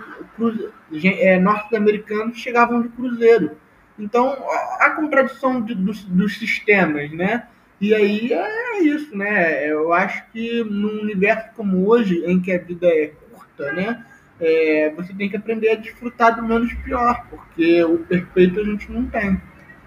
é, 1.04 1.38
norte-americanos 1.38 2.34
que 2.34 2.40
chegavam 2.40 2.82
de 2.82 2.88
cruzeiro. 2.88 3.56
Então, 3.96 4.36
a 4.80 4.90
contradição 4.90 5.62
de, 5.62 5.76
dos, 5.76 6.02
dos 6.02 6.36
sistemas, 6.36 7.12
né? 7.12 7.46
E 7.80 7.94
aí 7.94 8.32
é 8.32 8.80
isso, 8.80 9.16
né? 9.16 9.70
Eu 9.70 9.92
acho 9.92 10.24
que 10.32 10.64
num 10.64 11.00
universo 11.02 11.50
como 11.54 11.88
hoje, 11.88 12.24
em 12.26 12.40
que 12.40 12.50
a 12.50 12.58
vida 12.58 12.88
é 12.88 13.12
curta, 13.30 13.72
né? 13.72 14.04
é, 14.40 14.90
você 14.90 15.12
tem 15.14 15.28
que 15.28 15.36
aprender 15.36 15.70
a 15.70 15.76
desfrutar 15.76 16.34
do 16.34 16.42
menos 16.42 16.72
pior, 16.84 17.26
porque 17.28 17.82
o 17.84 17.98
perfeito 17.98 18.60
a 18.60 18.64
gente 18.64 18.90
não 18.90 19.08
tem. 19.08 19.40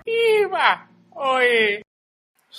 Iva! 0.06 0.88
Oi! 1.12 1.82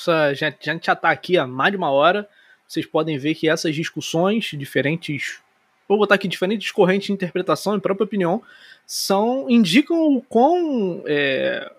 a 0.09 0.35
gente, 0.35 0.71
a 0.71 0.73
gente 0.73 0.87
já 0.87 0.93
está 0.95 1.11
aqui 1.11 1.37
há 1.39 1.47
mais 1.47 1.71
de 1.71 1.77
uma 1.77 1.91
hora. 1.91 2.29
Vocês 2.73 2.87
podem 2.87 3.19
ver 3.19 3.35
que 3.35 3.51
essas 3.51 3.75
discussões, 3.75 4.47
diferentes. 4.55 5.41
Vou 5.87 5.99
botar 5.99 6.15
aqui 6.15 6.27
diferentes 6.27 6.73
correntes 6.73 7.09
de 7.09 7.13
interpretação 7.13 7.77
e 7.77 7.81
própria 7.81 8.05
opinião, 8.05 8.43
são 8.87 9.45
indicam 9.51 10.17
o 10.17 10.23
quão, 10.23 11.03
é, 11.05 11.71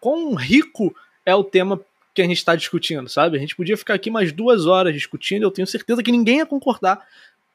quão 0.00 0.34
rico 0.34 0.92
é 1.24 1.32
o 1.32 1.44
tema 1.44 1.80
que 2.12 2.20
a 2.20 2.24
gente 2.24 2.38
está 2.38 2.56
discutindo, 2.56 3.08
sabe? 3.08 3.36
A 3.36 3.40
gente 3.40 3.54
podia 3.54 3.76
ficar 3.76 3.94
aqui 3.94 4.10
mais 4.10 4.32
duas 4.32 4.66
horas 4.66 4.92
discutindo, 4.92 5.44
eu 5.44 5.52
tenho 5.52 5.68
certeza 5.68 6.02
que 6.02 6.10
ninguém 6.10 6.38
ia 6.38 6.46
concordar 6.46 7.06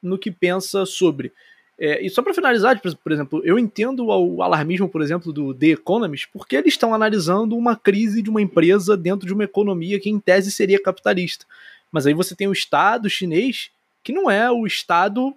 no 0.02 0.16
que 0.16 0.30
pensa 0.30 0.86
sobre. 0.86 1.30
É, 1.78 2.04
e 2.04 2.08
só 2.08 2.22
para 2.22 2.32
finalizar, 2.32 2.80
por 2.80 3.12
exemplo, 3.12 3.42
eu 3.44 3.58
entendo 3.58 4.06
o 4.06 4.42
alarmismo, 4.42 4.88
por 4.88 5.02
exemplo, 5.02 5.34
do 5.34 5.52
The 5.52 5.66
Economist, 5.66 6.28
porque 6.32 6.56
eles 6.56 6.72
estão 6.72 6.94
analisando 6.94 7.54
uma 7.54 7.76
crise 7.76 8.22
de 8.22 8.30
uma 8.30 8.40
empresa 8.40 8.96
dentro 8.96 9.26
de 9.26 9.34
uma 9.34 9.44
economia 9.44 10.00
que, 10.00 10.08
em 10.08 10.18
tese, 10.18 10.50
seria 10.50 10.82
capitalista. 10.82 11.44
Mas 11.90 12.06
aí 12.06 12.14
você 12.14 12.34
tem 12.34 12.46
o 12.46 12.52
Estado 12.52 13.08
chinês, 13.08 13.70
que 14.02 14.12
não 14.12 14.30
é 14.30 14.50
o 14.50 14.66
Estado 14.66 15.34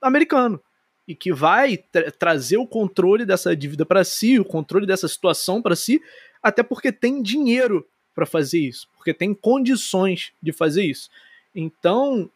americano, 0.00 0.60
e 1.06 1.14
que 1.14 1.32
vai 1.32 1.76
tra 1.76 2.10
trazer 2.10 2.58
o 2.58 2.66
controle 2.66 3.24
dessa 3.24 3.56
dívida 3.56 3.86
para 3.86 4.04
si, 4.04 4.38
o 4.38 4.44
controle 4.44 4.86
dessa 4.86 5.08
situação 5.08 5.62
para 5.62 5.74
si, 5.74 6.00
até 6.42 6.62
porque 6.62 6.92
tem 6.92 7.22
dinheiro 7.22 7.86
para 8.14 8.26
fazer 8.26 8.58
isso, 8.58 8.88
porque 8.96 9.14
tem 9.14 9.32
condições 9.32 10.32
de 10.42 10.52
fazer 10.52 10.84
isso. 10.84 11.08
Então, 11.54 12.30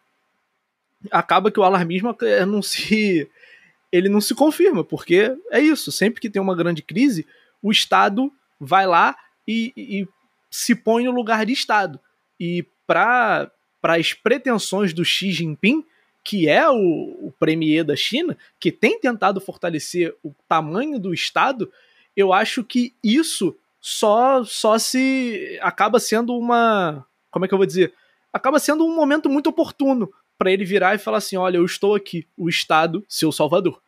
acaba 1.10 1.50
que 1.50 1.60
o 1.60 1.64
alarmismo 1.64 2.16
é, 2.22 2.46
não 2.46 2.62
se 2.62 3.28
ele 3.92 4.08
não 4.08 4.20
se 4.20 4.34
confirma, 4.34 4.82
porque 4.82 5.36
é 5.50 5.60
isso, 5.60 5.92
sempre 5.92 6.20
que 6.20 6.30
tem 6.30 6.40
uma 6.40 6.56
grande 6.56 6.82
crise, 6.82 7.26
o 7.60 7.70
Estado 7.70 8.32
vai 8.58 8.86
lá 8.86 9.14
e, 9.46 9.72
e 9.76 10.08
se 10.50 10.74
põe 10.74 11.04
no 11.04 11.10
lugar 11.10 11.44
de 11.44 11.52
Estado. 11.52 12.00
E 12.40 12.64
para 12.92 13.50
as 13.96 14.12
pretensões 14.12 14.92
do 14.92 15.02
Xi 15.02 15.32
Jinping, 15.32 15.82
que 16.22 16.46
é 16.46 16.68
o, 16.68 16.74
o 16.74 17.34
premier 17.38 17.82
da 17.82 17.96
China, 17.96 18.36
que 18.60 18.70
tem 18.70 19.00
tentado 19.00 19.40
fortalecer 19.40 20.14
o 20.22 20.34
tamanho 20.46 20.98
do 20.98 21.14
Estado, 21.14 21.72
eu 22.14 22.32
acho 22.32 22.62
que 22.62 22.94
isso 23.02 23.56
só 23.80 24.44
só 24.44 24.78
se 24.78 25.58
acaba 25.62 25.98
sendo 25.98 26.36
uma, 26.36 27.04
como 27.30 27.46
é 27.46 27.48
que 27.48 27.54
eu 27.54 27.58
vou 27.58 27.66
dizer, 27.66 27.94
acaba 28.30 28.58
sendo 28.58 28.84
um 28.84 28.94
momento 28.94 29.30
muito 29.30 29.48
oportuno 29.48 30.12
para 30.36 30.52
ele 30.52 30.64
virar 30.64 30.94
e 30.94 30.98
falar 30.98 31.18
assim: 31.18 31.36
olha, 31.36 31.56
eu 31.56 31.64
estou 31.64 31.94
aqui, 31.94 32.28
o 32.36 32.50
Estado, 32.50 33.02
seu 33.08 33.32
salvador. 33.32 33.80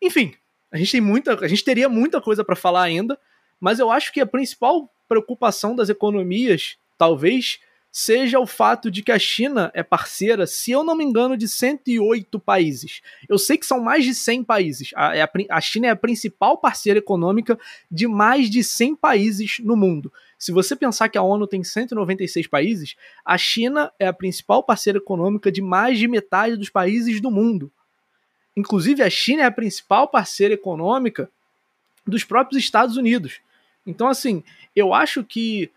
Enfim, 0.00 0.34
a 0.70 0.78
gente 0.78 0.92
tem 0.92 1.00
muita, 1.00 1.34
a 1.34 1.48
gente 1.48 1.64
teria 1.64 1.88
muita 1.88 2.20
coisa 2.20 2.44
para 2.44 2.54
falar 2.54 2.82
ainda, 2.82 3.18
mas 3.60 3.80
eu 3.80 3.90
acho 3.90 4.12
que 4.12 4.20
a 4.20 4.26
principal 4.26 4.88
preocupação 5.08 5.74
das 5.74 5.88
economias, 5.88 6.78
talvez, 6.96 7.58
seja 7.92 8.38
o 8.38 8.46
fato 8.46 8.90
de 8.90 9.02
que 9.02 9.10
a 9.10 9.18
China 9.18 9.70
é 9.74 9.82
parceira, 9.82 10.46
se 10.46 10.70
eu 10.70 10.84
não 10.84 10.94
me 10.94 11.04
engano, 11.04 11.36
de 11.36 11.48
108 11.48 12.38
países. 12.38 13.02
Eu 13.28 13.38
sei 13.38 13.58
que 13.58 13.66
são 13.66 13.80
mais 13.80 14.04
de 14.04 14.14
100 14.14 14.44
países. 14.44 14.90
A, 14.94 15.16
é 15.16 15.28
a 15.48 15.60
China 15.60 15.88
é 15.88 15.90
a 15.90 15.96
principal 15.96 16.58
parceira 16.58 16.98
econômica 16.98 17.58
de 17.90 18.06
mais 18.06 18.48
de 18.48 18.62
100 18.62 18.96
países 18.96 19.56
no 19.60 19.76
mundo. 19.76 20.12
Se 20.38 20.52
você 20.52 20.76
pensar 20.76 21.08
que 21.08 21.18
a 21.18 21.22
ONU 21.22 21.46
tem 21.46 21.62
196 21.62 22.46
países, 22.46 22.96
a 23.24 23.36
China 23.36 23.92
é 23.98 24.06
a 24.06 24.12
principal 24.12 24.62
parceira 24.62 24.98
econômica 24.98 25.50
de 25.50 25.60
mais 25.60 25.98
de 25.98 26.06
metade 26.06 26.56
dos 26.56 26.70
países 26.70 27.20
do 27.20 27.30
mundo. 27.30 27.70
Inclusive, 28.56 29.02
a 29.02 29.10
China 29.10 29.42
é 29.42 29.46
a 29.46 29.52
principal 29.52 30.08
parceira 30.08 30.54
econômica 30.54 31.30
dos 32.06 32.24
próprios 32.24 32.62
Estados 32.62 32.96
Unidos. 32.96 33.40
Então, 33.86 34.08
assim, 34.08 34.42
eu 34.74 34.94
acho 34.94 35.24
que 35.24 35.70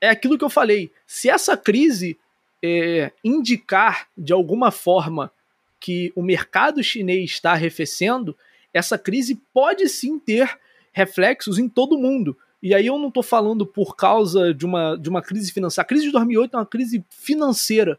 é 0.00 0.08
aquilo 0.08 0.38
que 0.38 0.44
eu 0.44 0.50
falei. 0.50 0.90
Se 1.06 1.28
essa 1.28 1.56
crise 1.56 2.18
é, 2.62 3.12
indicar 3.24 4.08
de 4.16 4.32
alguma 4.32 4.70
forma 4.70 5.32
que 5.78 6.12
o 6.14 6.22
mercado 6.22 6.82
chinês 6.82 7.30
está 7.30 7.52
arrefecendo, 7.52 8.36
essa 8.72 8.98
crise 8.98 9.40
pode 9.52 9.88
sim 9.88 10.18
ter 10.18 10.58
reflexos 10.92 11.58
em 11.58 11.68
todo 11.68 11.98
mundo. 11.98 12.36
E 12.62 12.74
aí 12.74 12.86
eu 12.86 12.98
não 12.98 13.08
estou 13.08 13.22
falando 13.22 13.66
por 13.66 13.94
causa 13.94 14.52
de 14.52 14.64
uma, 14.64 14.96
de 14.96 15.08
uma 15.08 15.22
crise 15.22 15.52
financeira. 15.52 15.82
A 15.82 15.88
crise 15.88 16.06
de 16.06 16.12
2008 16.12 16.54
é 16.54 16.58
uma 16.58 16.66
crise 16.66 17.04
financeira. 17.10 17.98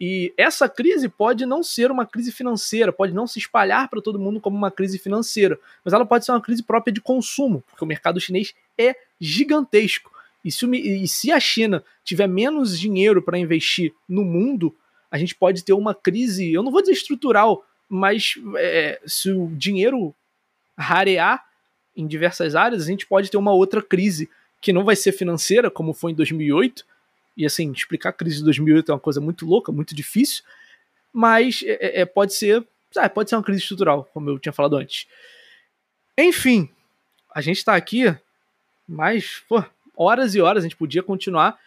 E 0.00 0.32
essa 0.36 0.68
crise 0.68 1.08
pode 1.08 1.44
não 1.44 1.62
ser 1.62 1.90
uma 1.90 2.06
crise 2.06 2.30
financeira, 2.30 2.92
pode 2.92 3.12
não 3.12 3.26
se 3.26 3.40
espalhar 3.40 3.88
para 3.88 4.00
todo 4.00 4.18
mundo 4.18 4.40
como 4.40 4.56
uma 4.56 4.70
crise 4.70 4.96
financeira, 4.96 5.58
mas 5.84 5.92
ela 5.92 6.06
pode 6.06 6.24
ser 6.24 6.30
uma 6.30 6.40
crise 6.40 6.62
própria 6.62 6.92
de 6.92 7.00
consumo, 7.00 7.64
porque 7.68 7.82
o 7.82 7.86
mercado 7.86 8.20
chinês 8.20 8.54
é 8.78 8.94
gigantesco. 9.20 10.12
E 10.48 10.50
se, 10.50 10.66
e 10.66 11.06
se 11.06 11.30
a 11.30 11.38
China 11.38 11.84
tiver 12.02 12.26
menos 12.26 12.80
dinheiro 12.80 13.20
para 13.20 13.38
investir 13.38 13.92
no 14.08 14.24
mundo, 14.24 14.74
a 15.10 15.18
gente 15.18 15.34
pode 15.34 15.62
ter 15.62 15.74
uma 15.74 15.94
crise, 15.94 16.50
eu 16.50 16.62
não 16.62 16.72
vou 16.72 16.80
dizer 16.80 16.94
estrutural, 16.94 17.66
mas 17.86 18.34
é, 18.56 18.98
se 19.04 19.30
o 19.30 19.48
dinheiro 19.54 20.14
rarear, 20.74 21.46
em 21.94 22.06
diversas 22.06 22.54
áreas, 22.54 22.84
a 22.84 22.86
gente 22.86 23.06
pode 23.06 23.30
ter 23.30 23.36
uma 23.36 23.52
outra 23.52 23.82
crise 23.82 24.30
que 24.58 24.72
não 24.72 24.84
vai 24.84 24.96
ser 24.96 25.12
financeira, 25.12 25.70
como 25.70 25.92
foi 25.92 26.12
em 26.12 26.14
2008. 26.14 26.86
E 27.36 27.44
assim, 27.44 27.70
explicar 27.70 28.08
a 28.08 28.12
crise 28.12 28.38
de 28.38 28.44
2008 28.44 28.90
é 28.90 28.94
uma 28.94 29.00
coisa 29.00 29.20
muito 29.20 29.44
louca, 29.44 29.70
muito 29.70 29.94
difícil, 29.94 30.44
mas 31.12 31.62
é, 31.66 32.00
é, 32.00 32.06
pode 32.06 32.34
ser, 32.34 32.66
ah, 32.96 33.10
pode 33.10 33.28
ser 33.28 33.36
uma 33.36 33.42
crise 33.42 33.60
estrutural, 33.60 34.08
como 34.14 34.30
eu 34.30 34.38
tinha 34.38 34.52
falado 34.52 34.76
antes. 34.76 35.06
Enfim, 36.16 36.70
a 37.34 37.40
gente 37.40 37.58
está 37.58 37.74
aqui, 37.74 38.16
mais 38.88 39.42
pô, 39.48 39.62
horas 39.98 40.34
e 40.34 40.40
horas, 40.40 40.62
a 40.62 40.66
gente 40.68 40.76
podia 40.76 41.02
continuar, 41.02 41.58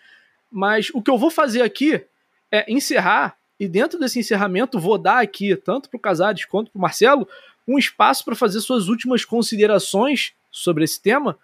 mas 0.52 0.90
o 0.94 1.02
que 1.02 1.12
eu 1.12 1.18
vou 1.18 1.30
fazer 1.30 1.62
aqui 1.62 2.04
é 2.52 2.72
encerrar, 2.72 3.38
e 3.60 3.68
dentro 3.68 4.00
desse 4.00 4.20
encerramento 4.20 4.80
vou 4.80 4.98
dar 4.98 5.22
aqui, 5.22 5.56
tanto 5.56 5.90
para 5.90 5.98
o 5.98 6.02
Casares 6.02 6.46
quanto 6.46 6.72
para 6.72 6.80
o 6.80 6.82
Marcelo, 6.82 7.28
um 7.68 7.78
espaço 7.78 8.26
para 8.26 8.36
fazer 8.36 8.60
suas 8.62 8.88
últimas 8.88 9.24
considerações 9.24 10.34
sobre 10.50 10.84
esse 10.84 11.02
tema 11.02 11.38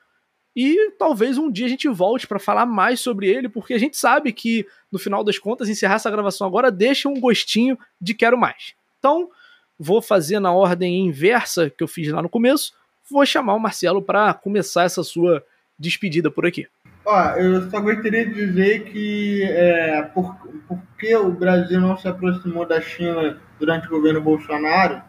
e 0.60 0.90
talvez 0.98 1.38
um 1.38 1.52
dia 1.52 1.68
a 1.68 1.70
gente 1.70 1.88
volte 1.88 2.26
para 2.26 2.40
falar 2.40 2.66
mais 2.66 3.00
sobre 3.00 3.28
ele, 3.30 3.48
porque 3.48 3.76
a 3.76 3.78
gente 3.78 3.96
sabe 3.96 4.34
que 4.34 4.66
no 4.92 4.98
final 4.98 5.24
das 5.24 5.38
contas 5.38 5.70
encerrar 5.70 5.98
essa 5.98 6.10
gravação 6.10 6.48
agora 6.48 6.72
deixa 6.72 7.08
um 7.08 7.20
gostinho 7.20 7.78
de 8.02 8.16
quero 8.16 8.36
mais. 8.36 8.74
Então, 8.98 9.30
vou 9.78 10.02
fazer 10.02 10.40
na 10.40 10.52
ordem 10.52 11.06
inversa 11.06 11.70
que 11.70 11.84
eu 11.84 11.88
fiz 11.88 12.12
lá 12.12 12.24
no 12.24 12.28
começo. 12.28 12.74
Vou 13.08 13.24
chamar 13.24 13.54
o 13.54 13.60
Marcelo 13.60 14.02
para 14.02 14.34
começar 14.34 14.86
essa 14.86 15.04
sua 15.04 15.46
despedida 15.78 16.30
por 16.32 16.45
aqui. 16.45 16.67
Ó, 17.05 17.30
eu 17.32 17.69
só 17.69 17.80
gostaria 17.80 18.25
de 18.25 18.34
dizer 18.34 18.86
que 18.86 19.43
é, 19.43 20.01
por, 20.13 20.36
porque 20.67 21.15
o 21.15 21.32
Brasil 21.32 21.80
não 21.80 21.97
se 21.97 22.07
aproximou 22.07 22.65
da 22.65 22.82
China 22.82 23.39
durante 23.59 23.88
o 23.88 23.91
governo 23.91 24.21
Bolsonaro, 24.21 25.01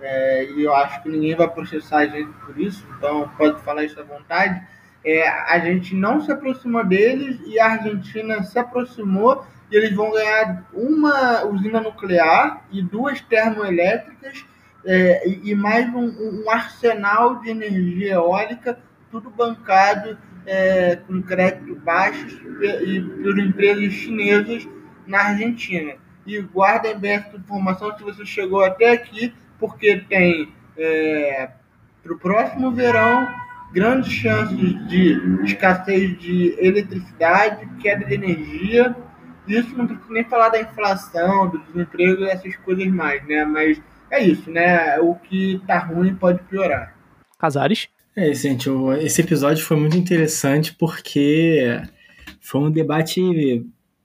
é, 0.00 0.44
e 0.50 0.62
eu 0.62 0.74
acho 0.74 1.02
que 1.02 1.08
ninguém 1.08 1.34
vai 1.34 1.48
processar 1.48 1.98
a 1.98 2.06
gente 2.06 2.30
por 2.44 2.58
isso, 2.60 2.86
então 2.96 3.30
pode 3.36 3.60
falar 3.62 3.84
isso 3.84 3.98
à 3.98 4.02
vontade. 4.02 4.60
É, 5.04 5.28
a 5.28 5.58
gente 5.60 5.94
não 5.94 6.20
se 6.20 6.30
aproximou 6.30 6.84
deles 6.84 7.40
e 7.46 7.58
a 7.58 7.72
Argentina 7.72 8.42
se 8.42 8.58
aproximou 8.58 9.46
e 9.70 9.76
eles 9.76 9.94
vão 9.94 10.10
ganhar 10.10 10.68
uma 10.72 11.44
usina 11.44 11.80
nuclear 11.80 12.64
e 12.70 12.82
duas 12.82 13.20
termoelétricas 13.20 14.44
é, 14.84 15.28
e, 15.28 15.54
mais 15.54 15.92
um, 15.92 16.06
um, 16.06 16.50
arsenal 16.50 17.40
de 17.40 17.50
energia 17.50 18.14
eólica, 18.14 18.78
tudo 19.20 19.30
bancado 19.30 20.18
é, 20.44 20.96
com 20.96 21.22
crédito 21.22 21.74
baixos 21.76 22.34
e 22.34 23.00
por 23.00 23.38
empresas 23.38 23.92
chinesas 23.92 24.68
na 25.06 25.28
Argentina. 25.28 25.94
E 26.26 26.40
guardem 26.40 26.98
bem 26.98 27.12
essa 27.12 27.36
informação 27.36 27.96
se 27.96 28.02
você 28.02 28.26
chegou 28.26 28.62
até 28.62 28.92
aqui 28.92 29.32
porque 29.58 29.96
tem 30.08 30.52
é, 30.76 31.48
para 32.02 32.12
o 32.12 32.18
próximo 32.18 32.70
verão 32.70 33.26
grandes 33.72 34.12
chances 34.12 34.88
de 34.88 35.42
escassez 35.44 36.18
de 36.18 36.54
eletricidade, 36.58 37.66
queda 37.80 38.04
de 38.04 38.14
energia. 38.14 38.94
Isso 39.46 39.76
não 39.76 39.86
precisa 39.86 40.12
nem 40.12 40.24
falar 40.24 40.50
da 40.50 40.60
inflação, 40.60 41.48
do 41.48 41.58
desemprego 41.58 42.24
e 42.24 42.28
essas 42.28 42.54
coisas 42.56 42.86
mais, 42.88 43.24
né? 43.26 43.44
Mas 43.44 43.80
é 44.10 44.22
isso, 44.22 44.50
né? 44.50 44.98
O 45.00 45.14
que 45.14 45.62
tá 45.66 45.78
ruim 45.78 46.14
pode 46.14 46.42
piorar. 46.44 46.94
Casares? 47.38 47.88
É, 48.16 48.32
gente, 48.32 48.68
esse 49.02 49.20
episódio 49.20 49.62
foi 49.62 49.76
muito 49.76 49.96
interessante 49.96 50.74
porque 50.74 51.80
foi 52.40 52.62
um 52.62 52.70
debate 52.70 53.64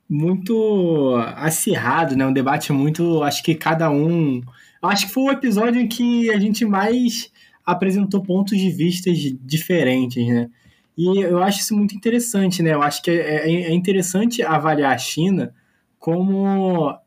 muito 0.09 1.15
acirrado, 1.37 2.15
né? 2.15 2.25
Um 2.27 2.33
debate 2.33 2.73
muito, 2.73 3.23
acho 3.23 3.41
que 3.41 3.55
cada 3.55 3.89
um 3.89 4.41
Acho 4.81 5.07
que 5.07 5.13
foi 5.13 5.23
o 5.23 5.31
episódio 5.31 5.79
em 5.79 5.87
que 5.87 6.31
a 6.31 6.39
gente 6.39 6.65
mais 6.65 7.31
apresentou 7.63 8.23
pontos 8.23 8.57
de 8.57 8.71
vistas 8.71 9.17
diferentes, 9.43 10.27
né? 10.27 10.49
E 10.97 11.21
eu 11.21 11.41
acho 11.41 11.59
isso 11.59 11.75
muito 11.75 11.95
interessante, 11.95 12.63
né? 12.63 12.73
Eu 12.73 12.81
acho 12.81 13.01
que 13.01 13.11
é, 13.11 13.47
é, 13.47 13.51
é 13.69 13.73
interessante 13.73 14.41
avaliar 14.41 14.93
a 14.93 14.97
China 14.97 15.53
como, 15.99 16.97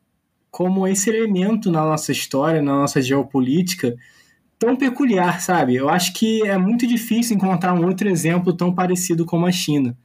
como 0.49 0.87
esse 0.87 1.09
elemento 1.09 1.69
na 1.69 1.83
nossa 1.83 2.13
história, 2.13 2.61
na 2.61 2.73
nossa 2.73 3.01
geopolítica, 3.01 3.93
tão 4.57 4.75
peculiar, 4.75 5.41
sabe? 5.41 5.75
Eu 5.75 5.89
acho 5.89 6.13
que 6.13 6.45
é 6.47 6.57
muito 6.57 6.87
difícil 6.87 7.35
encontrar 7.35 7.73
um 7.73 7.85
outro 7.85 8.09
exemplo 8.09 8.53
tão 8.53 8.73
parecido 8.73 9.25
como 9.25 9.45
a 9.45 9.51
China. 9.51 9.97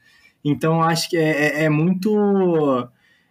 Então, 0.44 0.82
acho 0.82 1.08
que 1.10 1.16
é, 1.16 1.62
é, 1.62 1.64
é 1.64 1.68
muito 1.68 2.88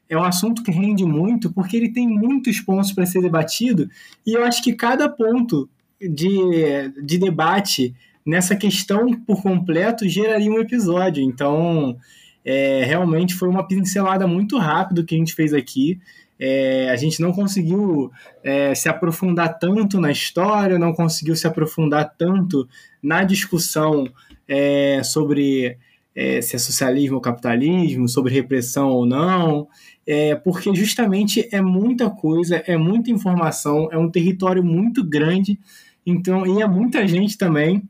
é 0.07 0.17
um 0.17 0.23
assunto 0.23 0.63
que 0.63 0.71
rende 0.71 1.05
muito 1.05 1.51
porque 1.53 1.77
ele 1.77 1.89
tem 1.89 2.07
muitos 2.07 2.59
pontos 2.59 2.91
para 2.91 3.05
ser 3.05 3.21
debatido 3.21 3.87
e 4.25 4.33
eu 4.33 4.43
acho 4.43 4.63
que 4.63 4.73
cada 4.73 5.07
ponto 5.07 5.69
de, 6.01 6.91
de 7.03 7.19
debate 7.19 7.93
nessa 8.25 8.55
questão 8.55 9.13
por 9.13 9.41
completo 9.41 10.07
geraria 10.07 10.51
um 10.51 10.59
episódio. 10.59 11.23
Então, 11.23 11.97
é, 12.43 12.83
realmente 12.85 13.35
foi 13.35 13.49
uma 13.49 13.67
pincelada 13.67 14.27
muito 14.27 14.57
rápida 14.57 15.03
que 15.03 15.15
a 15.15 15.17
gente 15.17 15.33
fez 15.33 15.53
aqui. 15.53 15.99
É, 16.39 16.89
a 16.89 16.95
gente 16.95 17.21
não 17.21 17.33
conseguiu 17.33 18.11
é, 18.43 18.73
se 18.73 18.87
aprofundar 18.87 19.59
tanto 19.59 19.99
na 19.99 20.11
história, 20.11 20.79
não 20.79 20.93
conseguiu 20.93 21.35
se 21.35 21.45
aprofundar 21.45 22.15
tanto 22.17 22.67
na 23.03 23.23
discussão 23.23 24.07
é, 24.47 25.01
sobre 25.03 25.77
é, 26.15 26.41
se 26.41 26.55
é 26.55 26.59
socialismo 26.59 27.15
ou 27.15 27.21
capitalismo, 27.21 28.07
sobre 28.07 28.33
repressão 28.33 28.89
ou 28.89 29.05
não, 29.05 29.67
é, 30.05 30.35
porque 30.35 30.73
justamente 30.75 31.47
é 31.51 31.61
muita 31.61 32.09
coisa, 32.09 32.57
é 32.65 32.75
muita 32.75 33.11
informação, 33.11 33.89
é 33.91 33.97
um 33.97 34.09
território 34.09 34.63
muito 34.63 35.03
grande, 35.03 35.59
então, 36.05 36.45
e 36.45 36.61
é 36.61 36.67
muita 36.67 37.07
gente 37.07 37.37
também, 37.37 37.83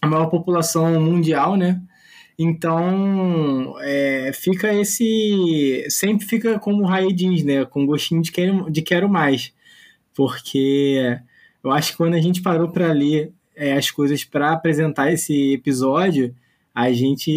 a 0.00 0.06
maior 0.06 0.26
população 0.26 1.00
mundial, 1.00 1.56
né? 1.56 1.80
Então, 2.42 3.76
é, 3.82 4.32
fica 4.32 4.72
esse. 4.72 5.84
Sempre 5.90 6.24
fica 6.26 6.58
como 6.58 6.82
o 6.82 6.86
Rai 6.86 7.12
diz, 7.12 7.44
né? 7.44 7.66
Com 7.66 7.84
gostinho 7.84 8.22
de 8.22 8.32
quero, 8.32 8.70
de 8.70 8.80
quero 8.80 9.10
mais. 9.10 9.52
Porque 10.14 11.18
eu 11.62 11.70
acho 11.70 11.92
que 11.92 11.98
quando 11.98 12.14
a 12.14 12.20
gente 12.20 12.40
parou 12.40 12.70
para 12.70 12.92
ler 12.92 13.30
é, 13.54 13.74
as 13.74 13.90
coisas 13.90 14.24
para 14.24 14.52
apresentar 14.52 15.12
esse 15.12 15.52
episódio, 15.52 16.34
a 16.74 16.90
gente 16.92 17.30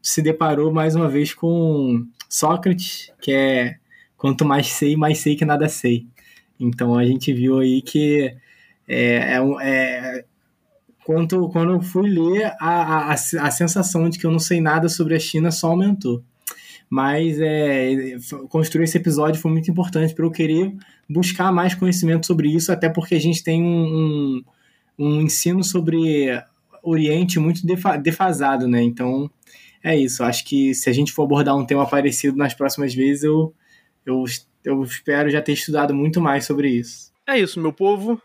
se 0.00 0.22
deparou 0.22 0.72
mais 0.72 0.94
uma 0.94 1.08
vez 1.08 1.34
com 1.34 2.06
Sócrates, 2.28 3.12
que 3.20 3.32
é 3.32 3.78
quanto 4.16 4.44
mais 4.44 4.68
sei, 4.68 4.96
mais 4.96 5.18
sei 5.18 5.34
que 5.34 5.44
nada 5.44 5.68
sei. 5.68 6.06
Então 6.60 6.96
a 6.96 7.04
gente 7.04 7.32
viu 7.32 7.58
aí 7.58 7.82
que 7.82 8.32
é, 8.86 9.34
é, 9.34 9.38
é 9.62 10.24
quando, 11.04 11.48
quando 11.48 11.72
eu 11.72 11.80
fui 11.80 12.08
ler, 12.08 12.54
a, 12.60 13.10
a, 13.10 13.12
a 13.12 13.50
sensação 13.50 14.08
de 14.08 14.18
que 14.18 14.26
eu 14.26 14.30
não 14.30 14.38
sei 14.38 14.60
nada 14.60 14.88
sobre 14.88 15.14
a 15.14 15.18
China 15.18 15.50
só 15.50 15.68
aumentou. 15.68 16.22
Mas 16.88 17.38
é, 17.40 18.16
construir 18.48 18.84
esse 18.84 18.98
episódio 18.98 19.40
foi 19.40 19.50
muito 19.52 19.70
importante 19.70 20.14
para 20.14 20.24
eu 20.24 20.30
querer 20.30 20.74
buscar 21.08 21.52
mais 21.52 21.74
conhecimento 21.74 22.26
sobre 22.26 22.48
isso, 22.48 22.72
até 22.72 22.88
porque 22.88 23.14
a 23.14 23.20
gente 23.20 23.44
tem 23.44 23.62
um, 23.62 24.42
um, 24.98 25.06
um 25.06 25.20
ensino 25.20 25.62
sobre 25.62 26.28
Oriente 26.82 27.38
muito 27.38 27.62
defasado, 28.02 28.66
né? 28.66 28.82
Então 28.82 29.30
é 29.82 29.96
isso. 29.96 30.24
Acho 30.24 30.44
que 30.44 30.74
se 30.74 30.90
a 30.90 30.92
gente 30.92 31.12
for 31.12 31.24
abordar 31.24 31.56
um 31.56 31.64
tema 31.64 31.86
parecido 31.86 32.36
nas 32.36 32.54
próximas 32.54 32.94
vezes, 32.94 33.22
eu, 33.22 33.54
eu, 34.04 34.24
eu 34.64 34.82
espero 34.82 35.30
já 35.30 35.40
ter 35.40 35.52
estudado 35.52 35.94
muito 35.94 36.20
mais 36.20 36.44
sobre 36.44 36.68
isso. 36.68 37.12
É 37.26 37.38
isso, 37.38 37.60
meu 37.60 37.72
povo. 37.72 38.20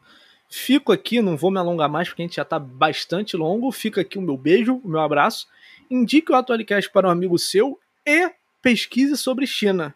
Fico 0.57 0.93
aqui, 0.93 1.21
não 1.21 1.35
vou 1.35 1.51
me 1.51 1.59
alongar 1.59 1.89
mais 1.89 2.07
porque 2.07 2.21
a 2.21 2.25
gente 2.25 2.37
já 2.37 2.43
está 2.43 2.57
bastante 2.57 3.35
longo. 3.35 3.69
Fica 3.73 3.99
aqui 3.99 4.17
o 4.17 4.21
meu 4.21 4.37
beijo, 4.37 4.79
o 4.85 4.87
meu 4.87 5.01
abraço. 5.01 5.47
Indique 5.91 6.31
o 6.31 6.35
Atualicast 6.35 6.89
para 6.91 7.09
um 7.09 7.11
amigo 7.11 7.37
seu 7.37 7.77
e 8.05 8.31
pesquise 8.61 9.17
sobre 9.17 9.45
China. 9.45 9.93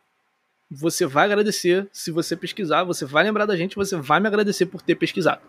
Você 0.69 1.05
vai 1.05 1.23
agradecer 1.23 1.87
se 1.93 2.11
você 2.11 2.35
pesquisar, 2.35 2.83
você 2.83 3.05
vai 3.05 3.23
lembrar 3.23 3.45
da 3.45 3.55
gente, 3.55 3.77
você 3.77 3.95
vai 3.95 4.19
me 4.19 4.27
agradecer 4.27 4.65
por 4.65 4.81
ter 4.81 4.95
pesquisado. 4.95 5.39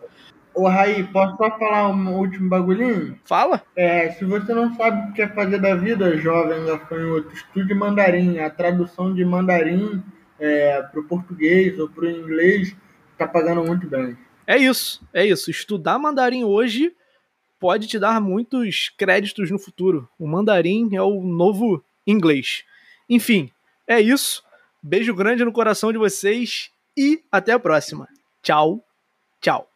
Ô 0.55 0.69
Raí, 0.69 1.03
posso 1.03 1.35
só 1.35 1.59
falar 1.59 1.89
um 1.89 2.17
último 2.17 2.47
bagulhinho? 2.47 3.19
Fala. 3.25 3.61
É, 3.75 4.11
se 4.11 4.23
você 4.23 4.53
não 4.53 4.73
sabe 4.75 4.97
o 4.97 5.07
que 5.07 5.17
quer 5.17 5.35
fazer 5.35 5.59
da 5.59 5.75
vida, 5.75 6.17
jovem 6.19 6.65
gafanhoto, 6.65 7.33
estude 7.33 7.73
mandarim. 7.73 8.39
A 8.39 8.49
tradução 8.49 9.13
de 9.13 9.25
mandarim 9.25 10.01
é, 10.39 10.81
para 10.83 11.01
o 11.01 11.03
português 11.03 11.77
ou 11.77 11.89
para 11.89 12.05
o 12.05 12.09
inglês 12.09 12.73
está 13.11 13.27
pagando 13.27 13.61
muito 13.65 13.85
bem. 13.87 14.17
É 14.51 14.57
isso, 14.57 15.01
é 15.13 15.25
isso. 15.25 15.49
Estudar 15.49 15.97
mandarim 15.97 16.43
hoje 16.43 16.93
pode 17.57 17.87
te 17.87 17.97
dar 17.97 18.19
muitos 18.19 18.89
créditos 18.97 19.49
no 19.49 19.57
futuro. 19.57 20.09
O 20.19 20.27
mandarim 20.27 20.93
é 20.93 21.01
o 21.01 21.21
novo 21.21 21.81
inglês. 22.05 22.65
Enfim, 23.09 23.49
é 23.87 24.01
isso. 24.01 24.43
Beijo 24.83 25.15
grande 25.15 25.45
no 25.45 25.53
coração 25.53 25.93
de 25.93 25.97
vocês 25.97 26.69
e 26.97 27.23
até 27.31 27.53
a 27.53 27.59
próxima. 27.59 28.09
Tchau, 28.43 28.83
tchau. 29.39 29.70